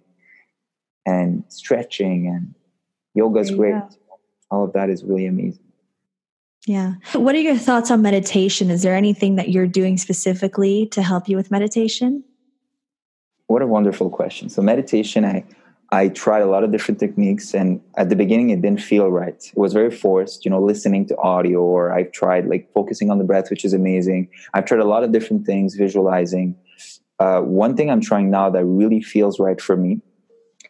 and 1.07 1.43
stretching 1.47 2.27
and 2.27 2.53
yoga's 3.15 3.49
great. 3.49 3.71
go. 3.71 3.89
All 4.51 4.63
of 4.65 4.73
that 4.73 4.91
is 4.91 5.03
really 5.03 5.25
amazing. 5.25 5.63
Yeah. 6.67 6.95
What 7.13 7.33
are 7.33 7.39
your 7.39 7.57
thoughts 7.57 7.89
on 7.89 8.01
meditation? 8.01 8.69
Is 8.69 8.83
there 8.83 8.95
anything 8.95 9.37
that 9.37 9.49
you're 9.49 9.67
doing 9.67 9.97
specifically 9.97 10.85
to 10.87 11.01
help 11.01 11.29
you 11.29 11.37
with 11.37 11.49
meditation? 11.49 12.23
What 13.47 13.61
a 13.61 13.67
wonderful 13.67 14.09
question. 14.09 14.49
So 14.49 14.61
meditation, 14.61 15.23
I 15.23 15.45
I 15.91 16.09
tried 16.09 16.41
a 16.41 16.47
lot 16.47 16.63
of 16.63 16.71
different 16.71 16.99
techniques 16.99 17.53
and 17.53 17.79
at 17.95 18.09
the 18.09 18.15
beginning 18.15 18.49
it 18.49 18.61
didn't 18.61 18.81
feel 18.81 19.09
right. 19.09 19.35
It 19.35 19.57
was 19.57 19.71
very 19.71 19.89
forced, 19.89 20.43
you 20.43 20.51
know, 20.51 20.61
listening 20.61 21.05
to 21.07 21.17
audio 21.17 21.61
or 21.61 21.93
I've 21.93 22.11
tried 22.11 22.47
like 22.47 22.69
focusing 22.73 23.09
on 23.09 23.19
the 23.19 23.23
breath, 23.23 23.49
which 23.49 23.63
is 23.63 23.73
amazing. 23.73 24.29
I've 24.53 24.65
tried 24.65 24.81
a 24.81 24.85
lot 24.85 25.03
of 25.03 25.13
different 25.13 25.45
things, 25.45 25.75
visualizing. 25.75 26.55
Uh, 27.19 27.39
one 27.41 27.77
thing 27.77 27.89
I'm 27.89 28.01
trying 28.01 28.29
now 28.29 28.49
that 28.49 28.65
really 28.65 29.01
feels 29.01 29.39
right 29.39 29.59
for 29.59 29.77
me, 29.77 30.01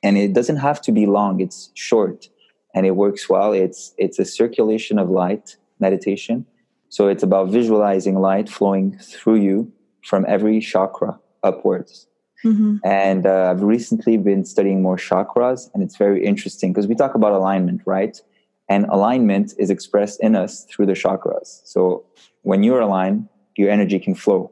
and 0.03 0.17
it 0.17 0.33
doesn't 0.33 0.57
have 0.57 0.81
to 0.83 0.91
be 0.91 1.05
long, 1.05 1.41
it's 1.41 1.71
short 1.73 2.29
and 2.77 2.85
it 2.85 2.95
works 2.95 3.27
well. 3.27 3.53
It's 3.53 3.95
it's 3.97 4.19
a 4.19 4.25
circulation 4.25 4.99
of 4.99 5.09
light 5.09 5.57
meditation. 5.79 6.45
So 6.89 7.07
it's 7.07 7.23
about 7.23 7.49
visualizing 7.49 8.19
light 8.19 8.49
flowing 8.49 8.97
through 8.99 9.41
you 9.41 9.71
from 10.03 10.25
every 10.27 10.59
chakra 10.59 11.19
upwards. 11.43 12.07
Mm-hmm. 12.45 12.77
And 12.83 13.25
uh, 13.25 13.51
I've 13.51 13.63
recently 13.63 14.17
been 14.17 14.45
studying 14.45 14.81
more 14.81 14.97
chakras, 14.97 15.69
and 15.73 15.81
it's 15.81 15.97
very 15.97 16.23
interesting 16.23 16.71
because 16.71 16.87
we 16.87 16.95
talk 16.95 17.15
about 17.15 17.33
alignment, 17.33 17.81
right? 17.85 18.19
And 18.69 18.85
alignment 18.89 19.53
is 19.57 19.69
expressed 19.69 20.21
in 20.21 20.35
us 20.35 20.65
through 20.65 20.87
the 20.87 20.93
chakras. 20.93 21.61
So 21.63 22.05
when 22.43 22.63
you're 22.63 22.81
aligned, 22.81 23.27
your 23.55 23.71
energy 23.71 23.99
can 23.99 24.13
flow. 24.13 24.51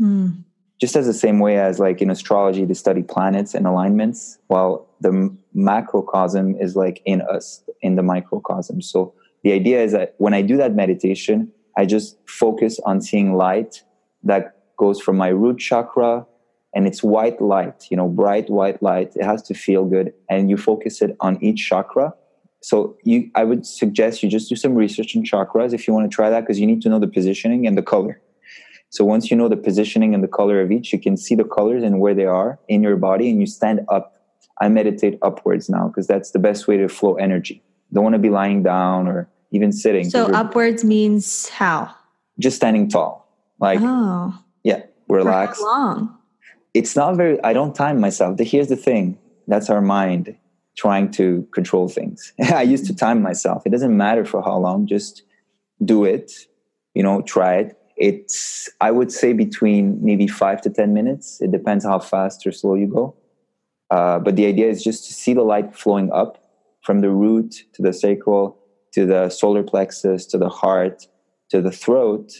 Mm. 0.00 0.44
Just 0.80 0.96
as 0.96 1.06
the 1.06 1.14
same 1.14 1.38
way 1.40 1.58
as, 1.58 1.78
like 1.78 2.00
in 2.02 2.10
astrology, 2.10 2.64
they 2.64 2.74
study 2.74 3.02
planets 3.02 3.54
and 3.54 3.66
alignments, 3.66 4.38
while 4.48 4.88
the 5.00 5.10
m- 5.10 5.38
macrocosm 5.54 6.56
is 6.60 6.74
like 6.74 7.02
in 7.04 7.22
us, 7.22 7.62
in 7.82 7.96
the 7.96 8.02
microcosm. 8.02 8.82
So 8.82 9.14
the 9.42 9.52
idea 9.52 9.82
is 9.82 9.92
that 9.92 10.14
when 10.18 10.34
I 10.34 10.42
do 10.42 10.56
that 10.56 10.74
meditation, 10.74 11.52
I 11.76 11.86
just 11.86 12.16
focus 12.26 12.80
on 12.84 13.00
seeing 13.00 13.34
light 13.34 13.82
that 14.22 14.56
goes 14.76 15.00
from 15.00 15.16
my 15.16 15.28
root 15.28 15.58
chakra 15.58 16.26
and 16.74 16.86
it's 16.86 17.02
white 17.02 17.40
light, 17.40 17.86
you 17.90 17.96
know, 17.96 18.08
bright 18.08 18.48
white 18.48 18.82
light. 18.82 19.12
It 19.16 19.24
has 19.24 19.42
to 19.44 19.54
feel 19.54 19.84
good, 19.84 20.12
and 20.28 20.48
you 20.50 20.56
focus 20.56 21.02
it 21.02 21.16
on 21.20 21.42
each 21.42 21.68
chakra. 21.68 22.14
So 22.62 22.96
you, 23.04 23.30
I 23.34 23.44
would 23.44 23.66
suggest 23.66 24.22
you 24.22 24.28
just 24.28 24.48
do 24.48 24.56
some 24.56 24.74
research 24.74 25.16
on 25.16 25.24
chakras 25.24 25.72
if 25.72 25.88
you 25.88 25.94
want 25.94 26.10
to 26.10 26.14
try 26.14 26.30
that, 26.30 26.40
because 26.40 26.60
you 26.60 26.66
need 26.66 26.82
to 26.82 26.88
know 26.88 26.98
the 26.98 27.08
positioning 27.08 27.66
and 27.66 27.76
the 27.76 27.82
color. 27.82 28.20
So 28.90 29.04
once 29.04 29.30
you 29.30 29.36
know 29.36 29.48
the 29.48 29.56
positioning 29.56 30.14
and 30.14 30.22
the 30.22 30.28
color 30.28 30.60
of 30.60 30.70
each, 30.72 30.92
you 30.92 30.98
can 30.98 31.16
see 31.16 31.34
the 31.34 31.44
colors 31.44 31.82
and 31.82 32.00
where 32.00 32.14
they 32.14 32.26
are 32.26 32.58
in 32.68 32.82
your 32.82 32.96
body, 32.96 33.30
and 33.30 33.40
you 33.40 33.46
stand 33.46 33.80
up. 33.88 34.16
I 34.60 34.68
meditate 34.68 35.18
upwards 35.22 35.70
now 35.70 35.88
because 35.88 36.06
that's 36.06 36.32
the 36.32 36.38
best 36.38 36.68
way 36.68 36.76
to 36.76 36.88
flow 36.88 37.14
energy. 37.14 37.62
Don't 37.92 38.04
want 38.04 38.14
to 38.14 38.18
be 38.18 38.30
lying 38.30 38.62
down 38.62 39.08
or 39.08 39.28
even 39.52 39.72
sitting 39.72 40.08
So 40.10 40.26
upwards 40.26 40.84
means 40.84 41.48
how? 41.48 41.94
just 42.40 42.56
standing 42.56 42.88
tall, 42.88 43.28
like 43.60 43.80
oh, 43.82 44.36
yeah, 44.64 44.82
relax. 45.08 45.58
how 45.58 45.66
long? 45.66 46.18
It's 46.74 46.94
not 46.96 47.16
very 47.16 47.42
i 47.44 47.52
don't 47.52 47.74
time 47.74 48.00
myself. 48.00 48.38
Here's 48.38 48.68
the 48.68 48.76
thing. 48.76 49.18
That's 49.46 49.70
our 49.70 49.80
mind 49.80 50.36
trying 50.76 51.10
to 51.12 51.46
control 51.52 51.88
things. 51.88 52.32
I 52.40 52.62
used 52.62 52.86
to 52.86 52.94
time 52.94 53.20
myself. 53.22 53.62
It 53.66 53.70
doesn't 53.70 53.96
matter 53.96 54.24
for 54.24 54.42
how 54.42 54.56
long. 54.58 54.86
Just 54.86 55.22
do 55.84 56.04
it 56.04 56.32
you 56.94 57.02
know 57.02 57.22
try 57.22 57.54
it. 57.56 57.76
It's 57.96 58.68
i 58.80 58.90
would 58.90 59.12
say 59.12 59.32
between 59.32 60.02
maybe 60.02 60.26
five 60.26 60.60
to 60.62 60.70
ten 60.70 60.94
minutes. 60.94 61.40
It 61.40 61.50
depends 61.50 61.84
how 61.84 61.98
fast 61.98 62.46
or 62.46 62.52
slow 62.52 62.74
you 62.74 62.86
go. 62.86 63.14
Uh, 63.90 64.18
but 64.20 64.36
the 64.36 64.46
idea 64.46 64.68
is 64.68 64.84
just 64.84 65.06
to 65.08 65.12
see 65.12 65.34
the 65.34 65.42
light 65.42 65.74
flowing 65.74 66.12
up 66.12 66.38
from 66.82 67.00
the 67.00 67.10
root 67.10 67.64
to 67.74 67.82
the 67.82 67.92
sacral 67.92 68.56
to 68.92 69.06
the 69.06 69.28
solar 69.28 69.62
plexus 69.62 70.26
to 70.26 70.38
the 70.38 70.48
heart 70.48 71.06
to 71.50 71.60
the 71.60 71.70
throat 71.70 72.32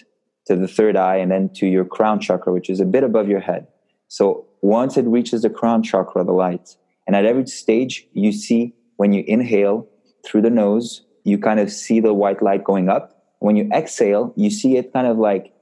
to 0.46 0.56
the 0.56 0.68
third 0.68 0.96
eye 0.96 1.16
and 1.16 1.30
then 1.30 1.48
to 1.48 1.66
your 1.66 1.84
crown 1.84 2.20
chakra 2.20 2.52
which 2.52 2.70
is 2.70 2.80
a 2.80 2.84
bit 2.84 3.04
above 3.04 3.28
your 3.28 3.40
head 3.40 3.66
so 4.10 4.44
once 4.60 4.96
it 4.96 5.06
reaches 5.06 5.42
the 5.42 5.50
crown 5.50 5.84
chakra, 5.84 6.24
the 6.24 6.32
light, 6.32 6.76
and 7.06 7.14
at 7.14 7.24
every 7.24 7.46
stage, 7.46 8.08
you 8.12 8.32
see 8.32 8.74
when 8.96 9.12
you 9.12 9.22
inhale 9.28 9.86
through 10.26 10.42
the 10.42 10.50
nose, 10.50 11.02
you 11.22 11.38
kind 11.38 11.60
of 11.60 11.70
see 11.70 12.00
the 12.00 12.12
white 12.12 12.42
light 12.42 12.64
going 12.64 12.88
up. 12.88 13.24
When 13.38 13.54
you 13.54 13.70
exhale, 13.72 14.34
you 14.36 14.50
see 14.50 14.76
it 14.76 14.92
kind 14.92 15.06
of 15.06 15.16
like 15.16 15.54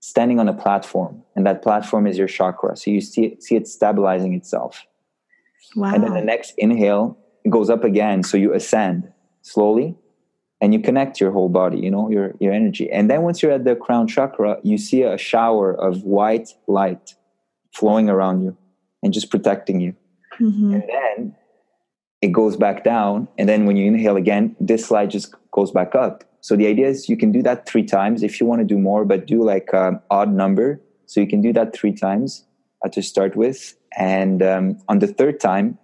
standing 0.00 0.38
on 0.38 0.50
a 0.50 0.52
platform, 0.52 1.22
and 1.34 1.46
that 1.46 1.62
platform 1.62 2.06
is 2.06 2.18
your 2.18 2.28
chakra. 2.28 2.76
So 2.76 2.90
you 2.90 3.00
see 3.00 3.24
it, 3.24 3.42
see 3.42 3.56
it 3.56 3.66
stabilizing 3.66 4.34
itself. 4.34 4.84
Wow. 5.74 5.94
And 5.94 6.04
then 6.04 6.12
the 6.12 6.20
next 6.20 6.52
inhale 6.58 7.16
it 7.42 7.48
goes 7.48 7.70
up 7.70 7.84
again, 7.84 8.22
so 8.22 8.36
you 8.36 8.52
ascend 8.52 9.10
slowly, 9.40 9.96
and 10.60 10.74
you 10.74 10.80
connect 10.80 11.22
your 11.22 11.32
whole 11.32 11.48
body, 11.48 11.78
you 11.78 11.90
know, 11.90 12.10
your 12.10 12.34
your 12.38 12.52
energy. 12.52 12.90
And 12.92 13.08
then 13.10 13.22
once 13.22 13.42
you're 13.42 13.52
at 13.52 13.64
the 13.64 13.76
crown 13.76 14.06
chakra, 14.06 14.58
you 14.62 14.76
see 14.76 15.02
a 15.04 15.16
shower 15.16 15.72
of 15.72 16.02
white 16.02 16.50
light 16.66 17.14
flowing 17.72 18.08
around 18.08 18.42
you 18.42 18.56
and 19.02 19.12
just 19.12 19.30
protecting 19.30 19.80
you. 19.80 19.94
Mhm. 20.40 20.74
And 20.74 20.82
then 20.88 21.36
it 22.20 22.28
goes 22.28 22.56
back 22.56 22.84
down. 22.84 23.28
And 23.38 23.48
then 23.48 23.66
when 23.66 23.76
you 23.76 23.86
inhale 23.86 24.16
again, 24.16 24.56
this 24.60 24.90
light 24.90 25.10
just 25.10 25.34
goes 25.50 25.70
back 25.70 25.94
up. 25.94 26.24
So 26.40 26.56
the 26.56 26.66
idea 26.66 26.88
is 26.88 27.08
you 27.08 27.16
can 27.16 27.32
do 27.32 27.42
that 27.42 27.66
three 27.66 27.84
times 27.84 28.22
if 28.22 28.40
you 28.40 28.46
want 28.46 28.60
to 28.60 28.64
do 28.64 28.78
more, 28.78 29.04
but 29.04 29.26
do 29.26 29.42
like 29.42 29.70
an 29.72 30.00
odd 30.10 30.32
number. 30.32 30.80
So 31.06 31.20
you 31.20 31.26
can 31.26 31.40
do 31.40 31.52
that 31.52 31.74
three 31.74 31.92
times 31.92 32.44
uh, 32.84 32.88
to 32.90 33.02
start 33.02 33.36
with. 33.36 33.74
And 33.96 34.42
um, 34.42 34.78
on 34.88 34.98
the 34.98 35.06
third 35.06 35.40
time, 35.40 35.78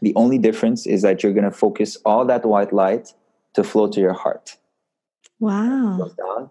the 0.00 0.14
only 0.14 0.38
difference 0.38 0.86
is 0.86 1.02
that 1.02 1.22
you're 1.22 1.32
going 1.32 1.44
to 1.44 1.50
focus 1.50 1.96
all 2.04 2.24
that 2.26 2.44
white 2.46 2.72
light 2.72 3.12
to 3.54 3.64
flow 3.64 3.88
to 3.88 4.00
your 4.00 4.14
heart. 4.14 4.56
Wow. 5.38 6.10
Down. 6.16 6.50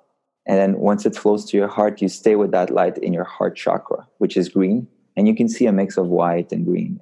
And 0.49 0.57
then 0.57 0.79
once 0.79 1.05
it 1.05 1.15
flows 1.15 1.45
to 1.45 1.57
your 1.57 1.67
heart, 1.67 2.01
you 2.01 2.09
stay 2.09 2.35
with 2.35 2.49
that 2.51 2.71
light 2.71 2.97
in 2.97 3.13
your 3.13 3.23
heart 3.23 3.55
chakra, 3.55 4.07
which 4.17 4.35
is 4.35 4.49
green. 4.49 4.87
And 5.15 5.27
you 5.27 5.35
can 5.35 5.47
see 5.47 5.67
a 5.67 5.71
mix 5.71 5.95
of 5.95 6.07
white 6.07 6.51
and 6.51 6.65
green. 6.65 6.99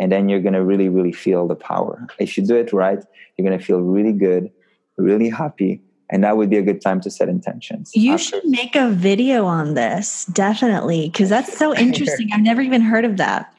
And 0.00 0.10
then 0.10 0.30
you're 0.30 0.40
going 0.40 0.54
to 0.54 0.64
really, 0.64 0.88
really 0.88 1.12
feel 1.12 1.46
the 1.46 1.54
power. 1.54 2.06
If 2.18 2.38
you 2.38 2.46
do 2.46 2.56
it 2.56 2.72
right, 2.72 3.04
you're 3.36 3.46
going 3.46 3.58
to 3.58 3.62
feel 3.62 3.80
really 3.82 4.14
good, 4.14 4.50
really 4.96 5.28
happy. 5.28 5.82
And 6.08 6.24
that 6.24 6.38
would 6.38 6.48
be 6.48 6.56
a 6.56 6.62
good 6.62 6.80
time 6.80 7.02
to 7.02 7.10
set 7.10 7.28
intentions. 7.28 7.90
You 7.94 8.14
After- 8.14 8.24
should 8.24 8.46
make 8.46 8.74
a 8.74 8.88
video 8.88 9.44
on 9.44 9.74
this, 9.74 10.24
definitely, 10.32 11.10
because 11.10 11.28
that's 11.28 11.54
so 11.56 11.74
interesting. 11.76 12.30
I've 12.32 12.40
never 12.40 12.62
even 12.62 12.80
heard 12.80 13.04
of 13.04 13.18
that. 13.18 13.52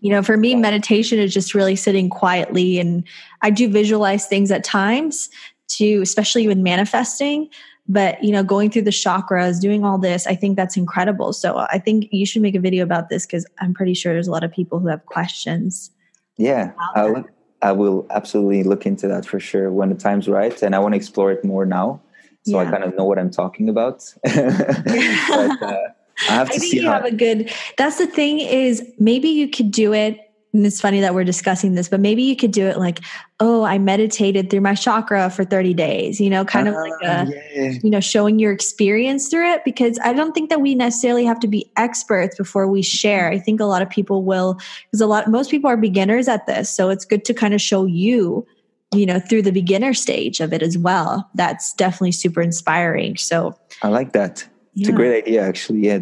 You 0.00 0.10
know, 0.10 0.22
for 0.22 0.36
me, 0.36 0.54
meditation 0.54 1.18
is 1.18 1.34
just 1.34 1.54
really 1.54 1.74
sitting 1.74 2.08
quietly, 2.08 2.78
and 2.78 3.02
I 3.42 3.50
do 3.50 3.68
visualize 3.68 4.26
things 4.26 4.52
at 4.52 4.62
times, 4.62 5.28
to 5.70 6.00
especially 6.02 6.46
when 6.46 6.62
manifesting. 6.62 7.48
But 7.90 8.22
you 8.22 8.30
know, 8.30 8.44
going 8.44 8.70
through 8.70 8.82
the 8.82 8.90
chakras, 8.90 9.60
doing 9.60 9.84
all 9.84 9.98
this, 9.98 10.26
I 10.26 10.36
think 10.36 10.56
that's 10.56 10.76
incredible. 10.76 11.32
So 11.32 11.66
I 11.70 11.78
think 11.78 12.08
you 12.12 12.24
should 12.24 12.40
make 12.40 12.54
a 12.54 12.60
video 12.60 12.84
about 12.84 13.08
this 13.08 13.26
because 13.26 13.44
I'm 13.58 13.74
pretty 13.74 13.94
sure 13.94 14.12
there's 14.12 14.28
a 14.28 14.30
lot 14.30 14.44
of 14.44 14.52
people 14.52 14.78
who 14.78 14.86
have 14.86 15.04
questions. 15.06 15.90
Yeah, 16.36 16.72
I'll 16.94 17.24
I 17.62 17.72
will 17.72 18.06
absolutely 18.10 18.62
look 18.62 18.86
into 18.86 19.06
that 19.08 19.26
for 19.26 19.38
sure 19.40 19.70
when 19.70 19.90
the 19.90 19.94
time's 19.94 20.28
right. 20.28 20.62
And 20.62 20.74
I 20.74 20.78
want 20.78 20.94
to 20.94 20.96
explore 20.96 21.30
it 21.32 21.44
more 21.44 21.66
now. 21.66 22.00
So 22.42 22.58
I 22.58 22.64
kind 22.64 22.84
of 22.84 22.96
know 22.96 23.04
what 23.04 23.18
I'm 23.18 23.30
talking 23.30 23.68
about. 23.68 24.02
but 24.22 24.34
uh, 24.34 25.76
I 26.28 26.32
have 26.32 26.48
to 26.48 26.54
I 26.54 26.58
think 26.58 26.62
see 26.62 26.80
you 26.80 26.86
how. 26.86 26.94
have 26.94 27.04
a 27.04 27.10
good. 27.10 27.52
That's 27.76 27.98
the 27.98 28.06
thing 28.06 28.40
is 28.40 28.82
maybe 28.98 29.28
you 29.28 29.48
could 29.48 29.70
do 29.70 29.92
it. 29.92 30.29
And 30.52 30.66
it's 30.66 30.80
funny 30.80 31.00
that 31.00 31.14
we're 31.14 31.24
discussing 31.24 31.74
this, 31.74 31.88
but 31.88 32.00
maybe 32.00 32.22
you 32.24 32.34
could 32.34 32.50
do 32.50 32.66
it 32.66 32.76
like, 32.76 32.98
oh, 33.38 33.62
I 33.62 33.78
meditated 33.78 34.50
through 34.50 34.62
my 34.62 34.74
chakra 34.74 35.30
for 35.30 35.44
30 35.44 35.74
days, 35.74 36.20
you 36.20 36.28
know, 36.28 36.44
kind 36.44 36.66
of 36.66 36.74
like 36.74 36.92
Ah, 37.04 37.24
a, 37.28 37.30
yeah. 37.54 37.78
you 37.82 37.88
know, 37.90 38.00
showing 38.00 38.38
your 38.40 38.50
experience 38.50 39.28
through 39.28 39.48
it. 39.52 39.64
Because 39.64 39.98
I 40.02 40.12
don't 40.12 40.32
think 40.32 40.50
that 40.50 40.60
we 40.60 40.74
necessarily 40.74 41.24
have 41.24 41.38
to 41.40 41.48
be 41.48 41.70
experts 41.76 42.36
before 42.36 42.66
we 42.66 42.82
share. 42.82 43.30
I 43.30 43.38
think 43.38 43.60
a 43.60 43.64
lot 43.64 43.80
of 43.80 43.88
people 43.88 44.24
will, 44.24 44.58
because 44.90 45.00
a 45.00 45.06
lot, 45.06 45.28
most 45.28 45.50
people 45.52 45.70
are 45.70 45.76
beginners 45.76 46.26
at 46.26 46.46
this. 46.46 46.68
So 46.68 46.90
it's 46.90 47.04
good 47.04 47.24
to 47.26 47.34
kind 47.34 47.54
of 47.54 47.60
show 47.60 47.84
you, 47.84 48.44
you 48.92 49.06
know, 49.06 49.20
through 49.20 49.42
the 49.42 49.52
beginner 49.52 49.94
stage 49.94 50.40
of 50.40 50.52
it 50.52 50.62
as 50.62 50.76
well. 50.76 51.30
That's 51.36 51.72
definitely 51.74 52.12
super 52.12 52.42
inspiring. 52.42 53.16
So 53.16 53.56
I 53.82 53.88
like 53.88 54.12
that. 54.14 54.44
it's 54.76 54.88
a 54.88 54.92
great 54.92 55.16
idea 55.24 55.42
actually 55.42 55.80
yeah 55.80 55.98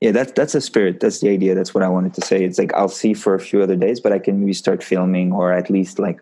yeah 0.00 0.12
that's 0.12 0.32
that's 0.32 0.54
a 0.54 0.60
spirit. 0.60 1.00
That's 1.00 1.20
the 1.20 1.30
idea. 1.30 1.54
That's 1.54 1.74
what 1.74 1.82
i 1.82 1.88
wanted 1.88 2.14
to 2.14 2.20
say. 2.20 2.44
It's 2.44 2.58
like 2.58 2.72
i'll 2.74 2.88
see 2.88 3.14
for 3.14 3.34
a 3.34 3.40
few 3.40 3.62
other 3.62 3.76
days 3.76 4.00
but 4.00 4.12
i 4.12 4.18
can 4.18 4.40
maybe 4.40 4.52
start 4.52 4.82
filming 4.82 5.32
or 5.32 5.52
at 5.52 5.70
least 5.70 5.98
like 5.98 6.20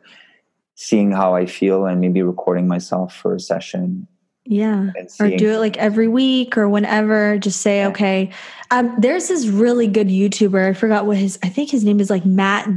seeing 0.75 1.11
how 1.11 1.35
i 1.35 1.47
feel 1.47 1.87
and 1.87 2.01
maybe 2.01 2.23
recording 2.23 2.69
myself 2.69 3.15
for 3.15 3.35
a 3.35 3.41
session. 3.41 4.07
Yeah. 4.49 4.91
Or 5.19 5.29
do 5.29 5.55
it 5.55 5.59
like 5.59 5.77
every 5.77 6.07
week 6.07 6.57
or 6.57 6.69
whenever. 6.69 7.37
Just 7.39 7.63
say 7.63 7.79
yeah. 7.79 7.89
okay. 7.89 8.31
Um, 8.71 8.95
there's 8.99 9.27
this 9.29 9.49
really 9.49 9.89
good 9.89 10.09
youtuber. 10.09 10.69
I 10.69 10.73
forgot 10.73 11.07
what 11.07 11.17
his 11.17 11.39
i 11.43 11.49
think 11.49 11.71
his 11.71 11.85
name 11.85 12.01
is 12.01 12.11
like 12.11 12.25
matt 12.25 12.69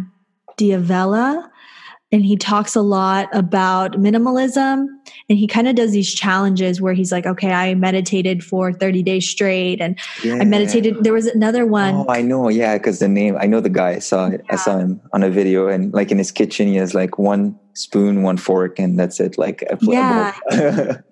d'avella. 0.57 1.49
And 2.11 2.25
he 2.25 2.37
talks 2.37 2.75
a 2.75 2.81
lot 2.81 3.29
about 3.33 3.93
minimalism 3.93 4.87
and 5.29 5.37
he 5.37 5.47
kind 5.47 5.67
of 5.67 5.75
does 5.75 5.91
these 5.91 6.13
challenges 6.13 6.81
where 6.81 6.93
he's 6.93 7.11
like 7.11 7.25
okay 7.25 7.51
i 7.51 7.73
meditated 7.75 8.43
for 8.43 8.73
30 8.73 9.03
days 9.03 9.29
straight 9.29 9.79
and 9.79 9.97
yeah. 10.23 10.35
i 10.35 10.45
meditated. 10.45 11.03
There 11.03 11.13
was 11.13 11.27
another 11.27 11.65
one. 11.65 11.95
Oh 11.95 12.05
i 12.09 12.21
know. 12.21 12.49
Yeah 12.49 12.77
because 12.77 12.99
the 12.99 13.07
name 13.07 13.37
i 13.39 13.45
know 13.45 13.61
the 13.61 13.69
guy. 13.69 13.91
I 13.91 13.99
saw 13.99 14.27
it. 14.27 14.41
Yeah. 14.45 14.53
i 14.53 14.55
saw 14.55 14.77
him 14.77 15.01
on 15.13 15.23
a 15.23 15.29
video 15.29 15.67
and 15.67 15.93
like 15.93 16.11
in 16.11 16.17
his 16.17 16.31
kitchen 16.31 16.67
he 16.67 16.75
has 16.75 16.93
like 16.93 17.17
one 17.17 17.57
spoon 17.79 18.23
one 18.23 18.37
fork 18.37 18.77
and 18.79 18.99
that's 18.99 19.19
it 19.19 19.37
like 19.37 19.63
yeah 19.81 20.35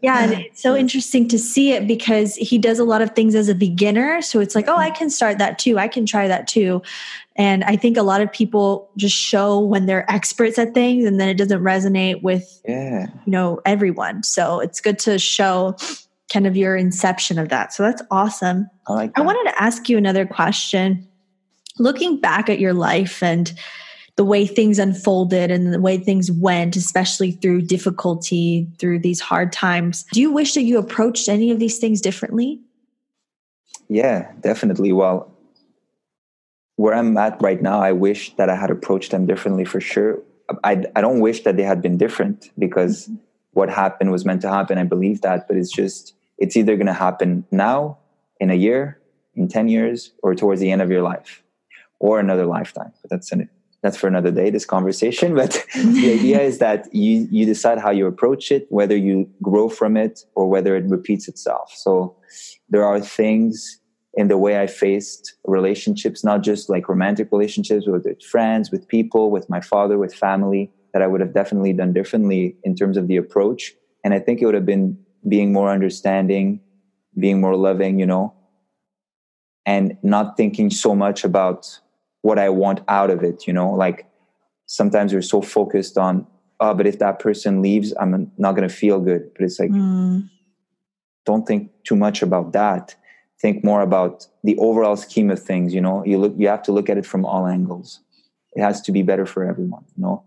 yeah 0.01 0.24
and 0.24 0.34
it's 0.34 0.61
so 0.61 0.76
interesting 0.76 1.28
to 1.28 1.39
see 1.39 1.72
it 1.72 1.88
because 1.88 2.36
he 2.36 2.57
does 2.57 2.80
a 2.80 2.84
lot 2.84 3.01
of 3.01 3.11
things 3.11 3.36
as 3.36 3.47
a 3.47 3.55
beginner 3.55 4.22
so 4.22 4.39
it's 4.39 4.55
like 4.55 4.68
oh 4.68 4.78
i 4.78 4.89
can 4.89 5.09
start 5.09 5.38
that 5.38 5.57
too 5.57 5.78
i 5.78 5.88
can 5.88 6.05
try 6.05 6.28
that 6.28 6.47
too 6.47 6.82
and 7.38 7.63
I 7.63 7.76
think 7.76 7.97
a 7.97 8.03
lot 8.03 8.22
of 8.22 8.32
people 8.32 8.89
just 8.97 9.15
show 9.15 9.59
when 9.59 9.86
they're 9.86 10.09
experts 10.11 10.57
at 10.57 10.74
things 10.74 11.05
and 11.05 11.20
then 11.20 11.30
it 11.30 11.38
doesn't 11.38 11.61
resonate 11.61 12.24
with 12.24 12.61
yeah. 12.68 13.05
you 13.26 13.32
know 13.32 13.61
everyone. 13.63 14.24
So 14.24 14.59
it's 14.59 14.82
good 14.82 14.97
to 14.99 15.20
show 15.20 15.76
kind 16.34 16.47
of 16.47 16.57
your 16.57 16.76
inception 16.76 17.38
of 17.38 17.49
that. 17.49 17.74
So 17.74 17.84
that's 17.84 18.01
awesome. 18.09 18.68
I, 18.88 18.93
like 18.93 19.13
that. 19.13 19.22
I 19.22 19.24
wanted 19.24 19.51
to 19.51 19.61
ask 19.61 19.88
you 19.88 19.97
another 19.97 20.26
question. 20.26 21.07
Looking 21.78 22.20
back 22.20 22.49
at 22.49 22.59
your 22.59 22.74
life 22.74 23.22
and 23.22 23.53
the 24.18 24.26
way 24.26 24.47
things 24.47 24.80
unfolded 24.80 25.51
and 25.51 25.72
the 25.72 25.80
way 25.80 25.97
things 25.97 26.32
went, 26.32 26.76
especially 26.76 27.32
through 27.32 27.61
difficulty, 27.61 28.68
through 28.80 28.99
these 28.99 29.20
hard 29.20 29.53
times, 29.53 30.03
do 30.11 30.20
you 30.20 30.32
wish 30.32 30.55
that 30.55 30.63
you 30.63 30.80
approached 30.80 31.30
any 31.30 31.51
of 31.51 31.59
these 31.59 31.78
things 31.78 32.01
differently? 32.01 32.59
Yeah, 33.89 34.32
definitely. 34.41 34.91
Well, 34.91 35.32
where 36.78 36.95
I'm 36.95 37.15
at 37.18 37.41
right 37.41 37.61
now, 37.61 37.80
I 37.80 37.91
wish 37.91 38.36
that 38.36 38.49
I 38.49 38.55
had 38.55 38.72
approached 38.72 39.11
them 39.11 39.28
differently 39.28 39.65
for 39.65 39.80
sure. 39.80 40.20
I, 40.63 40.84
I 40.95 41.01
don't 41.01 41.20
wish 41.20 41.43
that 41.43 41.55
they 41.55 41.63
had 41.63 41.82
been 41.82 41.97
different 41.97 42.51
because 42.57 43.05
mm-hmm. 43.05 43.15
what 43.51 43.70
happened 43.70 44.11
was 44.11 44.26
meant 44.26 44.41
to 44.41 44.49
happen. 44.49 44.80
I 44.80 44.84
believe 44.84 45.22
that, 45.22 45.47
but 45.47 45.57
it's 45.57 45.72
just, 45.72 46.15
it's 46.39 46.57
either 46.57 46.76
going 46.76 46.88
to 46.88 46.93
happen 46.93 47.45
now, 47.51 47.97
in 48.39 48.49
a 48.51 48.55
year, 48.55 48.99
in 49.36 49.47
10 49.47 49.68
years, 49.68 50.11
or 50.24 50.36
towards 50.36 50.61
the 50.61 50.72
end 50.72 50.82
of 50.82 50.91
your 50.91 51.01
life, 51.01 51.43
or 51.99 52.20
another 52.20 52.45
lifetime. 52.45 52.93
But 53.01 53.09
that's 53.09 53.32
an, 53.32 53.49
that's 53.84 53.97
for 53.97 54.07
another 54.07 54.32
day, 54.32 54.49
this 54.49 54.65
conversation. 54.65 55.36
But 55.41 55.63
the 55.75 56.13
idea 56.19 56.41
is 56.41 56.57
that 56.59 56.88
you, 56.93 57.28
you 57.32 57.45
decide 57.45 57.80
how 57.80 57.91
you 57.91 58.07
approach 58.07 58.51
it, 58.51 58.65
whether 58.69 58.97
you 58.97 59.30
grow 59.41 59.69
from 59.69 59.97
it 59.97 60.21
or 60.36 60.49
whether 60.49 60.75
it 60.75 60.86
repeats 60.86 61.28
itself. 61.28 61.71
So 61.75 62.15
there 62.69 62.84
are 62.84 62.99
things 62.99 63.80
in 64.15 64.30
the 64.30 64.38
way 64.38 64.59
I 64.59 64.67
faced 64.67 65.36
relationships, 65.45 66.23
not 66.23 66.41
just 66.41 66.69
like 66.69 66.89
romantic 66.89 67.30
relationships, 67.32 67.86
but 67.86 68.03
with 68.03 68.23
friends, 68.23 68.71
with 68.71 68.88
people, 68.88 69.30
with 69.30 69.47
my 69.49 69.61
father, 69.61 69.99
with 69.99 70.13
family, 70.13 70.71
that 70.93 71.03
I 71.03 71.07
would 71.07 71.21
have 71.21 71.34
definitely 71.34 71.73
done 71.73 71.93
differently 71.93 72.57
in 72.63 72.75
terms 72.75 72.97
of 72.97 73.07
the 73.07 73.17
approach. 73.17 73.73
And 74.03 74.15
I 74.15 74.19
think 74.19 74.41
it 74.41 74.45
would 74.45 74.55
have 74.55 74.65
been 74.65 74.97
being 75.28 75.53
more 75.53 75.69
understanding, 75.69 76.61
being 77.19 77.39
more 77.39 77.55
loving, 77.55 77.99
you 77.99 78.07
know, 78.07 78.34
and 79.67 79.97
not 80.01 80.36
thinking 80.36 80.71
so 80.71 80.95
much 80.95 81.23
about 81.23 81.80
what 82.28 82.38
I 82.38 82.49
want 82.49 82.82
out 82.89 83.09
of 83.09 83.23
it, 83.23 83.47
you 83.47 83.53
know, 83.53 83.71
like 83.71 84.05
sometimes 84.65 85.13
we're 85.13 85.21
so 85.21 85.41
focused 85.41 85.97
on, 85.97 86.28
oh, 86.59 86.73
but 86.73 86.86
if 86.86 86.99
that 86.99 87.19
person 87.19 87.61
leaves, 87.61 87.93
I'm 88.01 88.30
not 88.38 88.51
going 88.53 88.67
to 88.67 88.75
feel 88.84 88.99
good. 88.99 89.32
But 89.34 89.45
it's 89.45 89.57
like, 89.61 89.71
mm. 89.71 90.30
don't 91.25 91.47
think 91.47 91.71
too 91.86 91.95
much 91.95 92.21
about 92.21 92.51
that. 92.51 92.95
Think 93.39 93.63
more 93.63 93.82
about 93.82 94.28
the 94.43 94.57
overall 94.57 94.97
scheme 94.97 95.30
of 95.32 95.41
things 95.41 95.73
you 95.73 95.80
know? 95.80 96.03
You 96.05 96.17
look 96.17 96.34
you 96.38 96.49
have 96.49 96.63
to 96.63 96.73
look 96.73 96.89
at 96.89 96.97
it 96.97 97.05
from 97.05 97.23
all 97.23 97.47
angles. 97.47 98.01
It 98.57 98.61
has 98.61 98.82
to 98.82 98.91
be 98.91 99.03
better 99.03 99.25
for 99.25 99.45
everyone 99.45 99.86
you 99.95 100.03
know? 100.03 100.23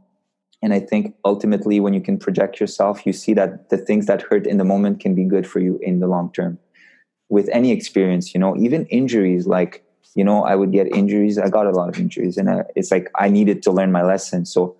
And 0.62 0.72
i 0.72 0.80
think 0.90 1.16
ultimately 1.24 1.80
when 1.80 1.94
you 1.96 2.02
can 2.08 2.18
project 2.18 2.60
yourself 2.60 3.04
you 3.06 3.12
see 3.12 3.34
that 3.40 3.50
the 3.72 3.80
things 3.86 4.06
that 4.06 4.22
hurt 4.28 4.46
in 4.46 4.58
the 4.58 4.68
moment 4.72 5.00
can 5.00 5.14
be 5.20 5.24
good 5.24 5.46
for 5.52 5.58
you 5.66 5.80
in 5.82 5.98
the 6.00 6.06
long 6.06 6.30
term. 6.38 6.58
With 7.36 7.48
any 7.60 7.72
experience 7.72 8.32
you 8.32 8.40
know? 8.40 8.52
Even 8.66 8.86
injuries 9.00 9.44
like 9.56 9.84
you 10.14 10.24
know 10.24 10.44
i 10.44 10.54
would 10.54 10.72
get 10.72 10.86
injuries 10.94 11.38
i 11.38 11.48
got 11.48 11.66
a 11.66 11.70
lot 11.70 11.88
of 11.88 11.98
injuries 11.98 12.36
and 12.36 12.50
I, 12.50 12.64
it's 12.74 12.90
like 12.90 13.10
i 13.18 13.28
needed 13.28 13.62
to 13.62 13.70
learn 13.70 13.92
my 13.92 14.02
lesson 14.02 14.44
so 14.44 14.76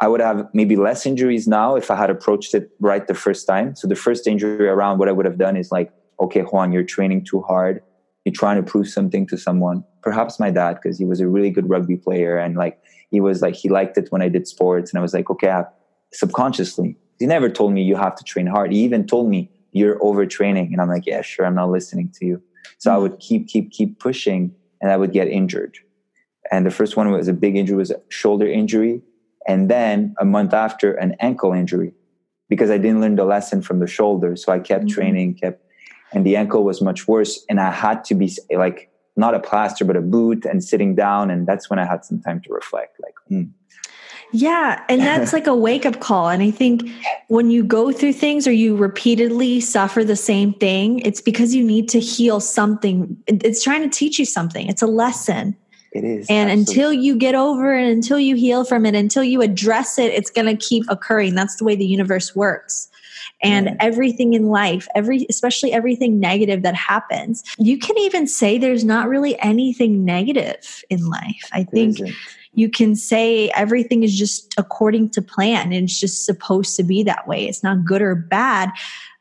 i 0.00 0.08
would 0.08 0.20
have 0.20 0.48
maybe 0.52 0.76
less 0.76 1.06
injuries 1.06 1.48
now 1.48 1.74
if 1.74 1.90
i 1.90 1.96
had 1.96 2.10
approached 2.10 2.54
it 2.54 2.70
right 2.80 3.06
the 3.06 3.14
first 3.14 3.46
time 3.46 3.74
so 3.74 3.88
the 3.88 3.96
first 3.96 4.26
injury 4.26 4.68
around 4.68 4.98
what 4.98 5.08
i 5.08 5.12
would 5.12 5.26
have 5.26 5.38
done 5.38 5.56
is 5.56 5.72
like 5.72 5.90
okay, 6.20 6.42
Juan, 6.42 6.72
you're 6.72 6.84
training 6.84 7.24
too 7.24 7.42
hard. 7.42 7.82
You're 8.24 8.32
trying 8.32 8.56
to 8.56 8.62
prove 8.62 8.88
something 8.88 9.26
to 9.28 9.36
someone. 9.36 9.84
Perhaps 10.02 10.40
my 10.40 10.50
dad, 10.50 10.74
because 10.74 10.98
he 10.98 11.04
was 11.04 11.20
a 11.20 11.28
really 11.28 11.50
good 11.50 11.68
rugby 11.68 11.96
player 11.96 12.38
and 12.38 12.56
like 12.56 12.80
he 13.10 13.20
was 13.20 13.42
like 13.42 13.54
he 13.54 13.68
liked 13.68 13.98
it 13.98 14.10
when 14.10 14.22
I 14.22 14.28
did 14.28 14.48
sports, 14.48 14.90
and 14.90 14.98
I 14.98 15.02
was 15.02 15.14
like, 15.14 15.30
okay, 15.30 15.50
I, 15.50 15.64
subconsciously, 16.12 16.96
he 17.18 17.26
never 17.26 17.48
told 17.48 17.72
me 17.72 17.82
you 17.82 17.96
have 17.96 18.16
to 18.16 18.24
train 18.24 18.46
hard. 18.46 18.72
He 18.72 18.80
even 18.80 19.06
told 19.06 19.28
me 19.28 19.50
you're 19.72 19.98
overtraining, 20.00 20.72
and 20.72 20.80
I'm 20.80 20.88
like, 20.88 21.06
yeah, 21.06 21.22
sure, 21.22 21.46
I'm 21.46 21.54
not 21.54 21.70
listening 21.70 22.10
to 22.18 22.26
you. 22.26 22.42
So 22.78 22.90
mm-hmm. 22.90 22.96
I 22.96 22.98
would 22.98 23.20
keep, 23.20 23.46
keep, 23.46 23.70
keep 23.70 24.00
pushing, 24.00 24.54
and 24.84 24.92
I 24.92 24.98
would 24.98 25.12
get 25.12 25.28
injured. 25.28 25.78
And 26.52 26.66
the 26.66 26.70
first 26.70 26.94
one 26.94 27.10
was 27.10 27.26
a 27.26 27.32
big 27.32 27.56
injury, 27.56 27.76
was 27.76 27.90
a 27.90 28.00
shoulder 28.10 28.46
injury, 28.46 29.00
and 29.48 29.70
then 29.70 30.14
a 30.20 30.26
month 30.26 30.52
after, 30.52 30.92
an 30.92 31.16
ankle 31.18 31.54
injury, 31.54 31.94
because 32.50 32.70
I 32.70 32.76
didn't 32.76 33.00
learn 33.00 33.16
the 33.16 33.24
lesson 33.24 33.62
from 33.62 33.78
the 33.78 33.86
shoulder. 33.86 34.36
So 34.36 34.52
I 34.52 34.58
kept 34.58 34.84
mm-hmm. 34.84 34.94
training, 34.94 35.34
kept 35.36 35.64
and 36.14 36.24
the 36.24 36.36
ankle 36.36 36.64
was 36.64 36.80
much 36.80 37.06
worse 37.06 37.44
and 37.48 37.60
i 37.60 37.70
had 37.70 38.04
to 38.04 38.14
be 38.14 38.30
like 38.56 38.90
not 39.16 39.34
a 39.34 39.40
plaster 39.40 39.84
but 39.84 39.96
a 39.96 40.00
boot 40.00 40.44
and 40.46 40.64
sitting 40.64 40.94
down 40.94 41.30
and 41.30 41.46
that's 41.46 41.68
when 41.68 41.78
i 41.78 41.84
had 41.84 42.04
some 42.04 42.20
time 42.20 42.40
to 42.40 42.52
reflect 42.52 42.96
like 43.02 43.14
mm. 43.30 43.50
Yeah 44.34 44.82
and 44.88 45.00
that's 45.00 45.32
like 45.32 45.46
a 45.46 45.54
wake 45.54 45.86
up 45.86 46.00
call 46.00 46.28
and 46.28 46.42
i 46.42 46.50
think 46.50 46.82
when 47.28 47.50
you 47.50 47.62
go 47.62 47.92
through 47.92 48.12
things 48.12 48.46
or 48.46 48.52
you 48.52 48.76
repeatedly 48.76 49.60
suffer 49.60 50.02
the 50.02 50.16
same 50.16 50.52
thing 50.54 50.98
it's 51.00 51.20
because 51.20 51.54
you 51.54 51.64
need 51.64 51.88
to 51.88 52.00
heal 52.00 52.40
something 52.40 53.16
it's 53.28 53.62
trying 53.62 53.82
to 53.82 53.88
teach 53.88 54.18
you 54.18 54.24
something 54.24 54.66
it's 54.66 54.82
a 54.82 54.86
lesson 54.86 55.56
it 55.92 56.02
is 56.02 56.26
and 56.28 56.50
absolutely. 56.50 56.60
until 56.60 56.92
you 56.92 57.16
get 57.16 57.36
over 57.36 57.74
it 57.74 57.88
until 57.88 58.18
you 58.18 58.34
heal 58.34 58.64
from 58.64 58.84
it 58.84 58.96
until 58.96 59.22
you 59.22 59.40
address 59.40 59.98
it 59.98 60.12
it's 60.12 60.30
going 60.30 60.46
to 60.46 60.56
keep 60.56 60.84
occurring 60.88 61.36
that's 61.36 61.56
the 61.56 61.64
way 61.64 61.76
the 61.76 61.86
universe 61.86 62.34
works 62.34 62.88
and 63.42 63.68
mm. 63.68 63.76
everything 63.80 64.32
in 64.34 64.48
life, 64.48 64.88
every 64.94 65.26
especially 65.28 65.72
everything 65.72 66.20
negative 66.20 66.62
that 66.62 66.74
happens. 66.74 67.42
You 67.58 67.78
can 67.78 67.96
even 67.98 68.26
say 68.26 68.58
there's 68.58 68.84
not 68.84 69.08
really 69.08 69.38
anything 69.40 70.04
negative 70.04 70.84
in 70.88 71.08
life. 71.08 71.50
I 71.52 71.64
think 71.64 71.98
you 72.54 72.68
can 72.68 72.94
say 72.94 73.50
everything 73.50 74.02
is 74.02 74.16
just 74.16 74.54
according 74.56 75.10
to 75.10 75.22
plan 75.22 75.72
and 75.72 75.84
it's 75.84 75.98
just 75.98 76.24
supposed 76.24 76.76
to 76.76 76.82
be 76.82 77.02
that 77.02 77.26
way. 77.26 77.46
It's 77.46 77.62
not 77.62 77.84
good 77.84 78.00
or 78.00 78.14
bad. 78.14 78.70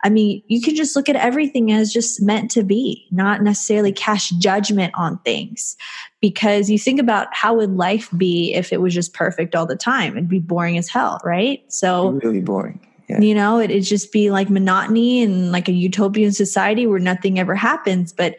I 0.03 0.09
mean, 0.09 0.43
you 0.47 0.61
can 0.61 0.75
just 0.75 0.95
look 0.95 1.07
at 1.07 1.15
everything 1.15 1.71
as 1.71 1.91
just 1.91 2.21
meant 2.21 2.51
to 2.51 2.63
be, 2.63 3.07
not 3.09 3.41
necessarily 3.41 3.93
cast 3.93 4.38
judgment 4.39 4.93
on 4.95 5.17
things. 5.19 5.77
Because 6.19 6.69
you 6.69 6.77
think 6.77 6.99
about 6.99 7.27
how 7.31 7.55
would 7.55 7.71
life 7.71 8.09
be 8.15 8.53
if 8.53 8.71
it 8.71 8.81
was 8.81 8.93
just 8.93 9.13
perfect 9.13 9.55
all 9.55 9.65
the 9.65 9.75
time? 9.75 10.13
It'd 10.13 10.29
be 10.29 10.39
boring 10.39 10.77
as 10.77 10.89
hell, 10.89 11.19
right? 11.23 11.63
So 11.71 12.11
really 12.11 12.41
boring. 12.41 12.79
Yeah. 13.09 13.19
You 13.19 13.36
know, 13.36 13.59
it, 13.59 13.71
it'd 13.71 13.84
just 13.84 14.11
be 14.11 14.31
like 14.31 14.49
monotony 14.49 15.21
and 15.21 15.51
like 15.51 15.67
a 15.67 15.73
utopian 15.73 16.31
society 16.31 16.88
where 16.88 16.99
nothing 16.99 17.39
ever 17.39 17.55
happens. 17.55 18.13
But 18.13 18.38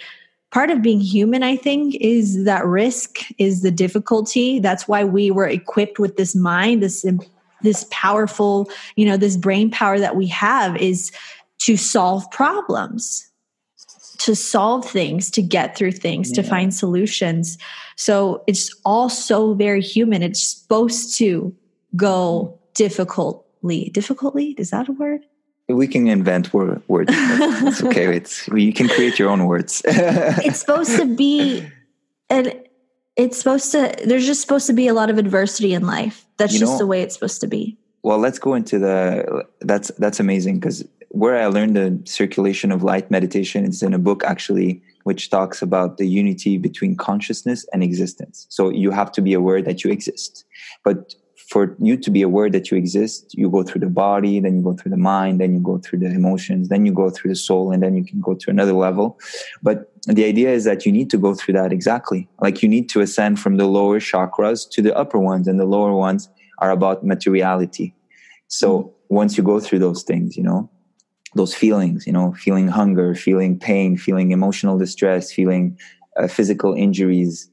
part 0.55 0.71
of 0.71 0.81
being 0.81 1.01
human, 1.01 1.43
I 1.43 1.57
think, 1.57 1.97
is 1.97 2.45
that 2.45 2.65
risk, 2.65 3.19
is 3.39 3.63
the 3.63 3.73
difficulty. 3.73 4.61
That's 4.61 4.87
why 4.87 5.03
we 5.03 5.33
were 5.33 5.49
equipped 5.49 5.99
with 5.99 6.17
this 6.17 6.35
mind, 6.37 6.81
this 6.81 7.05
this 7.63 7.87
powerful, 7.91 8.71
you 8.95 9.05
know, 9.05 9.17
this 9.17 9.37
brain 9.37 9.71
power 9.71 9.99
that 9.99 10.15
we 10.15 10.29
have 10.29 10.77
is 10.77 11.11
to 11.59 11.77
solve 11.77 12.31
problems, 12.31 13.29
to 14.19 14.37
solve 14.37 14.89
things, 14.89 15.31
to 15.31 15.43
get 15.43 15.77
through 15.77 15.93
things, 15.93 16.29
yeah. 16.29 16.37
to 16.37 16.49
find 16.49 16.73
solutions. 16.73 17.59
So 17.97 18.45
it's 18.47 18.71
all 18.85 19.09
so 19.09 19.55
very 19.55 19.81
human. 19.81 20.23
It's 20.23 20.43
supposed 20.43 21.17
to 21.19 21.53
go 21.97 22.59
difficult 22.75 23.45
difficultly 23.93 24.55
is 24.59 24.71
that 24.71 24.89
a 24.89 24.93
word 24.93 25.25
we 25.69 25.87
can 25.89 26.07
invent 26.09 26.53
word, 26.53 26.83
words. 26.89 27.11
It's 27.13 27.83
okay. 27.83 28.07
It's 28.17 28.49
you 28.49 28.73
can 28.73 28.89
create 28.89 29.19
your 29.19 29.31
own 29.31 29.47
words. 29.47 29.83
It's 29.89 30.61
supposed 30.61 30.97
to 30.97 31.07
be 31.07 31.67
and 32.31 32.55
it's 33.17 33.39
supposed 33.39 33.73
to 33.73 33.95
there's 34.05 34.27
just 34.27 34.41
supposed 34.41 34.67
to 34.67 34.73
be 34.73 34.89
a 34.89 34.95
lot 34.95 35.11
of 35.11 35.19
adversity 35.19 35.73
in 35.75 35.87
life. 35.87 36.27
That's 36.37 36.53
you 36.53 36.61
just 36.61 36.73
know, 36.73 36.79
the 36.79 36.87
way 36.87 37.03
it's 37.03 37.15
supposed 37.15 37.41
to 37.41 37.47
be. 37.47 37.79
Well 38.03 38.19
let's 38.19 38.39
go 38.39 38.55
into 38.55 38.79
the 38.79 39.47
that's 39.61 39.91
that's 39.99 40.21
amazing 40.21 40.61
because 40.61 40.85
where 41.09 41.41
I 41.41 41.47
learned 41.47 41.77
the 41.77 42.01
circulation 42.05 42.73
of 42.73 42.83
light 42.83 43.11
meditation 43.11 43.65
is 43.65 43.83
in 43.83 43.95
a 43.95 43.99
book 43.99 44.25
actually, 44.25 44.83
which 45.05 45.31
talks 45.31 45.63
about 45.63 45.97
the 45.97 46.07
unity 46.07 46.59
between 46.59 46.97
consciousness 46.97 47.65
and 47.73 47.83
existence. 47.85 48.47
So 48.51 48.71
you 48.71 48.91
have 48.91 49.13
to 49.13 49.23
be 49.23 49.33
aware 49.33 49.63
that 49.63 49.85
you 49.85 49.93
exist. 49.93 50.45
But 50.83 51.15
for 51.55 51.77
you 51.79 51.97
to 51.97 52.11
be 52.11 52.21
aware 52.21 52.51
that 52.51 52.73
you 52.73 52.77
exist, 52.77 53.33
you 53.33 53.49
go 53.49 53.63
through 53.63 53.81
the 53.81 53.95
body, 54.05 54.41
then 54.41 54.57
you 54.57 54.61
go 54.61 54.73
through 54.73 54.91
the 54.91 54.97
mind, 54.97 55.41
then 55.41 55.55
you 55.55 55.61
go 55.61 55.79
through 55.79 56.01
the 56.01 56.07
emotions, 56.07 56.69
then 56.69 56.85
you 56.85 56.93
go 56.93 57.11
through 57.11 57.31
the 57.31 57.37
soul, 57.37 57.71
and 57.71 57.81
then 57.81 57.95
you 57.95 58.05
can 58.05 58.21
go 58.21 58.35
to 58.35 58.51
another 58.51 58.73
level. 58.73 59.21
But 59.63 59.93
the 60.09 60.25
idea 60.25 60.51
is 60.51 60.65
that 60.65 60.85
you 60.85 60.91
need 60.91 61.11
to 61.11 61.17
go 61.17 61.33
through 61.33 61.55
that 61.55 61.73
exactly. 61.73 62.29
Like 62.41 62.61
you 62.61 62.69
need 62.69 62.89
to 62.89 63.03
ascend 63.03 63.39
from 63.39 63.57
the 63.57 63.67
lower 63.67 64.01
chakras 64.01 64.69
to 64.71 64.83
the 64.83 64.93
upper 64.97 65.21
ones, 65.21 65.47
and 65.47 65.61
the 65.61 65.65
lower 65.65 65.95
ones 65.95 66.29
are 66.59 66.73
about 66.73 67.07
materiality. 67.07 67.95
So 68.49 68.69
mm-hmm. 68.69 69.15
once 69.15 69.37
you 69.37 69.45
go 69.45 69.61
through 69.61 69.79
those 69.79 70.03
things, 70.03 70.37
you 70.37 70.43
know, 70.43 70.69
those 71.37 71.55
feelings, 71.55 72.05
you 72.05 72.13
know, 72.13 72.33
feeling 72.33 72.67
hunger, 72.67 73.15
feeling 73.15 73.61
pain, 73.61 73.97
feeling 73.97 74.33
emotional 74.33 74.77
distress, 74.77 75.33
feeling 75.33 75.79
uh, 76.17 76.27
physical 76.27 76.75
injuries, 76.75 77.49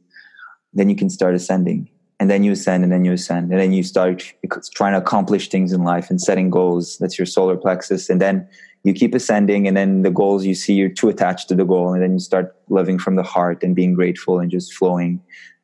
then 0.73 0.89
you 0.89 0.95
can 0.95 1.11
start 1.11 1.35
ascending 1.35 1.87
and 2.21 2.29
then 2.29 2.43
you 2.43 2.51
ascend 2.51 2.83
and 2.83 2.93
then 2.93 3.03
you 3.03 3.13
ascend 3.13 3.51
and 3.51 3.59
then 3.59 3.73
you 3.73 3.81
start 3.81 4.31
trying 4.75 4.93
to 4.93 4.99
accomplish 4.99 5.49
things 5.49 5.73
in 5.73 5.83
life 5.83 6.11
and 6.11 6.21
setting 6.21 6.51
goals. 6.51 6.99
That's 6.99 7.17
your 7.17 7.25
solar 7.25 7.57
plexus. 7.57 8.11
And 8.11 8.21
then 8.21 8.47
you 8.83 8.93
keep 8.93 9.15
ascending 9.15 9.67
and 9.67 9.75
then 9.75 10.03
the 10.03 10.11
goals 10.11 10.45
you 10.45 10.53
see 10.53 10.75
you're 10.75 10.87
too 10.87 11.09
attached 11.09 11.49
to 11.49 11.55
the 11.55 11.65
goal 11.65 11.93
and 11.93 12.03
then 12.03 12.13
you 12.13 12.19
start 12.19 12.55
living 12.69 12.99
from 12.99 13.15
the 13.15 13.23
heart 13.23 13.63
and 13.63 13.75
being 13.75 13.95
grateful 13.95 14.39
and 14.39 14.51
just 14.51 14.71
flowing. 14.71 15.19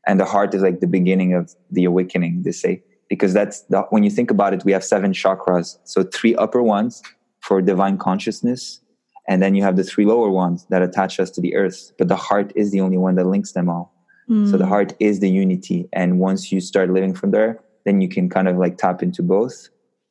And 0.08 0.20
the 0.20 0.26
heart 0.26 0.56
is 0.56 0.64
like 0.64 0.80
the 0.80 0.88
beginning 0.88 1.36
of 1.36 1.54
the 1.70 1.86
awakening 1.86 2.42
they 2.42 2.54
say 2.54 2.82
because 3.08 3.34
that's 3.34 3.62
the, 3.70 3.84
when 3.92 4.02
you 4.02 4.10
think 4.10 4.32
about 4.32 4.56
it 4.56 4.66
we 4.66 4.72
have 4.72 4.84
seven 4.84 5.12
chakras. 5.12 5.78
So 5.84 6.02
three 6.02 6.36
upper 6.38 6.64
ones 6.64 7.04
for 7.40 7.62
divine 7.62 8.00
consciousness 8.00 8.82
and 9.28 9.44
then 9.44 9.54
you 9.54 9.62
have 9.62 9.76
the 9.76 9.84
three 9.84 10.06
lower 10.06 10.32
ones 10.32 10.66
that 10.72 10.82
attach 10.82 11.20
us 11.20 11.30
to 11.32 11.40
the 11.40 11.54
earth. 11.54 11.92
But 12.00 12.08
the 12.08 12.16
heart 12.16 12.52
is 12.56 12.72
the 12.72 12.82
only 12.82 12.98
one 12.98 13.14
that 13.14 13.28
links 13.28 13.52
them 13.52 13.70
all 13.70 13.94
Mm. 14.30 14.50
So 14.52 14.58
the 14.58 14.66
mm. 14.66 14.70
heart 14.70 14.94
is 15.00 15.20
the 15.20 15.30
unity. 15.30 15.88
And 15.94 16.20
once 16.20 16.52
you 16.52 16.60
start 16.60 16.90
living 16.90 17.14
from 17.14 17.32
there, 17.32 17.60
then 17.86 18.02
you 18.02 18.10
can 18.10 18.30
kind 18.30 18.48
of 18.48 18.58
like 18.58 18.78
tap 18.78 19.02
into 19.02 19.24
both, 19.24 19.70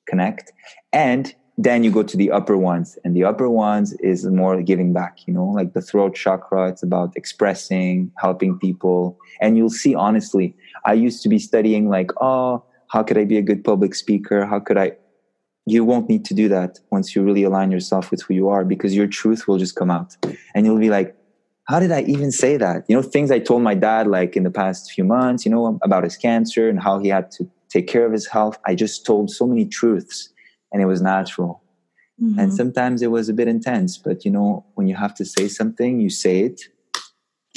connect. 0.09 0.53
And 0.93 1.35
then 1.59 1.83
you 1.83 1.91
go 1.91 2.03
to 2.03 2.17
the 2.17 2.31
upper 2.31 2.57
ones. 2.57 2.99
And 3.05 3.17
the 3.17 3.25
upper 3.25 3.49
ones 3.49 3.93
is 3.95 4.27
more 4.27 4.61
giving 4.63 4.93
back, 4.93 5.27
you 5.27 5.33
know, 5.33 5.47
like 5.47 5.73
the 5.73 5.81
throat 5.81 6.15
chakra. 6.15 6.69
It's 6.69 6.83
about 6.83 7.13
expressing, 7.17 8.13
helping 8.19 8.59
people. 8.59 9.19
And 9.41 9.57
you'll 9.57 9.71
see, 9.71 9.95
honestly, 9.95 10.55
I 10.85 10.95
used 10.95 11.23
to 11.23 11.29
be 11.29 11.39
studying 11.39 11.89
like, 11.89 12.11
oh, 12.21 12.65
how 12.89 13.03
could 13.03 13.19
I 13.19 13.25
be 13.25 13.39
a 13.39 13.43
good 13.43 13.65
public 13.65 13.95
speaker? 13.95 14.47
How 14.47 14.61
could 14.61 14.77
I? 14.77 14.93
You 15.69 15.85
won't 15.85 16.09
need 16.09 16.25
to 16.27 16.35
do 16.35 16.49
that 16.49 16.79
once 16.93 17.17
you 17.17 17.23
really 17.23 17.43
align 17.43 17.73
yourself 17.73 18.13
with 18.13 18.23
who 18.23 18.35
you 18.35 18.49
are 18.49 18.65
because 18.65 18.95
your 18.95 19.09
truth 19.09 19.49
will 19.49 19.59
just 19.59 19.75
come 19.75 19.91
out. 19.91 20.17
And 20.55 20.65
you'll 20.65 20.79
be 20.79 20.91
like, 20.91 21.17
how 21.69 21.81
did 21.81 21.91
I 21.91 22.03
even 22.03 22.31
say 22.31 22.57
that? 22.57 22.85
You 22.89 22.97
know, 22.97 23.03
things 23.03 23.31
I 23.31 23.41
told 23.41 23.63
my 23.63 23.75
dad 23.75 24.07
like 24.07 24.37
in 24.37 24.45
the 24.45 24.51
past 24.51 24.93
few 24.93 25.05
months, 25.05 25.45
you 25.45 25.51
know, 25.51 25.79
about 25.83 26.05
his 26.05 26.17
cancer 26.17 26.69
and 26.69 26.81
how 26.81 26.99
he 26.99 27.09
had 27.09 27.31
to 27.33 27.51
take 27.69 27.89
care 27.89 28.07
of 28.07 28.13
his 28.13 28.27
health. 28.27 28.59
I 28.67 28.75
just 28.75 29.05
told 29.05 29.31
so 29.31 29.47
many 29.47 29.67
truths 29.67 30.31
and 30.73 30.81
it 30.81 30.87
was 30.87 31.03
natural. 31.03 31.63
Mm-hmm. 32.23 32.39
And 32.39 32.55
sometimes 32.55 33.03
it 33.03 33.11
was 33.11 33.29
a 33.29 33.35
bit 33.35 33.49
intense, 33.49 33.99
but 33.99 34.25
you 34.25 34.31
know, 34.31 34.65
when 34.75 34.87
you 34.87 34.95
have 34.95 35.15
to 35.17 35.25
say 35.25 35.49
something, 35.49 36.01
you 36.01 36.09
say 36.09 36.41
it. 36.41 36.63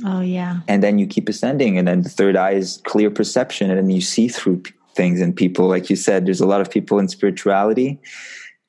Oh, 0.03 0.21
yeah. 0.21 0.61
And 0.67 0.81
then 0.81 0.97
you 0.97 1.05
keep 1.05 1.29
ascending. 1.29 1.77
And 1.77 1.87
then 1.87 2.01
the 2.01 2.09
third 2.09 2.35
eye 2.35 2.53
is 2.53 2.81
clear 2.85 3.11
perception. 3.11 3.69
And 3.69 3.77
then 3.77 3.89
you 3.89 4.01
see 4.01 4.27
through 4.27 4.63
things 4.95 5.21
and 5.21 5.35
people. 5.35 5.67
Like 5.67 5.89
you 5.89 5.95
said, 5.95 6.25
there's 6.25 6.41
a 6.41 6.47
lot 6.47 6.61
of 6.61 6.71
people 6.71 6.99
in 6.99 7.09
spirituality 7.09 7.99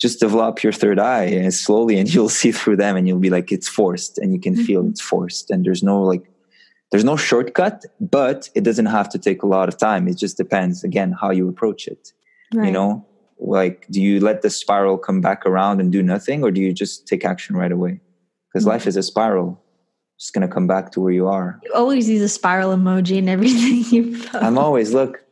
just 0.00 0.18
develop 0.18 0.62
your 0.62 0.72
third 0.72 0.98
eye 0.98 1.24
and 1.24 1.52
slowly 1.52 1.98
and 1.98 2.12
you'll 2.14 2.28
see 2.28 2.52
through 2.52 2.76
them 2.76 2.96
and 2.96 3.06
you'll 3.06 3.18
be 3.18 3.30
like 3.30 3.52
it's 3.52 3.68
forced 3.68 4.18
and 4.18 4.32
you 4.32 4.40
can 4.40 4.54
mm-hmm. 4.54 4.64
feel 4.64 4.88
it's 4.88 5.00
forced 5.00 5.50
and 5.50 5.64
there's 5.64 5.82
no 5.82 6.02
like 6.02 6.30
there's 6.90 7.04
no 7.04 7.16
shortcut 7.16 7.84
but 8.00 8.48
it 8.54 8.64
doesn't 8.64 8.86
have 8.86 9.08
to 9.08 9.18
take 9.18 9.42
a 9.42 9.46
lot 9.46 9.68
of 9.68 9.76
time 9.76 10.08
it 10.08 10.16
just 10.16 10.36
depends 10.36 10.82
again 10.82 11.12
how 11.12 11.30
you 11.30 11.48
approach 11.48 11.86
it 11.86 12.12
right. 12.54 12.66
you 12.66 12.72
know 12.72 13.06
like 13.38 13.86
do 13.90 14.02
you 14.02 14.20
let 14.20 14.42
the 14.42 14.50
spiral 14.50 14.98
come 14.98 15.20
back 15.20 15.46
around 15.46 15.80
and 15.80 15.92
do 15.92 16.02
nothing 16.02 16.42
or 16.42 16.50
do 16.50 16.60
you 16.60 16.72
just 16.72 17.06
take 17.06 17.24
action 17.24 17.56
right 17.56 17.72
away 17.72 18.00
because 18.48 18.64
mm-hmm. 18.64 18.72
life 18.72 18.86
is 18.86 18.96
a 18.96 19.02
spiral 19.02 19.62
it's 20.16 20.30
going 20.30 20.46
to 20.46 20.52
come 20.52 20.66
back 20.66 20.92
to 20.92 21.00
where 21.00 21.12
you 21.12 21.26
are 21.26 21.58
you 21.62 21.72
always 21.74 22.08
use 22.08 22.20
a 22.20 22.28
spiral 22.28 22.74
emoji 22.76 23.18
and 23.18 23.28
everything 23.28 23.84
you 23.94 24.18
post. 24.18 24.34
i'm 24.44 24.58
always 24.58 24.92
look 24.92 25.24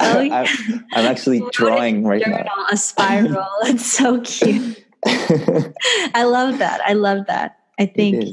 oh, 0.00 0.20
I'm, 0.20 0.46
I'm, 0.92 1.06
actually 1.06 1.42
drawing 1.52 2.04
right 2.04 2.26
now. 2.26 2.46
A 2.70 2.76
spiral. 2.76 3.46
it's 3.62 3.86
so 3.86 4.20
cute. 4.20 4.84
I 5.06 6.24
love 6.24 6.58
that. 6.58 6.80
I 6.84 6.92
love 6.92 7.26
that. 7.26 7.58
I 7.78 7.86
think 7.86 8.24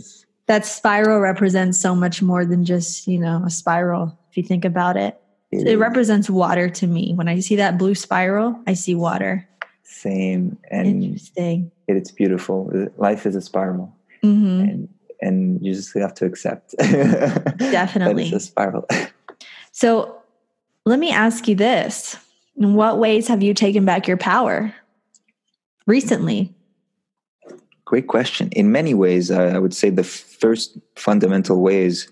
that 0.47 0.66
spiral 0.66 1.20
represents 1.20 1.80
so 1.80 1.95
much 1.95 2.22
more 2.22 2.45
than 2.45 2.66
just, 2.66 3.08
you 3.08 3.20
know, 3.20 3.43
a 3.45 3.49
spiral, 3.49 4.18
if 4.30 4.38
you 4.38 4.43
think 4.43 4.66
about 4.66 4.97
it. 4.97 5.20
It, 5.51 5.68
it 5.68 5.78
represents 5.78 6.30
water 6.30 6.70
to 6.70 6.88
me. 6.88 7.14
When 7.14 7.30
I 7.30 7.39
see 7.39 7.55
that 7.55 7.78
blue 7.78 7.95
spiral, 7.95 8.60
I 8.68 8.74
see 8.74 8.95
water. 8.95 9.47
Same. 9.84 10.58
And 10.70 11.03
Interesting. 11.03 11.72
It, 11.88 11.95
it's 11.95 12.12
beautiful. 12.12 12.70
Life 12.97 13.26
is 13.26 13.36
a 13.36 13.41
spiral. 13.41 13.95
Mm-hmm. 14.24 14.60
And, 14.60 14.89
and 15.22 15.66
you 15.66 15.74
just 15.74 15.97
have 15.97 16.14
to 16.16 16.26
accept. 16.26 16.76
Definitely. 16.78 18.26
it's 18.26 18.34
a 18.34 18.39
spiral. 18.41 18.86
So 19.72 20.16
let 20.88 20.99
me 20.99 21.11
ask 21.11 21.47
you 21.47 21.55
this 21.55 22.17
In 22.55 22.73
what 22.73 22.97
ways 22.97 23.27
have 23.27 23.43
you 23.43 23.53
taken 23.53 23.83
back 23.83 24.07
your 24.07 24.17
power 24.17 24.73
recently? 25.85 26.53
Great 27.85 28.07
question. 28.07 28.49
In 28.51 28.71
many 28.71 28.93
ways, 28.93 29.29
I 29.29 29.59
would 29.59 29.73
say 29.73 29.89
the 29.89 30.03
first 30.03 30.77
fundamental 30.95 31.61
way 31.61 31.83
is 31.83 32.09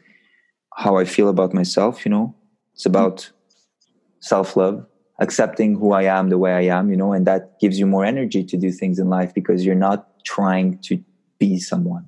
how 0.76 0.98
I 0.98 1.06
feel 1.06 1.30
about 1.30 1.54
myself. 1.54 2.06
You 2.06 2.12
know, 2.12 2.36
it's 2.74 2.86
about 2.86 3.30
self 4.20 4.58
love, 4.58 4.86
accepting 5.20 5.76
who 5.76 5.94
I 5.94 6.04
am 6.04 6.30
the 6.30 6.38
way 6.38 6.54
I 6.54 6.78
am, 6.78 6.90
you 6.90 6.98
know, 6.98 7.14
and 7.14 7.26
that 7.28 7.60
gives 7.62 7.80
you 7.80 7.86
more 7.86 8.06
energy 8.06 8.44
to 8.44 8.58
do 8.58 8.72
things 8.72 9.00
in 9.00 9.10
life 9.10 9.34
because 9.34 9.66
you're 9.66 9.76
not 9.76 10.24
trying 10.26 10.80
to 10.80 11.02
be 11.40 11.60
someone. 11.60 12.06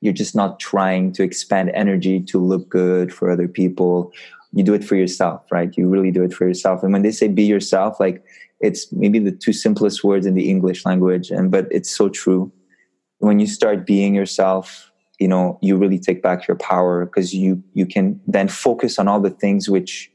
You're 0.00 0.12
just 0.12 0.34
not 0.34 0.60
trying 0.60 1.12
to 1.14 1.22
expand 1.22 1.70
energy 1.70 2.20
to 2.20 2.38
look 2.38 2.68
good 2.68 3.12
for 3.12 3.30
other 3.30 3.48
people 3.48 4.12
you 4.52 4.62
do 4.62 4.74
it 4.74 4.84
for 4.84 4.96
yourself, 4.96 5.42
right? 5.50 5.76
You 5.76 5.88
really 5.88 6.10
do 6.10 6.22
it 6.22 6.32
for 6.32 6.46
yourself. 6.46 6.82
And 6.82 6.92
when 6.92 7.02
they 7.02 7.10
say 7.10 7.28
be 7.28 7.44
yourself, 7.44 8.00
like 8.00 8.24
it's 8.60 8.90
maybe 8.92 9.18
the 9.18 9.32
two 9.32 9.52
simplest 9.52 10.02
words 10.02 10.26
in 10.26 10.34
the 10.34 10.48
English 10.48 10.84
language, 10.84 11.30
and 11.30 11.50
but 11.50 11.66
it's 11.70 11.94
so 11.94 12.08
true. 12.08 12.52
When 13.18 13.40
you 13.40 13.46
start 13.46 13.86
being 13.86 14.14
yourself, 14.14 14.90
you 15.18 15.28
know, 15.28 15.58
you 15.60 15.76
really 15.76 15.98
take 15.98 16.22
back 16.22 16.46
your 16.48 16.56
power 16.56 17.04
because 17.04 17.34
you 17.34 17.62
you 17.74 17.86
can 17.86 18.20
then 18.26 18.48
focus 18.48 18.98
on 18.98 19.08
all 19.08 19.20
the 19.20 19.30
things 19.30 19.68
which 19.68 20.10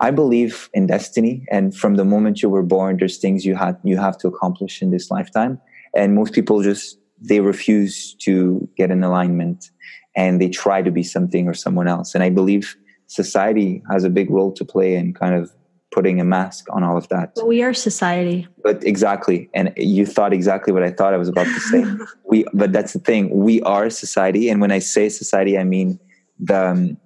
I 0.00 0.10
believe 0.10 0.68
in 0.74 0.86
destiny. 0.86 1.44
And 1.50 1.74
from 1.74 1.96
the 1.96 2.04
moment 2.04 2.42
you 2.42 2.48
were 2.48 2.62
born, 2.62 2.98
there's 2.98 3.18
things 3.18 3.44
you 3.44 3.56
had 3.56 3.78
you 3.82 3.96
have 3.96 4.18
to 4.18 4.28
accomplish 4.28 4.82
in 4.82 4.90
this 4.90 5.10
lifetime. 5.10 5.60
And 5.94 6.14
most 6.14 6.32
people 6.32 6.62
just 6.62 6.98
they 7.20 7.40
refuse 7.40 8.14
to 8.14 8.68
get 8.76 8.90
in 8.90 9.02
alignment 9.02 9.70
and 10.14 10.40
they 10.40 10.48
try 10.48 10.82
to 10.82 10.90
be 10.90 11.02
something 11.02 11.48
or 11.48 11.54
someone 11.54 11.88
else. 11.88 12.14
And 12.14 12.22
I 12.22 12.30
believe 12.30 12.76
society 13.08 13.82
has 13.90 14.04
a 14.04 14.10
big 14.10 14.30
role 14.30 14.52
to 14.52 14.64
play 14.64 14.94
in 14.94 15.12
kind 15.12 15.34
of 15.34 15.50
putting 15.90 16.20
a 16.20 16.24
mask 16.24 16.66
on 16.70 16.84
all 16.84 16.96
of 16.96 17.08
that. 17.08 17.32
But 17.34 17.48
we 17.48 17.62
are 17.62 17.72
society. 17.72 18.46
But 18.62 18.84
exactly. 18.84 19.48
And 19.54 19.72
you 19.76 20.06
thought 20.06 20.32
exactly 20.32 20.72
what 20.72 20.82
I 20.82 20.90
thought 20.90 21.14
I 21.14 21.16
was 21.16 21.28
about 21.28 21.46
to 21.46 21.60
say. 21.60 21.84
we 22.24 22.44
but 22.52 22.72
that's 22.72 22.92
the 22.92 22.98
thing. 22.98 23.30
We 23.30 23.60
are 23.62 23.90
society 23.90 24.48
and 24.50 24.60
when 24.60 24.70
I 24.70 24.78
say 24.78 25.08
society 25.08 25.58
I 25.58 25.64
mean 25.64 25.98
the 26.38 26.68
um, 26.68 26.98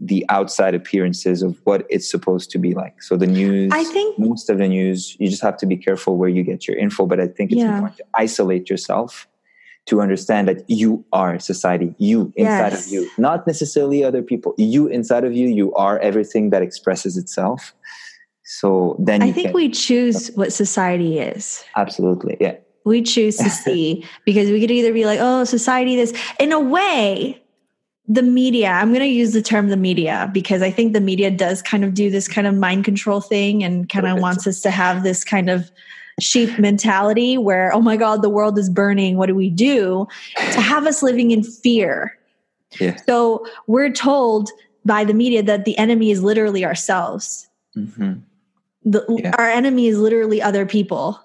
the 0.00 0.24
outside 0.28 0.76
appearances 0.76 1.42
of 1.42 1.60
what 1.64 1.84
it's 1.90 2.08
supposed 2.08 2.52
to 2.52 2.58
be 2.58 2.72
like. 2.72 3.02
So 3.02 3.16
the 3.16 3.26
news 3.26 3.72
I 3.74 3.82
think 3.82 4.16
most 4.18 4.48
of 4.48 4.58
the 4.58 4.68
news 4.68 5.16
you 5.18 5.28
just 5.28 5.42
have 5.42 5.56
to 5.58 5.66
be 5.66 5.76
careful 5.76 6.16
where 6.16 6.28
you 6.28 6.44
get 6.44 6.68
your 6.68 6.76
info 6.78 7.06
but 7.06 7.18
I 7.18 7.26
think 7.26 7.50
it's 7.50 7.58
yeah. 7.58 7.74
important 7.74 7.96
to 7.98 8.04
isolate 8.14 8.70
yourself 8.70 9.26
to 9.88 10.02
understand 10.02 10.46
that 10.48 10.68
you 10.68 11.04
are 11.12 11.38
society, 11.38 11.94
you 11.98 12.32
inside 12.36 12.72
yes. 12.72 12.86
of 12.86 12.92
you, 12.92 13.10
not 13.16 13.46
necessarily 13.46 14.04
other 14.04 14.22
people. 14.22 14.54
You 14.58 14.86
inside 14.86 15.24
of 15.24 15.32
you, 15.32 15.48
you 15.48 15.74
are 15.74 15.98
everything 16.00 16.50
that 16.50 16.62
expresses 16.62 17.16
itself. 17.16 17.74
So 18.44 18.96
then 18.98 19.22
I 19.22 19.32
think 19.32 19.48
can, 19.48 19.54
we 19.54 19.70
choose 19.70 20.28
what 20.34 20.52
society 20.52 21.18
is. 21.18 21.64
Absolutely. 21.76 22.36
Yeah. 22.38 22.56
We 22.84 23.02
choose 23.02 23.36
to 23.38 23.50
see 23.64 24.04
because 24.24 24.50
we 24.50 24.60
could 24.60 24.70
either 24.70 24.92
be 24.92 25.06
like, 25.06 25.20
oh, 25.20 25.44
society 25.44 25.96
this. 25.96 26.12
In 26.38 26.52
a 26.52 26.60
way, 26.60 27.42
the 28.06 28.22
media, 28.22 28.70
I'm 28.70 28.88
going 28.88 29.00
to 29.00 29.06
use 29.06 29.32
the 29.32 29.42
term 29.42 29.68
the 29.68 29.76
media 29.76 30.30
because 30.32 30.62
I 30.62 30.70
think 30.70 30.92
the 30.92 31.00
media 31.00 31.30
does 31.30 31.62
kind 31.62 31.84
of 31.84 31.94
do 31.94 32.10
this 32.10 32.28
kind 32.28 32.46
of 32.46 32.54
mind 32.54 32.84
control 32.84 33.20
thing 33.20 33.64
and 33.64 33.88
kind 33.88 34.06
of 34.06 34.18
wants 34.18 34.46
us 34.46 34.60
to 34.62 34.70
have 34.70 35.02
this 35.02 35.24
kind 35.24 35.50
of 35.50 35.70
sheep 36.18 36.58
mentality 36.58 37.38
where, 37.38 37.72
oh 37.72 37.80
my 37.80 37.96
God, 37.96 38.22
the 38.22 38.28
world 38.28 38.58
is 38.58 38.68
burning. 38.68 39.16
What 39.16 39.26
do 39.26 39.34
we 39.34 39.50
do? 39.50 40.06
To 40.52 40.60
have 40.60 40.86
us 40.86 41.02
living 41.02 41.30
in 41.30 41.42
fear. 41.42 42.18
Yeah. 42.80 42.96
So 43.06 43.46
we're 43.66 43.92
told 43.92 44.50
by 44.84 45.04
the 45.04 45.14
media 45.14 45.42
that 45.42 45.64
the 45.64 45.76
enemy 45.78 46.10
is 46.10 46.22
literally 46.22 46.64
ourselves. 46.64 47.48
Mm-hmm. 47.76 48.14
The, 48.84 49.04
yeah. 49.22 49.34
Our 49.38 49.48
enemy 49.48 49.86
is 49.88 49.98
literally 49.98 50.40
other 50.40 50.66
people. 50.66 51.20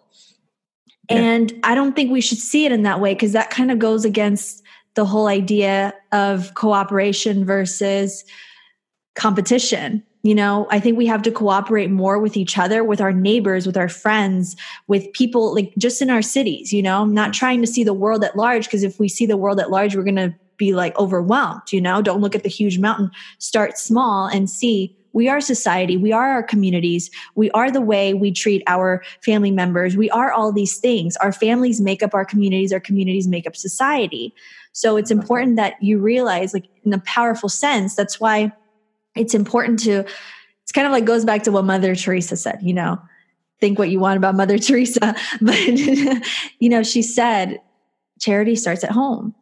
Yeah. 1.10 1.18
And 1.18 1.54
I 1.64 1.76
don't 1.76 1.96
think 1.96 2.12
we 2.12 2.22
should 2.22 2.38
see 2.38 2.66
it 2.66 2.72
in 2.72 2.84
that 2.84 3.00
way 3.00 3.14
because 3.14 3.34
that 3.34 3.50
kind 3.50 3.72
of 3.72 3.80
goes 3.80 4.06
against 4.06 4.64
the 4.96 5.06
whole 5.06 5.28
idea 5.28 5.94
of 6.12 6.54
cooperation 6.54 7.46
versus 7.46 8.24
competition. 9.16 10.04
You 10.24 10.34
know, 10.34 10.67
I 10.71 10.80
think 10.80 10.97
we 10.97 11.05
have 11.07 11.21
to 11.24 11.32
cooperate 11.32 11.91
more 11.91 12.17
with 12.17 12.38
each 12.38 12.57
other, 12.57 12.84
with 12.84 13.01
our 13.01 13.11
neighbors, 13.11 13.67
with 13.67 13.76
our 13.76 13.89
friends, 13.89 14.55
with 14.88 15.11
people 15.11 15.53
like 15.53 15.74
just 15.78 16.01
in 16.01 16.09
our 16.09 16.21
cities, 16.21 16.71
you 16.71 16.82
know, 16.82 17.01
I'm 17.01 17.13
not 17.13 17.34
trying 17.34 17.59
to 17.59 17.67
see 17.67 17.84
the 17.84 17.93
world 17.93 18.24
at 18.24 18.38
large 18.38 18.65
because 18.65 18.84
if 18.84 18.99
we 18.99 19.09
see 19.09 19.26
the 19.26 19.36
world 19.36 19.59
at 19.59 19.69
large, 19.69 19.95
we're 19.95 20.03
going 20.03 20.15
to 20.15 20.34
be 20.55 20.74
like 20.74 20.97
overwhelmed, 20.97 21.74
you 21.74 21.82
know, 21.82 22.01
don't 22.01 22.21
look 22.21 22.36
at 22.36 22.43
the 22.43 22.49
huge 22.49 22.80
mountain, 22.80 23.11
start 23.39 23.78
small 23.78 24.28
and 24.28 24.49
see 24.49 24.95
we 25.13 25.30
are 25.30 25.39
society. 25.39 25.95
We 25.95 26.11
are 26.11 26.32
our 26.32 26.43
communities. 26.43 27.11
We 27.36 27.51
are 27.51 27.69
the 27.69 27.82
way 27.82 28.15
we 28.15 28.32
treat 28.32 28.63
our 28.65 29.03
family 29.24 29.51
members. 29.51 29.95
We 29.95 30.09
are 30.09 30.32
all 30.32 30.51
these 30.51 30.78
things. 30.78 31.15
Our 31.17 31.32
families 31.32 31.80
make 31.80 32.01
up 32.01 32.15
our 32.15 32.26
communities. 32.26 32.74
Our 32.74 32.80
communities 32.80 33.28
make 33.28 33.45
up 33.45 33.55
society. 33.55 34.34
So 34.71 34.97
it's 34.97 35.11
important 35.11 35.55
that 35.57 35.76
you 35.82 35.99
realize, 35.99 36.51
like, 36.51 36.67
in 36.84 36.93
a 36.93 36.99
powerful 36.99 37.47
sense, 37.47 37.95
that's 37.95 38.19
why 38.19 38.51
it's 39.16 39.34
important 39.34 39.80
to, 39.80 40.05
it's 40.64 40.72
kind 40.72 40.88
of 40.88 40.93
like 40.93 41.05
goes 41.05 41.26
back 41.26 41.43
to 41.43 41.51
what 41.51 41.66
Mother 41.66 41.95
Teresa 41.95 42.38
said, 42.38 42.59
you 42.61 42.74
know, 42.74 43.01
think 43.59 43.80
what 43.80 43.89
you 43.89 43.99
want 43.99 44.18
about 44.18 44.36
Mother 44.36 44.57
Teresa. 44.59 45.16
But, 45.41 45.68
you 46.59 46.70
know, 46.70 46.84
she 46.84 47.01
said, 47.01 47.59
charity 48.20 48.55
starts 48.55 48.84
at 48.84 48.91
home 48.91 49.36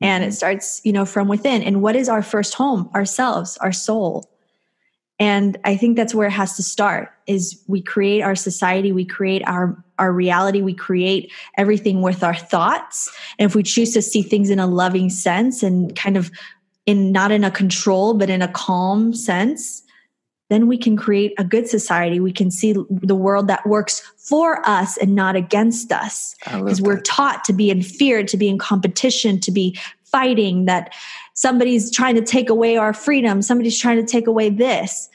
and 0.00 0.22
it 0.22 0.28
mm-hmm. 0.28 0.34
starts, 0.34 0.80
you 0.84 0.92
know, 0.92 1.04
from 1.04 1.28
within. 1.28 1.62
And 1.62 1.82
what 1.82 1.96
is 1.96 2.08
our 2.08 2.22
first 2.22 2.54
home? 2.54 2.88
Ourselves, 2.94 3.56
our 3.58 3.72
soul. 3.72 4.30
And 5.20 5.58
I 5.64 5.76
think 5.76 5.96
that's 5.96 6.14
where 6.14 6.28
it 6.28 6.32
has 6.32 6.54
to 6.56 6.62
start 6.62 7.10
is 7.26 7.60
we 7.66 7.82
create 7.82 8.22
our 8.22 8.36
society, 8.36 8.92
we 8.92 9.04
create 9.04 9.42
our 9.46 9.82
our 9.98 10.12
reality, 10.12 10.62
we 10.62 10.74
create 10.74 11.32
everything 11.56 12.02
with 12.02 12.22
our 12.22 12.36
thoughts. 12.36 13.12
And 13.36 13.50
if 13.50 13.56
we 13.56 13.64
choose 13.64 13.92
to 13.94 14.02
see 14.02 14.22
things 14.22 14.48
in 14.48 14.60
a 14.60 14.66
loving 14.68 15.10
sense 15.10 15.64
and 15.64 15.94
kind 15.96 16.16
of 16.16 16.30
in 16.88 17.12
not 17.12 17.30
in 17.30 17.44
a 17.44 17.50
control 17.50 18.14
but 18.14 18.30
in 18.30 18.40
a 18.40 18.48
calm 18.48 19.12
sense, 19.12 19.82
then 20.48 20.66
we 20.66 20.78
can 20.78 20.96
create 20.96 21.34
a 21.36 21.44
good 21.44 21.68
society. 21.68 22.18
We 22.18 22.32
can 22.32 22.50
see 22.50 22.74
the 22.88 23.14
world 23.14 23.46
that 23.48 23.66
works 23.66 24.00
for 24.16 24.66
us 24.66 24.96
and 24.96 25.14
not 25.14 25.36
against 25.36 25.92
us. 25.92 26.34
Because 26.64 26.80
we're 26.80 27.02
taught 27.02 27.44
to 27.44 27.52
be 27.52 27.68
in 27.68 27.82
fear, 27.82 28.24
to 28.24 28.36
be 28.38 28.48
in 28.48 28.56
competition, 28.56 29.38
to 29.40 29.52
be 29.52 29.78
fighting 30.04 30.64
that 30.64 30.94
somebody's 31.34 31.94
trying 31.94 32.14
to 32.14 32.22
take 32.22 32.48
away 32.48 32.78
our 32.78 32.94
freedom, 32.94 33.42
somebody's 33.42 33.78
trying 33.78 33.98
to 33.98 34.10
take 34.10 34.26
away 34.26 34.48
this. 34.48 35.10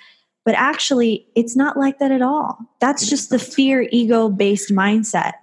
But 0.45 0.53
actually, 0.53 1.25
it's 1.35 1.55
not 1.55 1.75
like 1.75 1.97
that 1.97 2.11
at 2.11 2.21
all. 2.21 2.59
That's 2.79 3.01
it 3.01 3.09
just 3.09 3.31
the 3.31 3.39
fear 3.39 3.87
ego 3.91 4.29
based 4.29 4.69
mindset. 4.69 5.33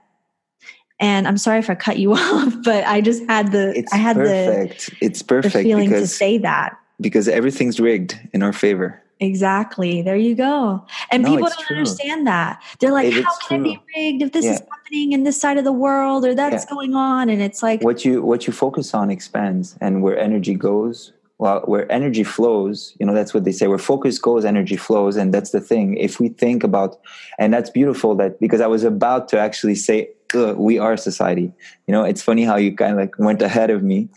And 1.00 1.26
I'm 1.26 1.38
sorry 1.38 1.58
if 1.58 1.70
I 1.70 1.74
cut 1.74 1.98
you 1.98 2.12
off, 2.14 2.54
but 2.62 2.86
I 2.86 3.00
just 3.00 3.24
had 3.28 3.52
the 3.52 3.72
it's 3.76 3.92
I 3.92 3.96
had 3.96 4.16
perfect. 4.16 4.90
the 4.90 5.06
it's 5.06 5.22
perfect 5.22 5.54
the 5.54 5.62
feeling 5.62 5.88
because, 5.88 6.10
to 6.10 6.14
say 6.14 6.38
that 6.38 6.78
because 7.00 7.26
everything's 7.28 7.80
rigged 7.80 8.18
in 8.32 8.42
our 8.42 8.52
favor. 8.52 9.02
Exactly. 9.20 10.00
There 10.00 10.16
you 10.16 10.34
go. 10.34 10.84
And 11.12 11.22
no, 11.22 11.30
people 11.30 11.48
don't 11.50 11.66
true. 11.66 11.76
understand 11.76 12.26
that. 12.26 12.62
They're 12.78 12.92
like, 12.92 13.12
it 13.12 13.22
how 13.22 13.36
can 13.46 13.64
true. 13.64 13.72
it 13.72 13.80
be 13.94 14.00
rigged 14.00 14.22
if 14.22 14.32
this 14.32 14.46
yeah. 14.46 14.52
is 14.52 14.60
happening 14.60 15.12
in 15.12 15.24
this 15.24 15.38
side 15.38 15.58
of 15.58 15.64
the 15.64 15.72
world 15.72 16.24
or 16.24 16.34
that's 16.34 16.64
yeah. 16.64 16.74
going 16.74 16.94
on? 16.94 17.28
And 17.28 17.42
it's 17.42 17.62
like 17.62 17.82
what 17.82 18.04
you 18.04 18.22
what 18.22 18.46
you 18.46 18.52
focus 18.52 18.94
on 18.94 19.10
expands 19.10 19.76
and 19.80 20.02
where 20.02 20.18
energy 20.18 20.54
goes, 20.54 21.12
well, 21.36 21.60
where 21.66 21.90
energy 21.92 22.24
flows, 22.24 22.96
you 22.98 23.04
know, 23.04 23.14
that's 23.14 23.34
what 23.34 23.44
they 23.44 23.52
say. 23.52 23.66
Where 23.66 23.78
focus 23.78 24.18
goes, 24.18 24.46
energy 24.46 24.76
flows. 24.76 25.16
And 25.16 25.34
that's 25.34 25.50
the 25.50 25.60
thing. 25.60 25.98
If 25.98 26.18
we 26.18 26.30
think 26.30 26.64
about 26.64 26.98
and 27.38 27.52
that's 27.52 27.68
beautiful 27.68 28.14
that 28.16 28.40
because 28.40 28.62
I 28.62 28.68
was 28.68 28.84
about 28.84 29.28
to 29.28 29.38
actually 29.38 29.74
say 29.74 30.08
Uh, 30.34 30.54
we 30.56 30.78
are 30.78 30.96
society. 30.96 31.52
You 31.86 31.92
know, 31.92 32.04
it's 32.04 32.22
funny 32.22 32.44
how 32.44 32.56
you 32.56 32.74
kind 32.74 32.92
of 32.92 32.98
like 32.98 33.18
went 33.18 33.42
ahead 33.42 33.70
of 33.70 33.82
me, 33.82 34.08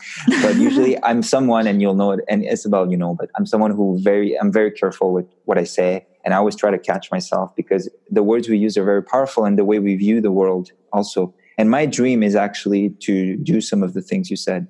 but 0.42 0.54
usually 0.56 1.02
I'm 1.08 1.22
someone, 1.22 1.66
and 1.66 1.80
you'll 1.80 1.94
know 1.94 2.12
it, 2.12 2.20
and 2.28 2.44
Isabel, 2.44 2.90
you 2.90 2.96
know, 2.96 3.14
but 3.18 3.30
I'm 3.36 3.46
someone 3.46 3.72
who 3.72 3.98
very, 4.00 4.38
I'm 4.38 4.52
very 4.52 4.70
careful 4.70 5.12
with 5.12 5.26
what 5.44 5.58
I 5.58 5.64
say, 5.64 6.06
and 6.24 6.32
I 6.32 6.36
always 6.38 6.56
try 6.56 6.70
to 6.70 6.78
catch 6.78 7.10
myself 7.10 7.54
because 7.56 7.88
the 8.10 8.22
words 8.22 8.48
we 8.48 8.58
use 8.58 8.76
are 8.76 8.84
very 8.84 9.02
powerful, 9.02 9.44
and 9.44 9.58
the 9.58 9.64
way 9.64 9.78
we 9.78 9.96
view 9.96 10.20
the 10.20 10.32
world 10.32 10.70
also. 10.92 11.34
And 11.56 11.70
my 11.70 11.86
dream 11.86 12.22
is 12.22 12.34
actually 12.34 12.90
to 13.00 13.36
do 13.36 13.60
some 13.60 13.82
of 13.82 13.94
the 13.94 14.02
things 14.02 14.30
you 14.30 14.36
said, 14.36 14.66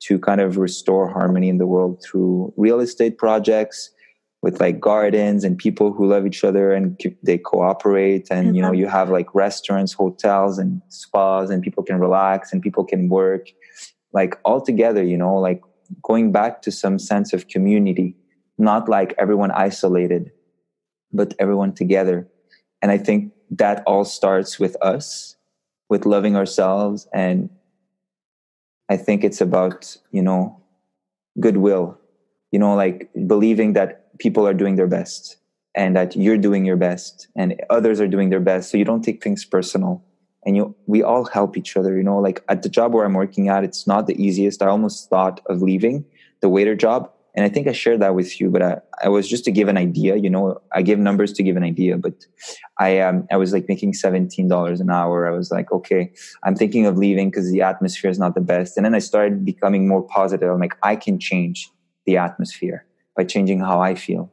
to 0.00 0.18
kind 0.18 0.40
of 0.40 0.56
restore 0.56 1.08
harmony 1.08 1.48
in 1.48 1.58
the 1.58 1.66
world 1.66 2.02
through 2.04 2.52
real 2.56 2.80
estate 2.80 3.18
projects, 3.18 3.90
with 4.42 4.60
like 4.60 4.78
gardens 4.80 5.42
and 5.42 5.58
people 5.58 5.92
who 5.92 6.06
love 6.06 6.26
each 6.26 6.44
other 6.44 6.72
and 6.72 7.00
they 7.22 7.38
cooperate 7.38 8.28
and 8.30 8.48
mm-hmm. 8.48 8.54
you 8.54 8.62
know 8.62 8.72
you 8.72 8.86
have 8.86 9.10
like 9.10 9.34
restaurants 9.34 9.92
hotels 9.92 10.58
and 10.58 10.80
spas 10.88 11.50
and 11.50 11.62
people 11.62 11.82
can 11.82 11.98
relax 11.98 12.52
and 12.52 12.62
people 12.62 12.84
can 12.84 13.08
work 13.08 13.48
like 14.12 14.38
all 14.44 14.60
together 14.60 15.02
you 15.02 15.16
know 15.16 15.34
like 15.34 15.60
going 16.02 16.30
back 16.30 16.62
to 16.62 16.70
some 16.70 16.98
sense 16.98 17.32
of 17.32 17.48
community 17.48 18.14
not 18.58 18.88
like 18.88 19.14
everyone 19.18 19.50
isolated 19.50 20.30
but 21.12 21.34
everyone 21.38 21.72
together 21.72 22.28
and 22.80 22.92
i 22.92 22.98
think 22.98 23.32
that 23.50 23.82
all 23.86 24.04
starts 24.04 24.60
with 24.60 24.76
us 24.82 25.36
with 25.88 26.06
loving 26.06 26.36
ourselves 26.36 27.08
and 27.12 27.50
i 28.88 28.96
think 28.96 29.24
it's 29.24 29.40
about 29.40 29.96
you 30.12 30.22
know 30.22 30.60
goodwill 31.40 31.98
you 32.52 32.58
know 32.58 32.74
like 32.74 33.10
believing 33.26 33.72
that 33.72 34.07
people 34.18 34.46
are 34.46 34.54
doing 34.54 34.76
their 34.76 34.86
best 34.86 35.36
and 35.74 35.94
that 35.96 36.16
you're 36.16 36.38
doing 36.38 36.64
your 36.64 36.76
best 36.76 37.28
and 37.36 37.54
others 37.70 38.00
are 38.00 38.08
doing 38.08 38.30
their 38.30 38.40
best. 38.40 38.70
So 38.70 38.78
you 38.78 38.84
don't 38.84 39.02
take 39.02 39.22
things 39.22 39.44
personal 39.44 40.04
and 40.44 40.56
you 40.56 40.74
we 40.86 41.02
all 41.02 41.24
help 41.26 41.56
each 41.56 41.76
other 41.76 41.96
you 41.96 42.02
know 42.02 42.18
like 42.18 42.42
at 42.48 42.62
the 42.62 42.68
job 42.68 42.94
where 42.94 43.04
i'm 43.04 43.14
working 43.14 43.48
at 43.48 43.64
it's 43.64 43.86
not 43.86 44.06
the 44.06 44.20
easiest. 44.22 44.62
I 44.62 44.68
almost 44.68 45.08
thought 45.10 45.40
of 45.46 45.62
leaving 45.62 46.04
the 46.40 46.48
waiter 46.48 46.74
job. 46.74 47.10
And 47.34 47.44
i 47.44 47.48
think 47.48 47.68
i 47.68 47.72
shared 47.72 48.00
that 48.00 48.14
with 48.16 48.40
you 48.40 48.50
but 48.50 48.62
i, 48.62 48.78
I 49.04 49.08
was 49.10 49.28
just 49.28 49.44
to 49.44 49.52
give 49.52 49.68
an 49.68 49.76
idea 49.76 50.16
you 50.16 50.30
know 50.30 50.60
i 50.72 50.82
give 50.82 50.98
numbers 50.98 51.32
to 51.34 51.42
give 51.44 51.56
an 51.56 51.62
idea 51.62 51.96
but 51.96 52.14
i 52.78 52.98
um 52.98 53.28
i 53.30 53.36
was 53.36 53.52
like 53.52 53.68
making 53.68 53.92
$17 53.92 54.80
an 54.80 54.90
hour. 54.90 55.28
I 55.28 55.30
was 55.30 55.50
like 55.52 55.70
okay 55.70 56.12
i'm 56.44 56.56
thinking 56.56 56.86
of 56.86 56.96
leaving 56.96 57.30
because 57.30 57.52
the 57.52 57.62
atmosphere 57.62 58.10
is 58.10 58.18
not 58.18 58.34
the 58.34 58.40
best. 58.40 58.76
And 58.76 58.84
then 58.84 58.94
i 58.94 58.98
started 59.10 59.44
becoming 59.44 59.86
more 59.86 60.02
positive. 60.02 60.50
I'm 60.50 60.58
like 60.58 60.76
i 60.82 60.96
can 60.96 61.20
change 61.20 61.70
the 62.06 62.16
atmosphere 62.16 62.87
by 63.18 63.24
changing 63.24 63.58
how 63.58 63.80
I 63.80 63.96
feel. 63.96 64.32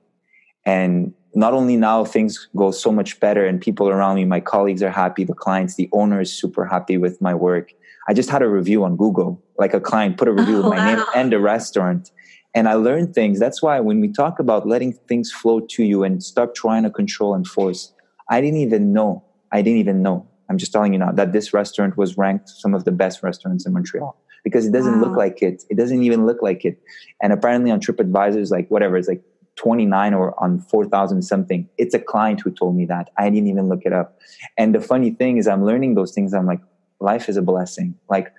And 0.64 1.14
not 1.34 1.54
only 1.54 1.76
now 1.76 2.06
things 2.06 2.48
go 2.56 2.70
so 2.70 2.92
much 2.92 3.20
better 3.20 3.44
and 3.46 3.60
people 3.60 3.90
around 3.90 4.16
me, 4.16 4.26
my 4.26 4.40
colleagues 4.40 4.84
are 4.84 4.92
happy, 4.92 5.24
the 5.26 5.34
clients, 5.34 5.76
the 5.76 5.90
owner 5.92 6.22
is 6.22 6.32
super 6.32 6.66
happy 6.66 6.98
with 6.98 7.20
my 7.20 7.34
work. 7.34 7.74
I 8.08 8.14
just 8.14 8.30
had 8.30 8.44
a 8.44 8.48
review 8.48 8.84
on 8.84 8.96
Google, 8.96 9.44
like 9.58 9.74
a 9.74 9.82
client 9.82 10.18
put 10.18 10.28
a 10.28 10.32
review 10.40 10.58
oh, 10.58 10.62
with 10.62 10.70
my 10.70 10.78
wow. 10.78 10.96
name 10.96 11.06
and 11.16 11.34
a 11.34 11.40
restaurant. 11.40 12.12
And 12.54 12.70
I 12.70 12.76
learned 12.76 13.16
things. 13.16 13.40
That's 13.40 13.62
why 13.62 13.80
when 13.80 14.00
we 14.00 14.10
talk 14.10 14.40
about 14.40 14.68
letting 14.68 14.94
things 15.10 15.32
flow 15.32 15.60
to 15.72 15.84
you 15.84 16.04
and 16.04 16.24
stop 16.24 16.54
trying 16.54 16.84
to 16.84 16.92
control 16.92 17.34
and 17.34 17.46
force, 17.46 17.92
I 18.30 18.40
didn't 18.40 18.60
even 18.60 18.94
know. 18.94 19.26
I 19.52 19.64
didn't 19.64 19.80
even 19.80 20.04
know. 20.04 20.28
I'm 20.48 20.60
just 20.60 20.72
telling 20.72 20.94
you 20.94 21.00
now 21.00 21.12
that 21.12 21.34
this 21.34 21.54
restaurant 21.54 21.98
was 21.98 22.18
ranked 22.18 22.50
some 22.50 22.76
of 22.76 22.86
the 22.86 22.92
best 22.92 23.24
restaurants 23.24 23.66
in 23.66 23.74
Montreal 23.74 24.16
because 24.46 24.66
it 24.66 24.72
doesn't 24.72 25.02
wow. 25.02 25.08
look 25.08 25.18
like 25.18 25.42
it. 25.42 25.66
It 25.70 25.76
doesn't 25.76 26.02
even 26.04 26.26
look 26.26 26.42
like 26.42 26.64
it. 26.64 26.80
And 27.22 27.34
apparently 27.34 27.72
on 27.72 27.82
TripAdvisor 27.82 28.38
is 28.38 28.52
like 28.52 28.70
whatever, 28.70 28.96
it's 28.96 29.10
like 29.10 29.24
29 29.58 30.14
or 30.14 30.42
on 30.42 30.60
4,000 30.60 31.22
something. 31.24 31.68
It's 31.78 31.96
a 31.96 32.00
client 32.00 32.42
who 32.42 32.52
told 32.52 32.76
me 32.78 32.86
that. 32.86 33.10
I 33.18 33.30
didn't 33.30 33.50
even 33.50 33.68
look 33.68 33.82
it 33.84 33.92
up. 33.92 34.20
And 34.58 34.74
the 34.74 34.80
funny 34.80 35.12
thing 35.12 35.38
is 35.38 35.48
I'm 35.48 35.66
learning 35.66 35.96
those 35.96 36.14
things. 36.14 36.34
I'm 36.34 36.46
like, 36.46 36.62
life 37.00 37.28
is 37.28 37.38
a 37.38 37.42
blessing. 37.42 37.96
Like, 38.08 38.32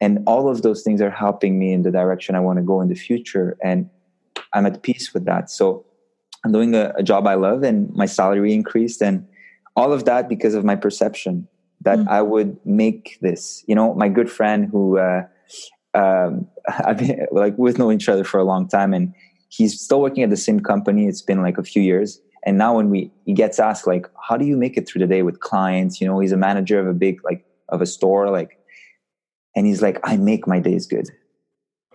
and 0.00 0.22
all 0.26 0.48
of 0.48 0.62
those 0.62 0.82
things 0.82 1.02
are 1.02 1.10
helping 1.10 1.58
me 1.58 1.72
in 1.72 1.82
the 1.82 1.90
direction 1.90 2.36
I 2.36 2.40
want 2.40 2.58
to 2.58 2.62
go 2.62 2.80
in 2.80 2.88
the 2.88 2.94
future. 2.94 3.58
And 3.62 3.90
I'm 4.52 4.64
at 4.64 4.82
peace 4.82 5.12
with 5.12 5.24
that. 5.24 5.50
So 5.50 5.84
I'm 6.44 6.52
doing 6.52 6.74
a, 6.74 6.92
a 6.96 7.02
job 7.02 7.26
I 7.26 7.34
love 7.34 7.64
and 7.64 7.92
my 7.94 8.06
salary 8.06 8.54
increased 8.54 9.02
and 9.02 9.26
all 9.74 9.92
of 9.92 10.04
that 10.04 10.28
because 10.28 10.54
of 10.54 10.64
my 10.64 10.76
perception 10.76 11.48
that 11.82 11.98
mm-hmm. 11.98 12.08
I 12.08 12.22
would 12.22 12.58
make 12.64 13.18
this. 13.20 13.64
You 13.66 13.74
know, 13.74 13.94
my 13.94 14.08
good 14.08 14.30
friend 14.30 14.68
who, 14.70 14.98
uh, 14.98 15.22
um, 15.94 16.46
I've 16.84 16.98
been 16.98 17.26
like 17.30 17.56
we've 17.56 17.78
known 17.78 17.94
each 17.94 18.08
other 18.08 18.24
for 18.24 18.38
a 18.38 18.44
long 18.44 18.68
time, 18.68 18.94
and 18.94 19.14
he's 19.48 19.80
still 19.80 20.00
working 20.00 20.22
at 20.22 20.30
the 20.30 20.36
same 20.36 20.60
company. 20.60 21.06
It's 21.06 21.22
been 21.22 21.42
like 21.42 21.58
a 21.58 21.62
few 21.62 21.82
years, 21.82 22.20
and 22.44 22.58
now 22.58 22.76
when 22.76 22.90
we 22.90 23.10
he 23.24 23.32
gets 23.32 23.58
asked 23.58 23.86
like, 23.86 24.06
"How 24.28 24.36
do 24.36 24.44
you 24.44 24.56
make 24.56 24.76
it 24.76 24.88
through 24.88 25.00
the 25.00 25.06
day 25.06 25.22
with 25.22 25.40
clients?" 25.40 26.00
You 26.00 26.06
know, 26.06 26.18
he's 26.20 26.32
a 26.32 26.36
manager 26.36 26.78
of 26.80 26.86
a 26.86 26.94
big 26.94 27.22
like 27.24 27.44
of 27.68 27.82
a 27.82 27.86
store, 27.86 28.30
like, 28.30 28.58
and 29.56 29.66
he's 29.66 29.82
like, 29.82 29.98
"I 30.04 30.16
make 30.16 30.46
my 30.46 30.60
days 30.60 30.86
good. 30.86 31.08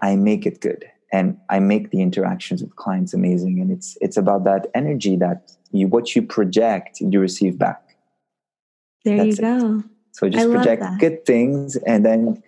I 0.01 0.15
make 0.15 0.45
it 0.45 0.61
good." 0.61 0.85
And 1.11 1.37
I 1.47 1.59
make 1.59 1.91
the 1.91 2.01
interactions 2.01 2.63
with 2.63 2.75
clients 2.75 3.13
amazing, 3.13 3.59
and 3.59 3.71
it's 3.71 3.97
it's 4.01 4.17
about 4.17 4.45
that 4.45 4.67
energy 4.73 5.15
that 5.17 5.51
you 5.71 5.87
what 5.87 6.15
you 6.15 6.23
project, 6.23 7.01
you 7.01 7.19
receive 7.19 7.59
back. 7.59 7.95
There 9.05 9.17
That's 9.17 9.37
you 9.37 9.43
go. 9.43 9.79
It. 9.79 9.85
So 10.13 10.29
just 10.29 10.49
project 10.49 10.83
good 10.99 11.25
things, 11.25 11.75
and 11.75 12.05
then 12.05 12.41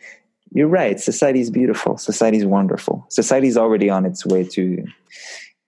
you're 0.55 0.69
right. 0.69 1.01
Society 1.01 1.41
is 1.41 1.51
beautiful. 1.51 1.97
Society 1.97 2.37
is 2.37 2.45
wonderful. 2.45 3.05
Society 3.09 3.47
is 3.47 3.57
already 3.57 3.89
on 3.89 4.05
its 4.05 4.25
way 4.25 4.45
to 4.45 4.85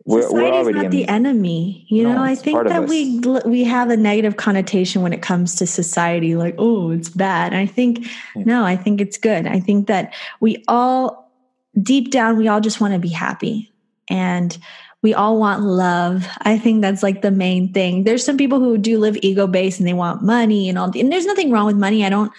we're, 0.06 0.22
Society's 0.22 0.34
we're 0.34 0.54
already 0.54 0.80
not 0.84 0.92
the 0.92 1.08
enemy. 1.10 1.86
You 1.90 2.04
No, 2.04 2.14
know, 2.14 2.24
I 2.24 2.36
think 2.36 2.66
that 2.70 2.88
we 2.88 3.20
we 3.46 3.66
have 3.66 3.90
a 3.90 3.98
negative 3.98 4.38
connotation 4.38 5.02
when 5.02 5.12
it 5.12 5.22
comes 5.22 5.56
to 5.56 5.68
society, 5.68 6.38
like, 6.38 6.56
oh, 6.58 6.92
it's 6.92 7.10
bad. 7.10 7.52
And 7.52 7.62
I 7.62 7.66
think 7.66 8.08
Yeah. 8.34 8.44
no, 8.46 8.64
I 8.64 8.78
think 8.78 9.02
it's 9.02 9.18
good. 9.18 9.46
I 9.46 9.60
think 9.60 9.88
that 9.88 10.14
we 10.40 10.64
all 10.70 11.30
deep 11.84 12.10
down 12.10 12.38
we 12.38 12.48
all 12.48 12.62
just 12.62 12.80
want 12.80 12.94
to 12.94 13.00
be 13.00 13.10
happy. 13.10 13.74
And 14.10 14.58
we 15.04 15.14
all 15.14 15.38
want 15.38 15.64
love. 15.64 16.26
I 16.44 16.58
think 16.58 16.82
that's 16.82 17.04
like 17.04 17.22
the 17.22 17.30
main 17.30 17.74
thing. 17.74 18.06
There's 18.06 18.24
some 18.24 18.38
people 18.38 18.60
who 18.60 18.78
do 18.78 19.00
live 19.00 19.18
ego 19.22 19.48
based 19.48 19.80
and 19.80 19.88
they 19.88 19.94
want 19.94 20.24
money 20.24 20.70
and 20.70 20.80
all 20.80 20.98
and 20.98 21.12
there's 21.12 21.26
nothing 21.26 21.52
wrong 21.52 21.66
with 21.66 21.76
money. 21.76 22.06
I 22.06 22.10
don't 22.10 22.32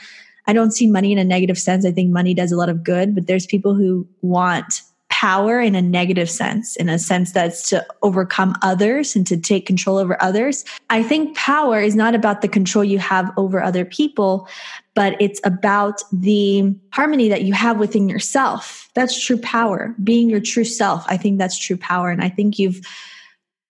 I 0.48 0.52
don't 0.52 0.72
see 0.72 0.88
money 0.88 1.12
in 1.12 1.18
a 1.18 1.24
negative 1.24 1.58
sense. 1.58 1.84
I 1.84 1.92
think 1.92 2.10
money 2.10 2.34
does 2.34 2.50
a 2.50 2.56
lot 2.56 2.70
of 2.70 2.82
good, 2.82 3.14
but 3.14 3.26
there's 3.26 3.46
people 3.46 3.74
who 3.74 4.08
want 4.22 4.82
power 5.10 5.60
in 5.60 5.74
a 5.74 5.82
negative 5.82 6.30
sense, 6.30 6.76
in 6.76 6.88
a 6.88 6.98
sense 6.98 7.32
that's 7.32 7.68
to 7.68 7.84
overcome 8.02 8.54
others 8.62 9.16
and 9.16 9.26
to 9.26 9.36
take 9.36 9.66
control 9.66 9.98
over 9.98 10.20
others. 10.22 10.64
I 10.90 11.02
think 11.02 11.36
power 11.36 11.80
is 11.80 11.96
not 11.96 12.14
about 12.14 12.40
the 12.40 12.48
control 12.48 12.84
you 12.84 12.98
have 12.98 13.30
over 13.36 13.62
other 13.62 13.84
people, 13.84 14.48
but 14.94 15.20
it's 15.20 15.40
about 15.44 16.02
the 16.12 16.74
harmony 16.92 17.28
that 17.28 17.42
you 17.42 17.52
have 17.52 17.78
within 17.78 18.08
yourself. 18.08 18.88
That's 18.94 19.22
true 19.22 19.38
power. 19.38 19.94
Being 20.02 20.30
your 20.30 20.40
true 20.40 20.64
self. 20.64 21.04
I 21.08 21.16
think 21.16 21.38
that's 21.38 21.58
true 21.58 21.76
power. 21.76 22.10
And 22.10 22.22
I 22.22 22.28
think 22.28 22.58
you've 22.58 22.80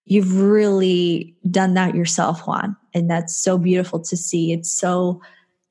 you've 0.04 0.40
really 0.40 1.36
done 1.50 1.74
that 1.74 1.94
yourself, 1.94 2.46
Juan. 2.46 2.76
And 2.94 3.10
that's 3.10 3.36
so 3.36 3.58
beautiful 3.58 4.00
to 4.00 4.16
see. 4.16 4.52
It's 4.52 4.70
so 4.70 5.20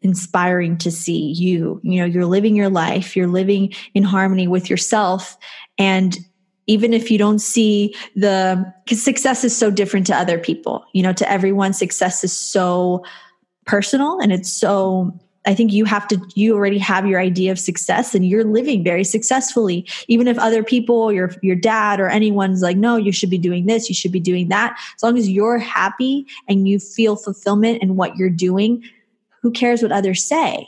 inspiring 0.01 0.77
to 0.77 0.91
see 0.91 1.33
you. 1.33 1.79
You 1.83 1.99
know, 1.99 2.05
you're 2.05 2.25
living 2.25 2.55
your 2.55 2.69
life, 2.69 3.15
you're 3.15 3.27
living 3.27 3.73
in 3.93 4.03
harmony 4.03 4.47
with 4.47 4.69
yourself. 4.69 5.37
And 5.77 6.17
even 6.67 6.93
if 6.93 7.09
you 7.09 7.17
don't 7.17 7.39
see 7.39 7.95
the 8.15 8.73
because 8.83 9.03
success 9.03 9.43
is 9.43 9.55
so 9.55 9.71
different 9.71 10.05
to 10.07 10.15
other 10.15 10.37
people, 10.37 10.85
you 10.93 11.01
know, 11.01 11.13
to 11.13 11.31
everyone, 11.31 11.73
success 11.73 12.23
is 12.23 12.33
so 12.33 13.03
personal 13.65 14.19
and 14.19 14.31
it's 14.31 14.51
so 14.51 15.17
I 15.47 15.55
think 15.55 15.71
you 15.71 15.85
have 15.85 16.07
to, 16.09 16.21
you 16.35 16.53
already 16.55 16.77
have 16.77 17.07
your 17.07 17.21
idea 17.21 17.53
of 17.53 17.57
success 17.57 18.13
and 18.13 18.25
you're 18.25 18.43
living 18.43 18.83
very 18.83 19.05
successfully. 19.05 19.87
Even 20.09 20.27
if 20.27 20.37
other 20.37 20.61
people, 20.61 21.13
your, 21.13 21.31
your 21.41 21.55
dad 21.55 22.01
or 22.01 22.09
anyone's 22.09 22.61
like, 22.61 22.75
no, 22.75 22.97
you 22.97 23.13
should 23.13 23.29
be 23.29 23.37
doing 23.37 23.65
this, 23.65 23.87
you 23.87 23.95
should 23.95 24.11
be 24.11 24.19
doing 24.19 24.49
that. 24.49 24.77
As 24.97 25.03
long 25.03 25.17
as 25.17 25.29
you're 25.29 25.57
happy 25.57 26.27
and 26.49 26.67
you 26.67 26.79
feel 26.79 27.15
fulfillment 27.15 27.81
in 27.81 27.95
what 27.95 28.17
you're 28.17 28.29
doing, 28.29 28.83
who 29.47 29.51
cares 29.53 29.81
what 29.81 29.93
others 29.93 30.25
say? 30.25 30.67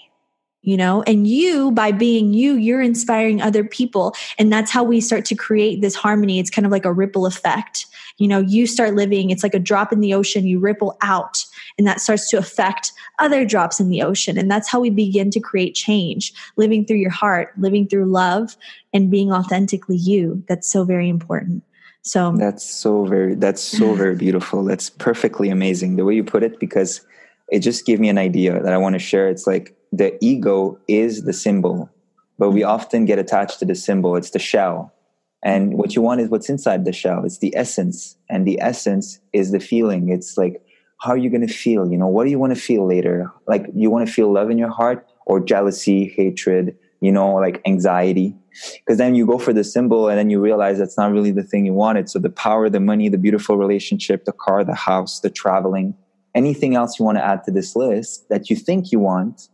You 0.61 0.77
know, 0.77 1.03
and 1.03 1.27
you, 1.27 1.71
by 1.71 1.91
being 1.91 2.33
you, 2.33 2.53
you're 2.53 2.81
inspiring 2.81 3.41
other 3.41 3.61
people. 3.61 4.15
And 4.37 4.53
that's 4.53 4.71
how 4.71 4.85
we 4.85 5.01
start 5.01 5.25
to 5.25 5.35
create 5.35 5.81
this 5.81 5.95
harmony. 5.95 6.39
It's 6.39 6.49
kind 6.49 6.65
of 6.65 6.71
like 6.71 6.85
a 6.85 6.93
ripple 6.93 7.25
effect. 7.25 7.87
You 8.19 8.29
know, 8.29 8.39
you 8.39 8.65
start 8.67 8.95
living, 8.95 9.31
it's 9.31 9.43
like 9.43 9.53
a 9.53 9.59
drop 9.59 9.91
in 9.91 9.99
the 9.99 10.13
ocean, 10.13 10.47
you 10.47 10.59
ripple 10.59 10.97
out, 11.01 11.43
and 11.77 11.85
that 11.87 11.99
starts 11.99 12.29
to 12.29 12.37
affect 12.37 12.93
other 13.19 13.43
drops 13.43 13.81
in 13.81 13.89
the 13.89 14.01
ocean. 14.01 14.37
And 14.37 14.49
that's 14.49 14.69
how 14.69 14.79
we 14.79 14.89
begin 14.89 15.29
to 15.31 15.41
create 15.41 15.75
change, 15.75 16.33
living 16.55 16.85
through 16.85 16.97
your 16.97 17.11
heart, 17.11 17.51
living 17.57 17.85
through 17.85 18.05
love, 18.05 18.55
and 18.93 19.11
being 19.11 19.33
authentically 19.33 19.97
you. 19.97 20.41
That's 20.47 20.71
so 20.71 20.85
very 20.85 21.09
important. 21.09 21.63
So 22.01 22.33
That's 22.37 22.63
so 22.63 23.03
very 23.03 23.35
that's 23.35 23.61
so 23.61 23.93
very 23.93 24.15
beautiful. 24.25 24.63
That's 24.63 24.89
perfectly 24.89 25.49
amazing 25.49 25.97
the 25.97 26.05
way 26.05 26.15
you 26.15 26.23
put 26.23 26.43
it 26.43 26.59
because 26.59 27.01
it 27.51 27.59
just 27.59 27.85
gave 27.85 27.99
me 27.99 28.09
an 28.09 28.17
idea 28.17 28.61
that 28.61 28.73
I 28.73 28.77
want 28.77 28.93
to 28.93 28.99
share. 28.99 29.29
It's 29.29 29.47
like 29.47 29.75
the 29.91 30.17
ego 30.23 30.79
is 30.87 31.23
the 31.23 31.33
symbol, 31.33 31.89
but 32.37 32.51
we 32.51 32.63
often 32.63 33.05
get 33.05 33.19
attached 33.19 33.59
to 33.59 33.65
the 33.65 33.75
symbol. 33.75 34.15
It's 34.15 34.31
the 34.31 34.39
shell. 34.39 34.93
And 35.41 35.75
what 35.77 35.95
you 35.95 36.01
want 36.01 36.21
is 36.21 36.29
what's 36.29 36.49
inside 36.49 36.85
the 36.85 36.91
shell. 36.91 37.23
It's 37.23 37.39
the 37.39 37.55
essence. 37.55 38.17
And 38.29 38.45
the 38.45 38.59
essence 38.61 39.19
is 39.33 39.51
the 39.51 39.59
feeling. 39.59 40.09
It's 40.09 40.37
like, 40.37 40.61
how 40.99 41.11
are 41.11 41.17
you 41.17 41.29
going 41.29 41.47
to 41.47 41.53
feel? 41.53 41.89
You 41.89 41.97
know, 41.97 42.07
what 42.07 42.25
do 42.25 42.29
you 42.29 42.39
want 42.39 42.53
to 42.53 42.59
feel 42.59 42.85
later? 42.85 43.31
Like, 43.47 43.65
you 43.73 43.89
want 43.89 44.05
to 44.05 44.13
feel 44.13 44.31
love 44.31 44.49
in 44.49 44.57
your 44.57 44.69
heart 44.69 45.07
or 45.25 45.39
jealousy, 45.39 46.13
hatred, 46.15 46.77
you 46.99 47.11
know, 47.11 47.35
like 47.35 47.61
anxiety? 47.65 48.35
Because 48.79 48.97
then 48.97 49.15
you 49.15 49.25
go 49.25 49.37
for 49.37 49.53
the 49.53 49.63
symbol 49.63 50.09
and 50.09 50.17
then 50.17 50.29
you 50.29 50.41
realize 50.41 50.77
that's 50.77 50.97
not 50.97 51.13
really 51.13 51.31
the 51.31 51.43
thing 51.43 51.65
you 51.65 51.73
wanted. 51.73 52.09
So 52.09 52.19
the 52.19 52.29
power, 52.29 52.69
the 52.69 52.81
money, 52.81 53.07
the 53.07 53.17
beautiful 53.17 53.55
relationship, 53.55 54.25
the 54.25 54.33
car, 54.33 54.65
the 54.65 54.75
house, 54.75 55.21
the 55.21 55.29
traveling, 55.29 55.95
anything 56.35 56.75
else 56.75 56.99
you 56.99 57.05
want 57.05 57.17
to 57.17 57.25
add 57.25 57.43
to 57.45 57.51
this 57.51 57.75
list 57.75 58.29
that 58.29 58.49
you 58.49 58.55
think 58.55 58.91
you 58.91 58.99
want, 58.99 59.49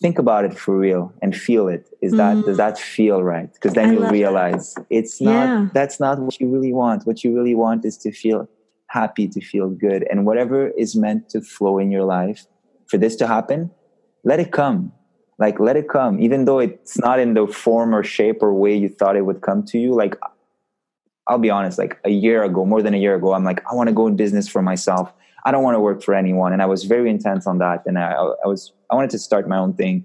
think 0.00 0.18
about 0.18 0.44
it 0.44 0.56
for 0.58 0.76
real 0.76 1.12
and 1.22 1.34
feel 1.34 1.68
it. 1.68 1.88
Is 2.02 2.12
that, 2.12 2.36
mm-hmm. 2.36 2.46
does 2.46 2.58
that 2.58 2.78
feel 2.78 3.22
right? 3.22 3.52
Because 3.52 3.72
then. 3.74 3.88
I 3.88 3.92
you'll 3.92 4.02
love 4.02 4.10
that. 4.10 4.18
realize 4.18 4.74
it's 4.90 5.20
not, 5.20 5.32
Yeah. 5.32 5.68
that's 5.72 5.98
not 5.98 6.18
what 6.18 6.38
you 6.40 6.48
really 6.48 6.72
want. 6.72 7.06
What 7.06 7.24
you 7.24 7.34
really 7.34 7.54
want 7.54 7.84
is 7.84 7.96
to 7.98 8.12
feel 8.12 8.48
happy, 8.88 9.26
to 9.28 9.40
feel 9.40 9.68
good. 9.70 10.06
And 10.10 10.26
whatever 10.26 10.68
is 10.68 10.94
meant 10.94 11.28
to 11.30 11.40
flow 11.40 11.78
in 11.78 11.90
your 11.90 12.04
life 12.04 12.46
for 12.86 12.98
this 12.98 13.16
to 13.16 13.26
happen, 13.26 13.70
let 14.24 14.38
it 14.38 14.52
come. 14.52 14.92
Like, 15.38 15.60
let 15.60 15.76
it 15.76 15.88
come. 15.88 16.20
Even 16.20 16.44
though 16.46 16.58
it's 16.60 16.98
not 16.98 17.18
in 17.18 17.34
the 17.34 17.46
form 17.46 17.94
or 17.94 18.02
shape 18.02 18.42
or 18.42 18.52
way 18.54 18.74
you 18.74 18.88
thought 18.88 19.16
it 19.16 19.26
would 19.26 19.42
come 19.42 19.64
to 19.64 19.78
you. 19.78 19.94
Like, 19.94 20.16
I'll 21.28 21.38
be 21.38 21.50
honest, 21.50 21.78
like 21.78 21.98
a 22.04 22.10
year 22.10 22.44
ago, 22.44 22.64
more 22.64 22.80
than 22.82 22.94
a 22.94 22.98
year 22.98 23.16
ago, 23.16 23.34
I'm 23.34 23.44
like, 23.44 23.62
I 23.70 23.74
want 23.74 23.88
to 23.88 23.94
go 23.94 24.06
in 24.06 24.16
business 24.16 24.48
for 24.48 24.62
myself. 24.62 25.12
I 25.46 25.52
don't 25.52 25.62
want 25.62 25.76
to 25.76 25.80
work 25.80 26.02
for 26.02 26.12
anyone. 26.12 26.52
And 26.52 26.60
I 26.60 26.66
was 26.66 26.84
very 26.84 27.08
intense 27.08 27.46
on 27.46 27.58
that. 27.58 27.82
And 27.86 27.98
I, 27.98 28.12
I 28.12 28.48
was, 28.48 28.72
I 28.90 28.96
wanted 28.96 29.10
to 29.10 29.18
start 29.18 29.48
my 29.48 29.56
own 29.56 29.74
thing. 29.74 30.04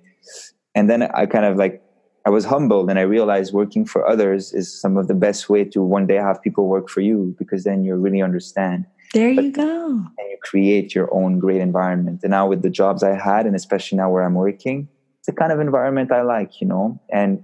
And 0.76 0.90
then 0.90 1.02
I 1.02 1.26
kind 1.26 1.46
of 1.46 1.58
like, 1.58 1.82
I 2.26 2.30
was 2.30 2.46
humbled 2.46 2.92
and 2.92 3.00
I 3.00 3.02
realized 3.02 3.52
working 3.52 3.84
for 3.84 4.08
others 4.08 4.54
is 4.54 4.72
some 4.80 4.96
of 4.96 5.08
the 5.08 5.16
best 5.16 5.50
way 5.50 5.66
to 5.66 5.82
one 5.82 6.06
day 6.06 6.16
have 6.16 6.40
people 6.44 6.68
work 6.68 6.88
for 6.88 7.02
you 7.02 7.36
because 7.40 7.64
then 7.64 7.84
you 7.84 7.96
really 7.96 8.22
understand 8.22 8.86
there 9.16 9.32
you 9.32 9.52
go. 9.52 9.88
and 9.88 10.30
you 10.30 10.38
create 10.44 10.94
your 10.94 11.14
own 11.14 11.40
great 11.40 11.60
environment. 11.60 12.20
And 12.22 12.30
now 12.30 12.48
with 12.48 12.62
the 12.62 12.70
jobs 12.70 13.02
I 13.02 13.16
had, 13.18 13.48
and 13.48 13.56
especially 13.56 13.98
now 13.98 14.12
where 14.12 14.24
I'm 14.24 14.36
working, 14.36 14.88
it's 15.18 15.26
the 15.26 15.34
kind 15.34 15.52
of 15.52 15.60
environment 15.60 16.12
I 16.12 16.22
like, 16.22 16.62
you 16.62 16.68
know, 16.68 17.02
and 17.12 17.44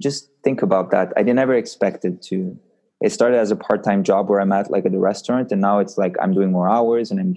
just 0.00 0.30
think 0.44 0.62
about 0.62 0.92
that. 0.92 1.12
I 1.16 1.22
never 1.22 1.54
expected 1.54 2.22
to. 2.22 2.58
It 3.00 3.12
started 3.12 3.38
as 3.38 3.50
a 3.50 3.56
part-time 3.56 4.04
job 4.04 4.28
where 4.28 4.40
I'm 4.40 4.52
at 4.52 4.70
like 4.70 4.86
at 4.86 4.92
the 4.92 4.98
restaurant, 4.98 5.52
and 5.52 5.60
now 5.60 5.78
it's 5.78 5.98
like 5.98 6.16
I'm 6.20 6.32
doing 6.32 6.52
more 6.52 6.68
hours, 6.68 7.10
and 7.10 7.20
I'm 7.20 7.36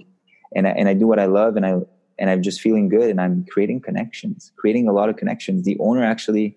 and 0.54 0.66
I, 0.66 0.70
and 0.70 0.88
I 0.88 0.94
do 0.94 1.06
what 1.06 1.18
I 1.18 1.26
love, 1.26 1.56
and 1.56 1.66
I 1.66 1.78
and 2.18 2.30
I'm 2.30 2.42
just 2.42 2.60
feeling 2.60 2.88
good, 2.88 3.10
and 3.10 3.20
I'm 3.20 3.46
creating 3.50 3.80
connections, 3.80 4.52
creating 4.56 4.88
a 4.88 4.92
lot 4.92 5.08
of 5.08 5.16
connections. 5.16 5.64
The 5.64 5.76
owner 5.80 6.04
actually, 6.04 6.56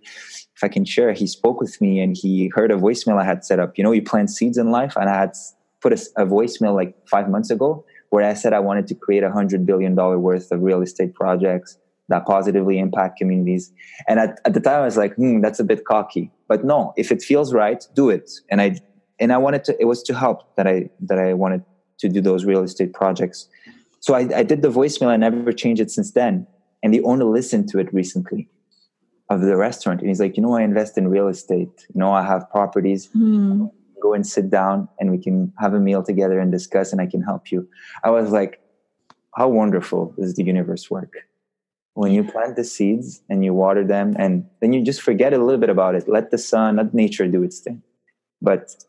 if 0.56 0.64
I 0.64 0.68
can 0.68 0.86
share, 0.86 1.14
he 1.14 1.28
spoke 1.28 1.60
with 1.60 1.80
me, 1.82 2.00
and 2.00 2.16
he 2.16 2.52
heard 2.54 2.72
a 2.72 2.76
voicemail 2.76 3.22
I 3.22 3.26
had 3.26 3.44
set 3.44 3.60
up. 3.60 3.78
You 3.78 3.84
know, 3.84 3.92
you 3.92 4.02
plant 4.02 4.30
seeds 4.30 4.58
in 4.58 4.72
life, 4.72 4.96
and 4.96 5.10
I 5.10 5.18
had 5.20 5.34
put 5.82 5.94
a, 5.94 6.24
a 6.24 6.26
voicemail 6.26 6.74
like 6.74 6.96
five 7.08 7.30
months 7.30 7.50
ago 7.50 7.86
where 8.10 8.24
I 8.24 8.36
said 8.36 8.54
I 8.54 8.60
wanted 8.60 8.88
to 8.88 8.96
create 8.96 9.24
a 9.24 9.32
hundred 9.32 9.66
billion 9.66 9.96
dollar 9.96 10.20
worth 10.20 10.52
of 10.52 10.62
real 10.62 10.82
estate 10.82 11.14
projects 11.14 11.78
that 12.10 12.26
positively 12.26 12.78
impact 12.78 13.18
communities. 13.18 13.72
And 14.08 14.20
at, 14.20 14.40
at 14.46 14.54
the 14.54 14.60
time, 14.60 14.82
I 14.82 14.86
was 14.86 14.98
like, 14.98 15.16
hmm, 15.16 15.42
that's 15.42 15.60
a 15.60 15.64
bit 15.64 15.86
cocky. 15.86 16.32
But 16.48 16.64
no, 16.64 16.94
if 16.96 17.12
it 17.12 17.22
feels 17.22 17.54
right, 17.54 17.86
do 17.96 18.10
it. 18.10 18.30
And 18.52 18.62
I 18.62 18.78
and 19.24 19.32
I 19.32 19.38
wanted 19.38 19.64
to. 19.66 19.82
It 19.82 19.86
was 19.86 20.04
to 20.04 20.14
help 20.14 20.56
that 20.58 20.68
I 20.68 20.90
that 21.00 21.18
I 21.18 21.34
wanted 21.34 21.64
to 22.00 22.10
do 22.10 22.22
those 22.22 22.46
real 22.46 22.64
estate 22.64 22.94
projects. 22.94 23.48
So 24.02 24.14
I, 24.14 24.22
I 24.36 24.44
did 24.44 24.62
the 24.62 24.70
voicemail. 24.70 25.08
I 25.08 25.18
never 25.18 25.54
changed 25.54 25.82
it 25.82 25.90
since 25.90 26.12
then. 26.12 26.46
And 26.84 26.94
the 26.94 27.02
owner 27.04 27.24
listened 27.24 27.70
to 27.70 27.80
it 27.80 27.94
recently 27.94 28.50
of 29.30 29.40
the 29.42 29.56
restaurant, 29.56 30.02
and 30.02 30.10
he's 30.10 30.20
like, 30.20 30.36
you 30.36 30.44
know, 30.44 30.54
I 30.54 30.64
invest 30.64 30.98
in 30.98 31.08
real 31.08 31.30
estate. 31.30 31.76
You 31.94 32.00
know, 32.02 32.12
I 32.12 32.24
have 32.24 32.50
properties. 32.52 33.10
Hmm. 33.14 33.68
Go 34.02 34.14
and 34.14 34.28
sit 34.28 34.50
down, 34.50 34.90
and 35.00 35.12
we 35.12 35.18
can 35.18 35.54
have 35.58 35.74
a 35.74 35.80
meal 35.80 36.04
together 36.04 36.38
and 36.40 36.52
discuss, 36.52 36.92
and 36.92 37.00
I 37.00 37.08
can 37.08 37.22
help 37.22 37.52
you. 37.52 37.66
I 38.04 38.10
was 38.10 38.32
like, 38.32 38.60
how 39.38 39.48
wonderful 39.48 40.14
does 40.20 40.36
the 40.36 40.44
universe 40.44 40.92
work? 40.92 41.14
when 41.96 42.12
you 42.12 42.24
plant 42.24 42.56
the 42.56 42.64
seeds 42.64 43.22
and 43.30 43.46
you 43.46 43.54
water 43.54 43.86
them 43.86 44.16
and 44.18 44.46
then 44.62 44.74
you 44.74 44.84
just 44.84 45.02
forget 45.02 45.32
a 45.32 45.38
little 45.38 45.60
bit 45.60 45.70
about 45.70 45.94
it 45.94 46.08
let 46.08 46.32
the 46.32 46.38
sun 46.38 46.78
let 46.78 46.92
nature 46.94 47.28
do 47.28 47.44
its 47.44 47.60
thing 47.60 47.84
but 48.42 48.84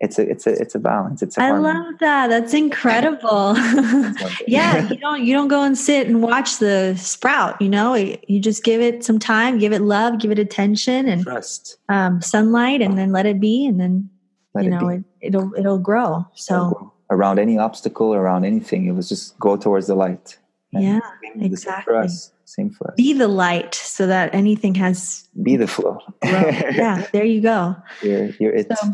it's 0.00 0.18
a 0.18 0.28
it's 0.28 0.46
a 0.46 0.50
it's 0.60 0.74
a 0.74 0.78
balance 0.78 1.22
it's 1.22 1.38
a 1.38 1.42
I 1.42 1.48
harmony. 1.48 1.78
love 1.78 1.94
that. 2.00 2.28
That's 2.28 2.52
incredible. 2.54 3.54
It's 3.56 4.22
one 4.22 4.30
thing. 4.32 4.44
yeah, 4.46 4.88
you 4.88 4.96
don't 4.98 5.24
you 5.24 5.32
don't 5.32 5.48
go 5.48 5.62
and 5.62 5.76
sit 5.76 6.06
and 6.06 6.22
watch 6.22 6.58
the 6.58 6.94
sprout. 6.96 7.60
You 7.62 7.68
know, 7.70 7.94
you 7.94 8.40
just 8.40 8.62
give 8.64 8.80
it 8.80 9.04
some 9.04 9.18
time, 9.18 9.58
give 9.58 9.72
it 9.72 9.82
love, 9.82 10.18
give 10.18 10.30
it 10.30 10.38
attention, 10.38 11.08
and 11.08 11.22
trust 11.22 11.78
um, 11.88 12.20
sunlight, 12.20 12.82
and 12.82 12.98
then 12.98 13.10
let 13.12 13.24
it 13.26 13.40
be, 13.40 13.66
and 13.66 13.80
then 13.80 14.10
let 14.54 14.64
you 14.64 14.70
it 14.72 14.80
know 14.80 14.88
it, 14.88 15.04
it'll 15.20 15.54
it'll 15.54 15.78
grow. 15.78 16.26
So 16.34 16.92
around 17.10 17.38
any 17.38 17.56
obstacle 17.56 18.12
around 18.14 18.44
anything 18.44 18.86
it 18.86 18.92
was 18.92 19.08
just 19.08 19.38
go 19.38 19.56
towards 19.56 19.86
the 19.86 19.94
light 19.94 20.36
And 20.72 20.82
yeah, 20.82 21.00
exactly. 21.36 21.84
for 21.84 21.96
us 21.96 22.32
same 22.44 22.70
for 22.70 22.90
us 22.90 22.94
Be 22.96 23.12
the 23.12 23.28
light, 23.28 23.74
so 23.76 24.06
that 24.08 24.34
anything 24.34 24.74
has. 24.74 25.28
be 25.42 25.54
the 25.56 25.68
flow 25.68 25.98
yeah, 26.24 27.06
there 27.12 27.24
you 27.24 27.40
go. 27.40 27.76
you're, 28.02 28.30
you're 28.40 28.52
it 28.54 28.66
So, 28.76 28.92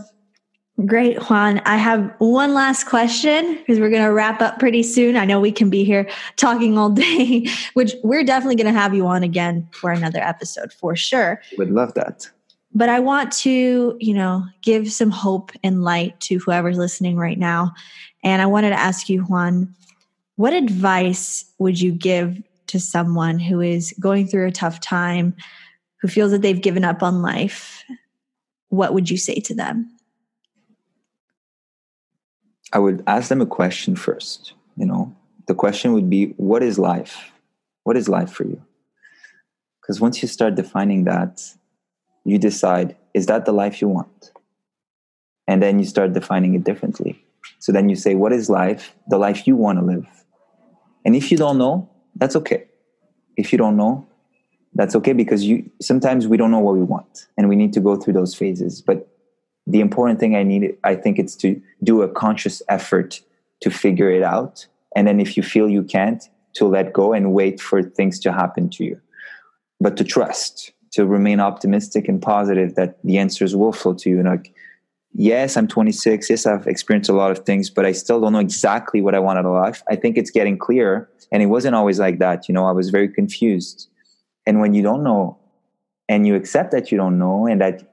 Great, 0.87 1.19
Juan. 1.25 1.61
I 1.67 1.77
have 1.77 2.15
one 2.19 2.55
last 2.55 2.85
question 2.85 3.57
because 3.57 3.79
we're 3.79 3.91
going 3.91 4.03
to 4.03 4.13
wrap 4.13 4.41
up 4.41 4.59
pretty 4.59 4.83
soon. 4.83 5.17
I 5.17 5.25
know 5.25 5.39
we 5.39 5.53
can 5.53 5.71
be 5.71 5.85
here 5.85 6.09
talking 6.37 6.79
all 6.79 6.91
day, 6.91 7.47
which 7.75 7.95
we're 8.03 8.25
definitely 8.25 8.57
going 8.57 8.73
to 8.73 8.79
have 8.79 8.95
you 8.95 9.07
on 9.07 9.23
again 9.23 9.69
for 9.73 9.91
another 9.91 10.21
episode 10.21 10.73
for 10.73 10.97
sure. 10.97 11.41
would 11.59 11.71
love 11.71 11.95
that 11.95 12.31
but 12.75 12.89
I 12.89 13.01
want 13.01 13.33
to, 13.33 13.97
you 14.01 14.15
know, 14.15 14.45
give 14.63 14.91
some 14.91 15.11
hope 15.11 15.53
and 15.63 15.85
light 15.85 16.19
to 16.21 16.39
whoever's 16.39 16.79
listening 16.79 17.17
right 17.17 17.39
now. 17.39 17.75
And 18.25 18.41
I 18.41 18.47
wanted 18.47 18.71
to 18.71 18.81
ask 18.81 19.09
you, 19.09 19.23
Juan, 19.23 19.75
what 20.37 20.53
advice 20.53 21.45
would 21.59 21.81
you 21.81 21.93
give 21.93 22.43
to 22.69 22.81
someone 22.81 23.39
who 23.39 23.61
is 23.61 23.95
going 24.01 24.27
through 24.27 24.47
a 24.47 24.53
tough 24.53 24.81
time, 24.81 25.35
who 26.01 26.09
feels 26.09 26.31
that 26.31 26.41
they've 26.41 26.61
given 26.61 26.85
up 26.85 27.03
on 27.03 27.21
life? 27.21 27.85
What 28.69 28.95
would 28.95 29.11
you 29.11 29.19
say 29.19 29.35
to 29.35 29.55
them? 29.55 29.91
I 32.73 32.79
would 32.79 33.03
ask 33.07 33.29
them 33.29 33.41
a 33.41 33.47
question 33.47 33.97
first. 33.97 34.55
You 34.77 34.87
know, 34.87 35.15
the 35.47 35.55
question 35.55 35.93
would 35.93 36.09
be, 36.09 36.35
What 36.37 36.63
is 36.63 36.79
life? 36.79 37.33
What 37.85 37.97
is 37.97 38.09
life 38.09 38.31
for 38.33 38.45
you? 38.45 38.63
Because 39.81 40.01
once 40.01 40.23
you 40.23 40.29
start 40.29 40.55
defining 40.55 41.05
that, 41.05 41.43
you 42.25 42.39
decide, 42.39 42.97
is 43.15 43.27
that 43.27 43.45
the 43.45 43.53
life 43.53 43.81
you 43.81 43.89
want? 43.89 44.31
And 45.49 45.61
then 45.61 45.79
you 45.81 45.85
start 45.85 46.13
defining 46.13 46.55
it 46.55 46.63
differently. 46.63 47.23
So 47.59 47.73
then 47.73 47.89
you 47.89 47.97
say, 47.97 48.15
what 48.15 48.33
is 48.33 48.49
life? 48.49 48.95
The 49.09 49.19
life 49.19 49.47
you 49.47 49.57
want 49.57 49.81
to 49.81 49.85
live. 49.85 50.07
And 51.05 51.17
if 51.17 51.33
you 51.33 51.37
don't 51.37 51.59
know, 51.59 51.91
that's 52.15 52.37
okay. 52.37 52.67
If 53.37 53.53
you 53.53 53.59
don't 53.59 53.77
know, 53.77 54.07
that's 54.75 54.95
okay 54.97 55.13
because 55.13 55.45
you 55.45 55.71
sometimes 55.81 56.27
we 56.27 56.37
don't 56.37 56.51
know 56.51 56.59
what 56.59 56.75
we 56.75 56.83
want 56.83 57.27
and 57.37 57.49
we 57.49 57.57
need 57.57 57.73
to 57.75 57.81
go 57.81 57.97
through 57.97 58.15
those 58.15 58.35
phases. 58.35 58.81
But 58.81 59.12
the 59.67 59.81
important 59.81 60.21
thing 60.21 60.37
I 60.37 60.43
need, 60.43 60.77
I 60.85 60.95
think 60.95 61.19
it's 61.19 61.37
to 61.37 61.61
do 61.83 62.03
a 62.03 62.09
conscious 62.09 62.63
effort 62.69 63.21
to 63.61 63.71
figure 63.71 64.11
it 64.11 64.23
out. 64.23 64.67
And 64.97 65.07
then 65.07 65.21
if 65.21 65.37
you 65.37 65.43
feel 65.43 65.69
you 65.69 65.83
can't, 65.83 66.23
to 66.55 66.67
let 66.67 66.93
go 66.93 67.13
and 67.13 67.33
wait 67.33 67.61
for 67.61 67.83
things 67.83 68.19
to 68.21 68.33
happen 68.33 68.69
to 68.71 68.85
you. 68.85 69.01
But 69.81 69.97
to 69.97 70.05
trust, 70.05 70.73
to 70.93 71.07
remain 71.07 71.41
optimistic 71.41 72.09
and 72.09 72.21
positive 72.21 72.75
that 72.75 72.99
the 73.05 73.19
answers 73.19 73.57
will 73.57 73.73
flow 73.73 73.95
to 73.95 74.11
you. 74.11 74.19
And 74.19 74.29
like, 74.29 74.53
yes, 75.13 75.57
I'm 75.57 75.67
26. 75.67 76.29
Yes, 76.29 76.47
I've 76.47 76.67
experienced 76.67 77.09
a 77.09 77.15
lot 77.15 77.31
of 77.31 77.41
things, 77.41 77.71
but 77.71 77.87
I 77.87 77.93
still 77.93 78.21
don't 78.21 78.33
know 78.33 78.39
exactly 78.39 79.01
what 79.01 79.15
I 79.15 79.19
want 79.19 79.39
out 79.39 79.47
of 79.47 79.53
life. 79.53 79.83
I 79.89 79.97
think 79.97 80.19
it's 80.19 80.31
getting 80.31 80.59
clearer. 80.59 81.09
And 81.31 81.43
it 81.43 81.47
wasn't 81.47 81.75
always 81.75 81.99
like 81.99 82.19
that. 82.19 82.49
You 82.49 82.55
know, 82.55 82.67
I 82.67 82.73
was 82.73 82.91
very 82.91 83.09
confused. 83.09 83.89
And 84.47 84.61
when 84.61 84.75
you 84.75 84.83
don't 84.83 85.03
know 85.03 85.39
and 86.09 86.27
you 86.27 86.35
accept 86.35 86.73
that 86.73 86.93
you 86.93 86.99
don't 86.99 87.19
know 87.19 87.47
and 87.47 87.61
that 87.61 87.92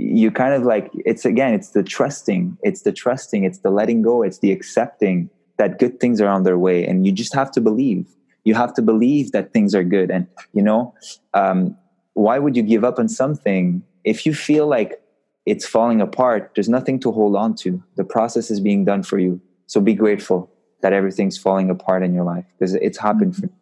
you 0.00 0.30
kind 0.30 0.54
of 0.54 0.62
like, 0.62 0.90
it's 0.94 1.24
again, 1.24 1.54
it's 1.54 1.70
the 1.70 1.82
trusting, 1.82 2.56
it's 2.62 2.82
the 2.82 2.92
trusting, 2.92 3.44
it's 3.44 3.58
the 3.58 3.70
letting 3.70 4.02
go, 4.02 4.22
it's 4.22 4.38
the 4.38 4.52
accepting 4.52 5.30
that 5.58 5.78
good 5.78 6.00
things 6.00 6.20
are 6.20 6.28
on 6.28 6.42
their 6.42 6.58
way. 6.58 6.86
And 6.86 7.06
you 7.06 7.12
just 7.12 7.34
have 7.34 7.50
to 7.52 7.60
believe. 7.60 8.06
You 8.44 8.54
have 8.54 8.72
to 8.74 8.82
believe 8.82 9.32
that 9.32 9.52
things 9.52 9.74
are 9.74 9.84
good. 9.84 10.10
And, 10.10 10.26
you 10.54 10.62
know, 10.62 10.94
um, 11.34 11.76
why 12.14 12.38
would 12.38 12.56
you 12.56 12.62
give 12.62 12.84
up 12.84 12.98
on 12.98 13.08
something 13.08 13.82
if 14.04 14.26
you 14.26 14.34
feel 14.34 14.66
like 14.66 15.02
it's 15.46 15.66
falling 15.66 16.00
apart 16.00 16.52
there's 16.54 16.68
nothing 16.68 17.00
to 17.00 17.10
hold 17.10 17.36
on 17.36 17.54
to 17.54 17.82
the 17.96 18.04
process 18.04 18.50
is 18.50 18.60
being 18.60 18.84
done 18.84 19.02
for 19.02 19.18
you 19.18 19.40
so 19.66 19.80
be 19.80 19.94
grateful 19.94 20.50
that 20.82 20.92
everything's 20.92 21.38
falling 21.38 21.70
apart 21.70 22.02
in 22.02 22.12
your 22.12 22.24
life 22.24 22.44
because 22.58 22.74
it's 22.74 22.98
happened 22.98 23.32
mm-hmm. 23.32 23.46
for 23.46 23.52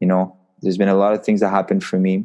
you 0.00 0.06
know 0.06 0.34
there's 0.62 0.78
been 0.78 0.88
a 0.88 0.96
lot 0.96 1.12
of 1.12 1.24
things 1.24 1.40
that 1.40 1.50
happened 1.50 1.84
for 1.84 1.98
me 1.98 2.24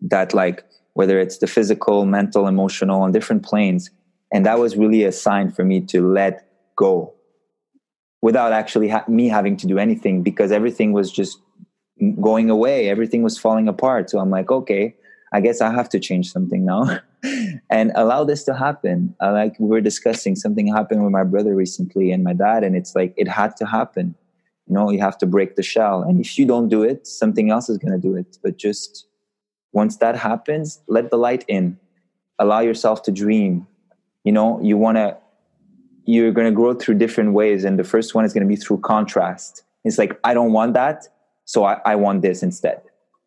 that 0.00 0.32
like 0.32 0.64
whether 0.96 1.18
it's 1.20 1.38
the 1.38 1.46
physical 1.46 2.04
mental 2.04 2.46
emotional 2.46 3.02
on 3.02 3.12
different 3.12 3.44
planes 3.44 3.90
and 4.32 4.44
that 4.44 4.58
was 4.58 4.76
really 4.76 5.04
a 5.04 5.12
sign 5.12 5.50
for 5.50 5.64
me 5.64 5.80
to 5.80 6.06
let 6.06 6.48
go 6.76 7.14
without 8.22 8.52
actually 8.52 8.88
ha- 8.88 9.04
me 9.08 9.28
having 9.28 9.56
to 9.56 9.66
do 9.66 9.78
anything 9.78 10.22
because 10.22 10.50
everything 10.50 10.92
was 10.92 11.10
just 11.12 11.38
going 12.20 12.50
away 12.50 12.88
everything 12.88 13.22
was 13.22 13.38
falling 13.38 13.68
apart 13.68 14.10
so 14.10 14.18
i'm 14.18 14.30
like 14.30 14.50
okay 14.50 14.94
I 15.32 15.40
guess 15.40 15.60
I 15.60 15.72
have 15.72 15.88
to 15.90 16.00
change 16.00 16.32
something 16.32 16.64
now 16.64 17.00
and 17.70 17.92
allow 17.94 18.24
this 18.24 18.44
to 18.44 18.54
happen. 18.54 19.14
Uh, 19.22 19.32
like 19.32 19.58
we 19.58 19.68
were 19.68 19.80
discussing, 19.80 20.36
something 20.36 20.66
happened 20.66 21.02
with 21.02 21.12
my 21.12 21.24
brother 21.24 21.54
recently 21.54 22.12
and 22.12 22.22
my 22.22 22.32
dad, 22.32 22.62
and 22.64 22.76
it's 22.76 22.94
like 22.94 23.12
it 23.16 23.28
had 23.28 23.56
to 23.58 23.66
happen. 23.66 24.14
You 24.66 24.74
know, 24.74 24.90
you 24.90 25.00
have 25.00 25.18
to 25.18 25.26
break 25.26 25.56
the 25.56 25.62
shell. 25.62 26.02
And 26.02 26.20
if 26.20 26.38
you 26.38 26.46
don't 26.46 26.68
do 26.68 26.82
it, 26.82 27.06
something 27.06 27.50
else 27.50 27.68
is 27.68 27.78
going 27.78 27.92
to 27.92 28.00
do 28.00 28.16
it. 28.16 28.38
But 28.42 28.56
just 28.56 29.06
once 29.76 29.98
that 29.98 30.16
happens, 30.16 30.80
let 30.88 31.10
the 31.10 31.18
light 31.18 31.44
in. 31.48 31.78
Allow 32.38 32.60
yourself 32.60 33.02
to 33.04 33.12
dream. 33.12 33.66
You 34.24 34.32
know, 34.32 34.58
you 34.62 34.76
want 34.78 34.96
to, 34.96 35.16
you're 36.06 36.32
going 36.32 36.46
to 36.46 36.56
grow 36.60 36.72
through 36.74 36.94
different 36.94 37.34
ways. 37.34 37.64
And 37.64 37.78
the 37.78 37.84
first 37.84 38.14
one 38.14 38.24
is 38.24 38.32
going 38.32 38.46
to 38.46 38.48
be 38.48 38.56
through 38.56 38.78
contrast. 38.78 39.62
It's 39.84 39.98
like, 39.98 40.18
I 40.24 40.32
don't 40.32 40.52
want 40.52 40.72
that. 40.74 41.06
So 41.44 41.64
I, 41.64 41.80
I 41.84 41.94
want 41.94 42.22
this 42.22 42.42
instead. 42.42 42.80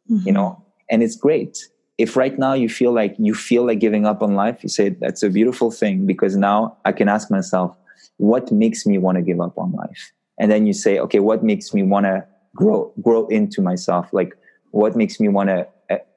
Mm-hmm. 0.10 0.28
You 0.28 0.34
know, 0.34 0.66
and 0.90 1.04
it's 1.04 1.16
great 1.16 1.70
if 2.00 2.16
right 2.16 2.40
now 2.40 2.54
you 2.54 2.70
feel 2.70 2.94
like 2.94 3.14
you 3.20 3.36
feel 3.36 3.64
like 3.68 3.80
giving 3.80 4.06
up 4.06 4.24
on 4.24 4.34
life 4.34 4.64
you 4.64 4.70
say 4.70 4.88
that's 4.90 5.22
a 5.22 5.30
beautiful 5.30 5.70
thing 5.70 6.08
because 6.08 6.36
now 6.36 6.76
i 6.86 6.92
can 6.94 7.10
ask 7.10 7.30
myself 7.30 7.76
what 8.18 8.52
makes 8.52 8.86
me 8.86 8.98
want 8.98 9.18
to 9.18 9.22
give 9.22 9.40
up 9.42 9.56
on 9.58 9.74
life 9.74 10.12
and 10.40 10.50
then 10.50 10.66
you 10.66 10.74
say 10.74 10.98
okay 10.98 11.20
what 11.20 11.44
makes 11.44 11.74
me 11.74 11.84
want 11.84 12.06
to 12.06 12.26
grow 12.56 12.92
grow 13.02 13.28
into 13.28 13.62
myself 13.62 14.08
like 14.14 14.34
what 14.72 14.96
makes 14.96 15.20
me 15.20 15.28
want 15.28 15.50
to 15.50 15.68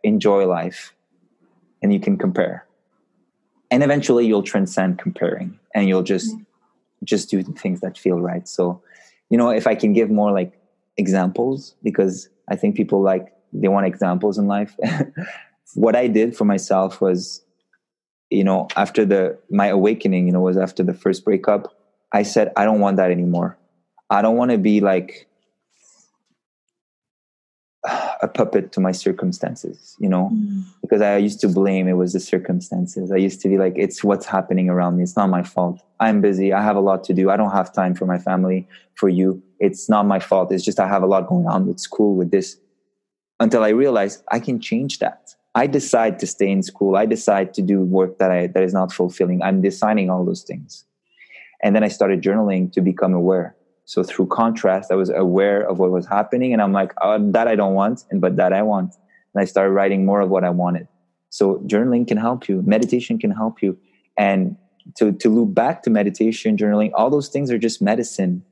enjoy 0.02 0.46
life 0.46 0.94
and 1.82 1.92
you 1.92 2.00
can 2.00 2.16
compare 2.16 2.66
and 3.70 3.82
eventually 3.82 4.26
you'll 4.26 4.42
transcend 4.42 4.98
comparing 4.98 5.58
and 5.74 5.88
you'll 5.88 6.02
just 6.02 6.34
mm-hmm. 6.34 6.42
just 7.04 7.30
do 7.30 7.42
the 7.42 7.52
things 7.52 7.80
that 7.80 7.96
feel 7.96 8.20
right 8.20 8.46
so 8.48 8.82
you 9.30 9.38
know 9.38 9.50
if 9.50 9.66
i 9.66 9.74
can 9.74 9.92
give 9.92 10.10
more 10.10 10.32
like 10.32 10.52
examples 10.96 11.74
because 11.82 12.28
i 12.48 12.56
think 12.56 12.76
people 12.76 13.02
like 13.02 13.32
they 13.52 13.68
want 13.68 13.86
examples 13.86 14.38
in 14.38 14.46
life 14.46 14.76
what 15.74 15.96
I 15.96 16.06
did 16.06 16.36
for 16.36 16.44
myself 16.44 17.00
was, 17.00 17.42
you 18.30 18.44
know, 18.44 18.68
after 18.76 19.04
the 19.04 19.38
my 19.50 19.68
awakening, 19.68 20.26
you 20.26 20.32
know, 20.32 20.40
was 20.40 20.56
after 20.56 20.82
the 20.82 20.94
first 20.94 21.24
breakup. 21.24 21.74
I 22.12 22.22
said, 22.22 22.52
I 22.56 22.64
don't 22.64 22.80
want 22.80 22.96
that 22.98 23.10
anymore. 23.10 23.58
I 24.10 24.22
don't 24.22 24.36
want 24.36 24.50
to 24.50 24.58
be 24.58 24.80
like 24.80 25.26
a 28.22 28.28
puppet 28.28 28.70
to 28.70 28.80
my 28.80 28.92
circumstances, 28.92 29.96
you 29.98 30.08
know, 30.08 30.30
mm. 30.32 30.62
because 30.80 31.02
I 31.02 31.16
used 31.16 31.40
to 31.40 31.48
blame 31.48 31.88
it 31.88 31.94
was 31.94 32.12
the 32.12 32.20
circumstances. 32.20 33.10
I 33.10 33.16
used 33.16 33.40
to 33.40 33.48
be 33.48 33.58
like, 33.58 33.74
it's 33.76 34.04
what's 34.04 34.26
happening 34.26 34.70
around 34.70 34.96
me. 34.96 35.02
It's 35.02 35.16
not 35.16 35.28
my 35.28 35.42
fault. 35.42 35.82
I'm 35.98 36.20
busy. 36.20 36.52
I 36.52 36.62
have 36.62 36.76
a 36.76 36.80
lot 36.80 37.02
to 37.04 37.12
do. 37.12 37.30
I 37.30 37.36
don't 37.36 37.50
have 37.50 37.72
time 37.72 37.94
for 37.96 38.06
my 38.06 38.18
family, 38.18 38.68
for 38.94 39.08
you. 39.08 39.42
It's 39.58 39.88
not 39.88 40.06
my 40.06 40.20
fault. 40.20 40.52
It's 40.52 40.64
just 40.64 40.78
I 40.78 40.86
have 40.86 41.02
a 41.02 41.06
lot 41.06 41.26
going 41.26 41.46
on 41.48 41.66
with 41.66 41.80
school, 41.80 42.14
with 42.14 42.30
this. 42.30 42.56
Until 43.40 43.64
I 43.64 43.70
realized 43.70 44.22
I 44.30 44.38
can 44.38 44.60
change 44.60 45.00
that. 45.00 45.34
I 45.56 45.66
decide 45.66 46.20
to 46.20 46.26
stay 46.26 46.48
in 46.48 46.62
school. 46.62 46.96
I 46.96 47.06
decide 47.06 47.52
to 47.54 47.62
do 47.62 47.80
work 47.80 48.18
that 48.18 48.30
I 48.30 48.46
that 48.46 48.62
is 48.62 48.72
not 48.72 48.92
fulfilling. 48.92 49.42
I'm 49.42 49.60
deciding 49.60 50.10
all 50.10 50.24
those 50.24 50.44
things. 50.44 50.84
And 51.62 51.74
then 51.74 51.82
I 51.82 51.88
started 51.88 52.22
journaling 52.22 52.72
to 52.72 52.80
become 52.80 53.14
aware. 53.14 53.56
So 53.92 54.02
through 54.02 54.28
contrast, 54.28 54.90
I 54.90 54.94
was 54.94 55.10
aware 55.10 55.60
of 55.68 55.78
what 55.78 55.90
was 55.90 56.06
happening, 56.06 56.54
and 56.54 56.62
I'm 56.62 56.72
like, 56.72 56.94
oh, 57.02 57.18
that 57.32 57.46
I 57.46 57.54
don't 57.54 57.74
want, 57.74 58.04
and 58.10 58.22
but 58.22 58.36
that 58.36 58.54
I 58.54 58.62
want. 58.62 58.94
And 59.34 59.42
I 59.42 59.44
started 59.44 59.72
writing 59.72 60.06
more 60.06 60.22
of 60.22 60.30
what 60.30 60.44
I 60.44 60.48
wanted. 60.48 60.88
So 61.28 61.58
journaling 61.66 62.08
can 62.08 62.16
help 62.16 62.48
you. 62.48 62.62
Meditation 62.62 63.18
can 63.18 63.30
help 63.30 63.60
you. 63.60 63.76
And 64.16 64.56
to 64.96 65.12
to 65.12 65.28
loop 65.28 65.52
back 65.52 65.82
to 65.82 65.90
meditation, 65.90 66.56
journaling, 66.56 66.90
all 66.94 67.10
those 67.10 67.28
things 67.28 67.50
are 67.50 67.58
just 67.58 67.82
medicine. 67.82 68.42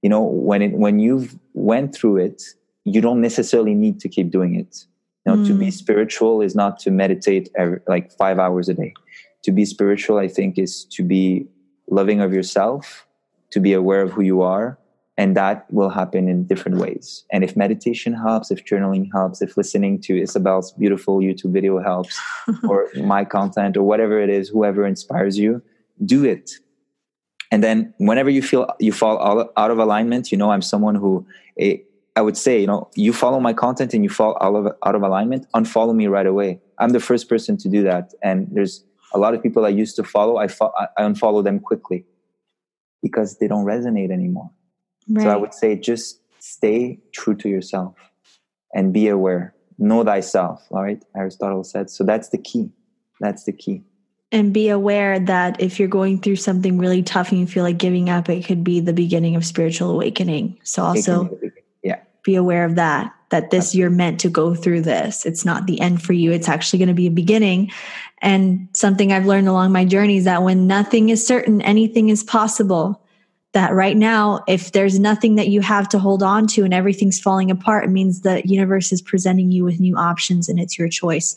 You 0.00 0.08
know, 0.08 0.22
when 0.22 0.62
it 0.62 0.72
when 0.72 0.98
you've 0.98 1.38
went 1.52 1.94
through 1.94 2.16
it, 2.28 2.42
you 2.84 3.02
don't 3.02 3.20
necessarily 3.20 3.74
need 3.74 4.00
to 4.00 4.08
keep 4.08 4.30
doing 4.30 4.54
it 4.54 4.86
you 5.26 5.34
know, 5.34 5.42
mm. 5.42 5.46
to 5.46 5.54
be 5.54 5.66
mm. 5.66 5.72
spiritual 5.72 6.40
is 6.40 6.54
not 6.54 6.78
to 6.78 6.90
meditate 6.90 7.50
every, 7.56 7.80
like 7.86 8.12
five 8.12 8.38
hours 8.38 8.68
a 8.68 8.74
day. 8.74 8.94
To 9.42 9.52
be 9.52 9.64
spiritual, 9.64 10.18
I 10.18 10.28
think, 10.28 10.58
is 10.58 10.84
to 10.96 11.02
be 11.02 11.48
loving 11.90 12.20
of 12.20 12.32
yourself, 12.32 13.06
to 13.50 13.60
be 13.60 13.72
aware 13.72 14.02
of 14.02 14.12
who 14.12 14.22
you 14.22 14.42
are, 14.42 14.78
and 15.18 15.36
that 15.36 15.66
will 15.72 15.88
happen 15.88 16.28
in 16.28 16.44
different 16.44 16.78
ways. 16.78 17.24
And 17.32 17.42
if 17.42 17.56
meditation 17.56 18.12
helps, 18.12 18.50
if 18.50 18.64
journaling 18.64 19.08
helps, 19.12 19.40
if 19.40 19.56
listening 19.56 20.00
to 20.02 20.20
Isabel's 20.20 20.72
beautiful 20.72 21.18
YouTube 21.18 21.52
video 21.52 21.82
helps, 21.82 22.18
or 22.68 22.88
my 22.96 23.24
content, 23.24 23.76
or 23.76 23.82
whatever 23.82 24.20
it 24.20 24.28
is, 24.28 24.48
whoever 24.48 24.86
inspires 24.86 25.38
you, 25.38 25.62
do 26.04 26.24
it. 26.24 26.52
And 27.50 27.62
then 27.62 27.94
whenever 27.98 28.28
you 28.28 28.42
feel 28.42 28.68
you 28.80 28.92
fall 28.92 29.50
out 29.56 29.70
of 29.70 29.78
alignment, 29.78 30.32
you 30.32 30.38
know, 30.38 30.50
I'm 30.50 30.62
someone 30.62 30.96
who 30.96 31.26
eh, 31.58 31.78
I 32.16 32.22
would 32.22 32.36
say, 32.36 32.60
you 32.60 32.66
know, 32.66 32.90
you 32.94 33.12
follow 33.12 33.40
my 33.40 33.52
content 33.52 33.94
and 33.94 34.02
you 34.02 34.10
fall 34.10 34.36
out 34.40 34.54
of 34.54 34.66
out 34.84 34.94
of 34.94 35.02
alignment, 35.02 35.46
unfollow 35.54 35.94
me 35.94 36.08
right 36.08 36.26
away. 36.26 36.60
I'm 36.78 36.90
the 36.90 37.00
first 37.00 37.28
person 37.28 37.56
to 37.58 37.68
do 37.68 37.82
that, 37.84 38.12
and 38.22 38.48
there's 38.50 38.84
a 39.14 39.18
lot 39.18 39.34
of 39.34 39.42
people 39.42 39.64
I 39.64 39.68
used 39.68 39.96
to 39.96 40.04
follow. 40.04 40.38
I 40.38 40.48
fo- 40.48 40.72
I 40.76 40.88
unfollow 40.98 41.44
them 41.44 41.60
quickly 41.60 42.04
because 43.02 43.38
they 43.38 43.46
don't 43.46 43.64
resonate 43.64 44.10
anymore. 44.10 44.50
Right. 45.08 45.24
So 45.24 45.30
I 45.30 45.36
would 45.36 45.54
say, 45.54 45.76
just 45.76 46.20
stay 46.38 46.98
true 47.12 47.34
to 47.36 47.48
yourself 47.48 47.94
and 48.74 48.92
be 48.92 49.08
aware. 49.08 49.54
Know 49.78 50.04
thyself. 50.04 50.66
All 50.70 50.82
right, 50.82 51.02
Aristotle 51.14 51.64
said. 51.64 51.90
So 51.90 52.04
that's 52.04 52.30
the 52.30 52.38
key. 52.38 52.70
That's 53.20 53.44
the 53.44 53.52
key. 53.52 53.82
And 54.32 54.52
be 54.52 54.68
aware 54.68 55.18
that 55.20 55.60
if 55.60 55.78
you're 55.78 55.88
going 55.88 56.20
through 56.20 56.36
something 56.36 56.78
really 56.78 57.02
tough 57.02 57.30
and 57.30 57.40
you 57.40 57.46
feel 57.46 57.62
like 57.62 57.78
giving 57.78 58.10
up, 58.10 58.28
it 58.28 58.44
could 58.44 58.64
be 58.64 58.80
the 58.80 58.92
beginning 58.92 59.36
of 59.36 59.44
spiritual 59.44 59.90
awakening. 59.90 60.58
So 60.64 60.82
also 60.82 61.38
yeah. 61.82 62.00
be 62.24 62.34
aware 62.34 62.64
of 62.64 62.74
that 62.74 63.12
that 63.30 63.50
this 63.50 63.74
you're 63.74 63.90
meant 63.90 64.20
to 64.20 64.28
go 64.28 64.54
through 64.54 64.80
this 64.80 65.26
it's 65.26 65.44
not 65.44 65.66
the 65.66 65.80
end 65.80 66.00
for 66.00 66.12
you 66.12 66.30
it's 66.30 66.48
actually 66.48 66.78
going 66.78 66.86
to 66.86 66.94
be 66.94 67.08
a 67.08 67.10
beginning 67.10 67.68
And 68.22 68.68
something 68.72 69.12
I've 69.12 69.26
learned 69.26 69.48
along 69.48 69.72
my 69.72 69.84
journey 69.84 70.16
is 70.16 70.24
that 70.24 70.42
when 70.42 70.66
nothing 70.66 71.10
is 71.10 71.26
certain, 71.26 71.60
anything 71.62 72.08
is 72.08 72.24
possible. 72.24 73.02
That 73.56 73.72
right 73.72 73.96
now, 73.96 74.44
if 74.46 74.72
there's 74.72 74.98
nothing 74.98 75.36
that 75.36 75.48
you 75.48 75.62
have 75.62 75.88
to 75.88 75.98
hold 75.98 76.22
on 76.22 76.46
to 76.48 76.62
and 76.62 76.74
everything's 76.74 77.18
falling 77.18 77.50
apart, 77.50 77.84
it 77.84 77.90
means 77.90 78.20
the 78.20 78.46
universe 78.46 78.92
is 78.92 79.00
presenting 79.00 79.50
you 79.50 79.64
with 79.64 79.80
new 79.80 79.96
options 79.96 80.50
and 80.50 80.60
it's 80.60 80.78
your 80.78 80.90
choice 80.90 81.34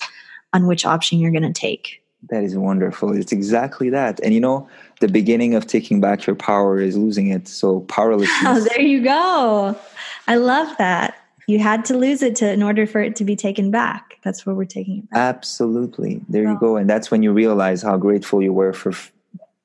on 0.52 0.68
which 0.68 0.86
option 0.86 1.20
you're 1.20 1.32
going 1.32 1.44
to 1.44 1.54
take. 1.54 2.04
That 2.30 2.44
is 2.44 2.58
wonderful. 2.58 3.16
It's 3.16 3.32
exactly 3.32 3.90
that. 3.92 4.20
And 4.20 4.34
you 4.34 4.42
know, 4.42 4.68
the 5.00 5.08
beginning 5.08 5.56
of 5.56 5.66
taking 5.66 6.02
back 6.02 6.28
your 6.28 6.36
power 6.36 6.78
is 6.78 6.98
losing 6.98 7.30
it. 7.30 7.48
So 7.48 7.80
powerlessness. 7.88 8.44
Oh, 8.46 8.60
there 8.60 8.82
you 8.82 9.02
go. 9.02 9.80
I 10.28 10.36
love 10.36 10.76
that. 10.78 11.16
You 11.48 11.60
had 11.60 11.86
to 11.86 11.98
lose 11.98 12.22
it 12.22 12.36
to 12.36 12.52
in 12.52 12.62
order 12.62 12.86
for 12.86 13.00
it 13.00 13.16
to 13.16 13.24
be 13.24 13.38
taken 13.38 13.72
back. 13.72 14.18
That's 14.24 14.46
where 14.46 14.54
we're 14.54 14.66
taking 14.66 14.98
it 14.98 15.10
back. 15.10 15.36
Absolutely. 15.38 16.20
There 16.28 16.46
oh. 16.50 16.52
you 16.52 16.60
go. 16.60 16.76
And 16.76 16.90
that's 16.90 17.12
when 17.12 17.24
you 17.24 17.32
realize 17.32 17.82
how 17.82 17.96
grateful 17.96 18.42
you 18.42 18.52
were 18.52 18.74
for 18.74 18.92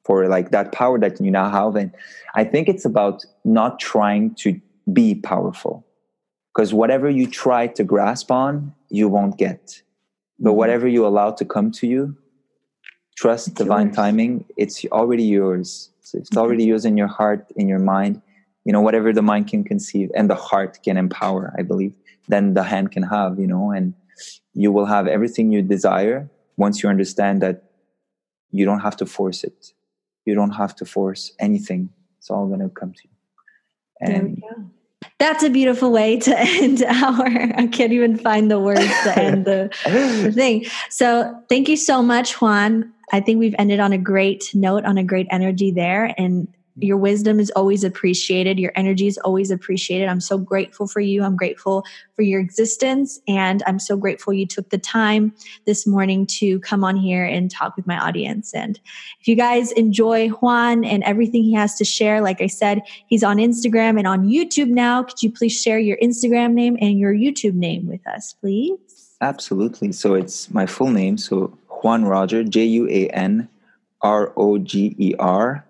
for 0.05 0.27
like 0.29 0.51
that 0.51 0.73
power 0.73 0.99
that 0.99 1.21
you 1.21 1.31
now 1.31 1.51
have. 1.51 1.77
And 1.77 1.93
I 2.35 2.45
think 2.45 2.69
it's 2.69 2.85
about 2.85 3.25
not 3.45 3.79
trying 3.79 4.35
to 4.37 4.61
be 4.93 5.15
powerful. 5.15 5.87
Because 6.55 6.73
whatever 6.73 7.11
you 7.11 7.27
try 7.27 7.67
to 7.69 7.83
grasp 7.83 8.31
on, 8.31 8.75
you 8.91 9.09
won't 9.09 9.39
get. 9.39 9.83
But 10.39 10.51
mm-hmm. 10.51 10.59
whatever 10.59 10.87
you 10.87 11.07
allow 11.07 11.33
to 11.33 11.45
come 11.45 11.73
to 11.73 11.87
you, 11.87 12.17
trust 13.17 13.49
it's 13.49 13.57
divine 13.57 13.87
yours. 13.87 13.97
timing 13.97 14.45
it's 14.57 14.85
already 14.87 15.23
yours 15.23 15.91
so 16.01 16.19
it's 16.19 16.37
already 16.37 16.65
yours 16.65 16.85
in 16.85 16.97
your 16.97 17.07
heart 17.07 17.47
in 17.57 17.69
your 17.69 17.79
mind 17.79 18.21
you 18.65 18.73
know 18.73 18.81
whatever 18.81 19.13
the 19.13 19.23
mind 19.23 19.47
can 19.47 19.63
conceive 19.63 20.11
and 20.15 20.29
the 20.29 20.35
heart 20.35 20.79
can 20.83 20.97
empower 20.97 21.55
i 21.59 21.63
believe 21.63 21.95
then 22.29 22.55
the 22.55 22.63
hand 22.63 22.91
can 22.91 23.03
have 23.03 23.39
you 23.39 23.47
know 23.47 23.71
and 23.71 23.95
you 24.55 24.73
will 24.73 24.87
have 24.87 25.07
everything 25.07 25.53
you 25.53 25.63
desire 25.63 26.29
once 26.57 26.83
you 26.83 26.89
understand 26.89 27.41
that 27.43 27.65
you 28.51 28.65
don't 28.65 28.81
have 28.81 28.97
to 28.97 29.07
force 29.07 29.45
it 29.45 29.73
you 30.25 30.35
don't 30.35 30.53
have 30.53 30.75
to 30.77 30.85
force 30.85 31.33
anything. 31.39 31.91
It's 32.19 32.31
all 32.31 32.47
going 32.47 32.61
to 32.61 32.69
come 32.69 32.93
to 32.93 33.01
you. 33.05 33.11
And 34.01 34.43
that's 35.19 35.43
a 35.43 35.51
beautiful 35.51 35.93
way 35.93 36.19
to 36.19 36.39
end 36.39 36.83
our 36.83 37.27
i 37.57 37.67
can't 37.67 37.93
even 37.93 38.17
find 38.17 38.51
the 38.51 38.59
words 38.59 38.81
to 39.05 39.19
end 39.19 39.45
the, 39.45 39.71
the 39.85 40.33
thing. 40.35 40.67
So 40.91 41.35
thank 41.49 41.69
you 41.69 41.77
so 41.77 42.03
much 42.03 42.41
juan. 42.41 42.93
I 43.13 43.21
think 43.21 43.39
we've 43.39 43.55
ended 43.59 43.81
on 43.81 43.93
a 43.93 43.99
great 43.99 44.51
note, 44.55 44.85
on 44.85 44.99
a 44.99 45.05
great 45.05 45.27
energy 45.31 45.71
there. 45.71 46.15
And 46.19 46.49
your 46.77 46.97
wisdom 46.97 47.39
is 47.39 47.51
always 47.53 47.85
appreciated. 47.85 48.59
Your 48.59 48.73
energy 48.75 49.07
is 49.07 49.19
always 49.19 49.51
appreciated. 49.51 50.09
I'm 50.09 50.21
so 50.21 50.39
grateful 50.39 50.89
for 50.89 51.01
you. 51.01 51.23
I'm 51.23 51.37
grateful 51.37 51.85
for 52.17 52.23
your 52.23 52.41
existence. 52.41 53.21
And 53.29 53.63
I'm 53.67 53.79
so 53.79 53.97
grateful 53.97 54.33
you 54.33 54.47
took 54.47 54.71
the 54.71 54.79
time 54.79 55.33
this 55.67 55.87
morning 55.87 56.27
to 56.27 56.59
come 56.61 56.83
on 56.83 56.97
here 56.97 57.25
and 57.25 57.51
talk 57.51 57.77
with 57.77 57.87
my 57.87 57.99
audience. 57.99 58.53
And 58.55 58.81
if 59.21 59.29
you 59.29 59.37
guys 59.37 59.71
enjoy 59.73 60.31
Juan 60.31 60.85
and 60.85 61.05
everything 61.05 61.45
he 61.45 61.55
has 61.55 61.77
to 61.77 61.85
share, 61.85 62.21
like 62.21 62.41
I 62.41 62.49
said, 62.49 62.83
he's 63.07 63.23
on 63.23 63.37
Instagram 63.37 63.97
and 63.97 64.07
on 64.07 64.27
YouTube 64.27 64.69
now. 64.69 65.05
Could 65.05 65.23
you 65.23 65.31
please 65.31 65.61
share 65.61 65.79
your 65.79 65.97
Instagram 65.99 66.55
name 66.55 66.77
and 66.81 66.99
your 66.99 67.15
YouTube 67.15 67.55
name 67.55 67.87
with 67.87 68.05
us, 68.09 68.33
please? 68.41 69.15
Absolutely. 69.21 69.93
So 69.93 70.15
it's 70.15 70.51
my 70.51 70.67
full 70.67 70.91
name. 70.91 71.19
So 71.19 71.57
Juan 71.69 72.05
Roger, 72.05 72.43
J 72.43 72.65
U 72.65 72.89
A 72.89 73.09
N 73.11 73.49
R 74.01 74.33
O 74.37 74.59
G 74.59 74.97
E 74.99 75.15
R 75.21 75.65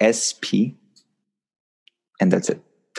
S 0.00 0.34
P. 0.40 0.76
And 2.20 2.32
that's 2.32 2.50
it. 2.50 2.60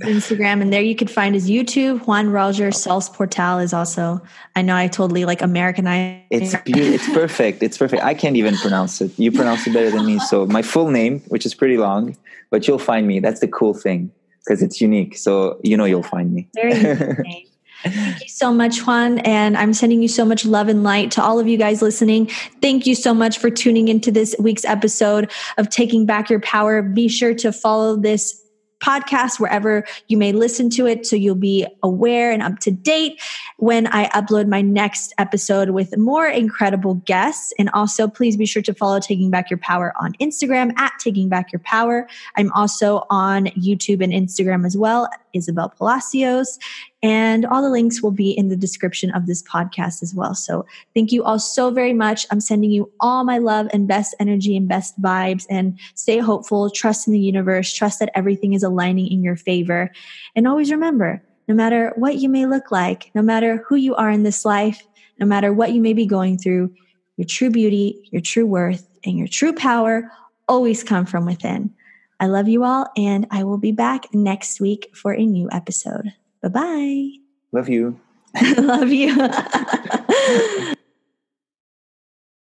Instagram, 0.00 0.60
and 0.60 0.72
there 0.72 0.82
you 0.82 0.94
could 0.94 1.10
find 1.10 1.34
his 1.34 1.48
YouTube. 1.48 2.06
Juan 2.06 2.30
Roger 2.30 2.68
Sals 2.68 3.12
Portal 3.12 3.58
is 3.58 3.72
also. 3.72 4.22
I 4.54 4.62
know 4.62 4.76
I 4.76 4.86
totally 4.86 5.24
like 5.24 5.42
Americanized. 5.42 6.24
It's 6.30 6.54
beautiful. 6.62 6.94
It's 6.94 7.08
perfect. 7.08 7.62
It's 7.62 7.78
perfect. 7.78 8.02
I 8.02 8.14
can't 8.14 8.36
even 8.36 8.56
pronounce 8.56 9.00
it. 9.00 9.18
You 9.18 9.32
pronounce 9.32 9.66
it 9.66 9.72
better 9.72 9.90
than 9.90 10.06
me. 10.06 10.18
So 10.20 10.46
my 10.46 10.62
full 10.62 10.90
name, 10.90 11.20
which 11.28 11.46
is 11.46 11.54
pretty 11.54 11.78
long, 11.78 12.16
but 12.50 12.68
you'll 12.68 12.78
find 12.78 13.06
me. 13.08 13.18
That's 13.18 13.40
the 13.40 13.48
cool 13.48 13.74
thing 13.74 14.12
because 14.44 14.62
it's 14.62 14.80
unique. 14.80 15.16
So 15.16 15.58
you 15.64 15.76
know 15.76 15.84
you'll 15.84 16.02
find 16.02 16.32
me. 16.32 16.48
Very 16.54 17.48
Thank 17.84 18.22
you 18.22 18.28
so 18.28 18.52
much, 18.52 18.86
Juan. 18.86 19.18
And 19.20 19.56
I'm 19.56 19.74
sending 19.74 20.00
you 20.00 20.08
so 20.08 20.24
much 20.24 20.44
love 20.44 20.68
and 20.68 20.82
light 20.82 21.10
to 21.12 21.22
all 21.22 21.38
of 21.38 21.46
you 21.46 21.58
guys 21.58 21.82
listening. 21.82 22.26
Thank 22.62 22.86
you 22.86 22.94
so 22.94 23.12
much 23.12 23.38
for 23.38 23.50
tuning 23.50 23.88
into 23.88 24.10
this 24.10 24.34
week's 24.38 24.64
episode 24.64 25.30
of 25.58 25.68
Taking 25.68 26.06
Back 26.06 26.30
Your 26.30 26.40
Power. 26.40 26.82
Be 26.82 27.08
sure 27.08 27.34
to 27.34 27.52
follow 27.52 27.96
this 27.96 28.40
podcast 28.84 29.40
wherever 29.40 29.84
you 30.08 30.16
may 30.16 30.32
listen 30.32 30.68
to 30.68 30.86
it 30.86 31.06
so 31.06 31.16
you'll 31.16 31.34
be 31.34 31.66
aware 31.82 32.30
and 32.30 32.42
up 32.42 32.58
to 32.58 32.70
date 32.70 33.20
when 33.56 33.86
I 33.86 34.08
upload 34.08 34.48
my 34.48 34.60
next 34.60 35.14
episode 35.16 35.70
with 35.70 35.96
more 35.96 36.26
incredible 36.26 36.94
guests. 37.06 37.52
And 37.58 37.70
also, 37.70 38.08
please 38.08 38.36
be 38.36 38.46
sure 38.46 38.62
to 38.62 38.74
follow 38.74 39.00
Taking 39.00 39.30
Back 39.30 39.50
Your 39.50 39.58
Power 39.58 39.94
on 40.00 40.12
Instagram 40.14 40.76
at 40.78 40.92
Taking 40.98 41.28
Back 41.28 41.52
Your 41.52 41.60
Power. 41.60 42.06
I'm 42.36 42.52
also 42.52 43.06
on 43.08 43.46
YouTube 43.46 44.02
and 44.02 44.12
Instagram 44.12 44.66
as 44.66 44.76
well, 44.76 45.08
Isabel 45.34 45.68
Palacios. 45.68 46.58
And 47.02 47.44
all 47.44 47.60
the 47.60 47.68
links 47.68 48.02
will 48.02 48.10
be 48.10 48.30
in 48.30 48.48
the 48.48 48.56
description 48.56 49.10
of 49.10 49.26
this 49.26 49.42
podcast 49.42 50.02
as 50.02 50.14
well. 50.14 50.34
So 50.34 50.64
thank 50.94 51.12
you 51.12 51.22
all 51.22 51.38
so 51.38 51.70
very 51.70 51.92
much. 51.92 52.26
I'm 52.30 52.40
sending 52.40 52.70
you 52.70 52.90
all 53.00 53.24
my 53.24 53.38
love 53.38 53.66
and 53.72 53.86
best 53.86 54.14
energy 54.18 54.56
and 54.56 54.66
best 54.66 55.00
vibes 55.00 55.46
and 55.50 55.78
stay 55.94 56.18
hopeful, 56.18 56.70
trust 56.70 57.06
in 57.06 57.12
the 57.12 57.20
universe, 57.20 57.72
trust 57.72 57.98
that 57.98 58.10
everything 58.14 58.54
is 58.54 58.62
aligning 58.62 59.08
in 59.08 59.22
your 59.22 59.36
favor. 59.36 59.90
And 60.34 60.48
always 60.48 60.70
remember, 60.70 61.22
no 61.46 61.54
matter 61.54 61.92
what 61.96 62.16
you 62.16 62.28
may 62.28 62.46
look 62.46 62.70
like, 62.70 63.10
no 63.14 63.20
matter 63.20 63.62
who 63.68 63.76
you 63.76 63.94
are 63.96 64.10
in 64.10 64.22
this 64.22 64.44
life, 64.44 64.86
no 65.18 65.26
matter 65.26 65.52
what 65.52 65.72
you 65.72 65.80
may 65.80 65.92
be 65.92 66.06
going 66.06 66.38
through, 66.38 66.72
your 67.16 67.26
true 67.26 67.50
beauty, 67.50 68.08
your 68.10 68.22
true 68.22 68.46
worth, 68.46 68.88
and 69.04 69.18
your 69.18 69.28
true 69.28 69.52
power 69.52 70.10
always 70.48 70.82
come 70.82 71.06
from 71.06 71.26
within. 71.26 71.72
I 72.20 72.26
love 72.26 72.48
you 72.48 72.64
all, 72.64 72.86
and 72.96 73.26
I 73.30 73.44
will 73.44 73.58
be 73.58 73.72
back 73.72 74.12
next 74.14 74.60
week 74.60 74.90
for 74.94 75.12
a 75.12 75.24
new 75.24 75.48
episode. 75.50 76.12
Bye 76.42 76.48
bye. 76.48 77.10
Love 77.52 77.68
you. 77.68 78.00
Love 78.56 78.90
you. 78.90 79.14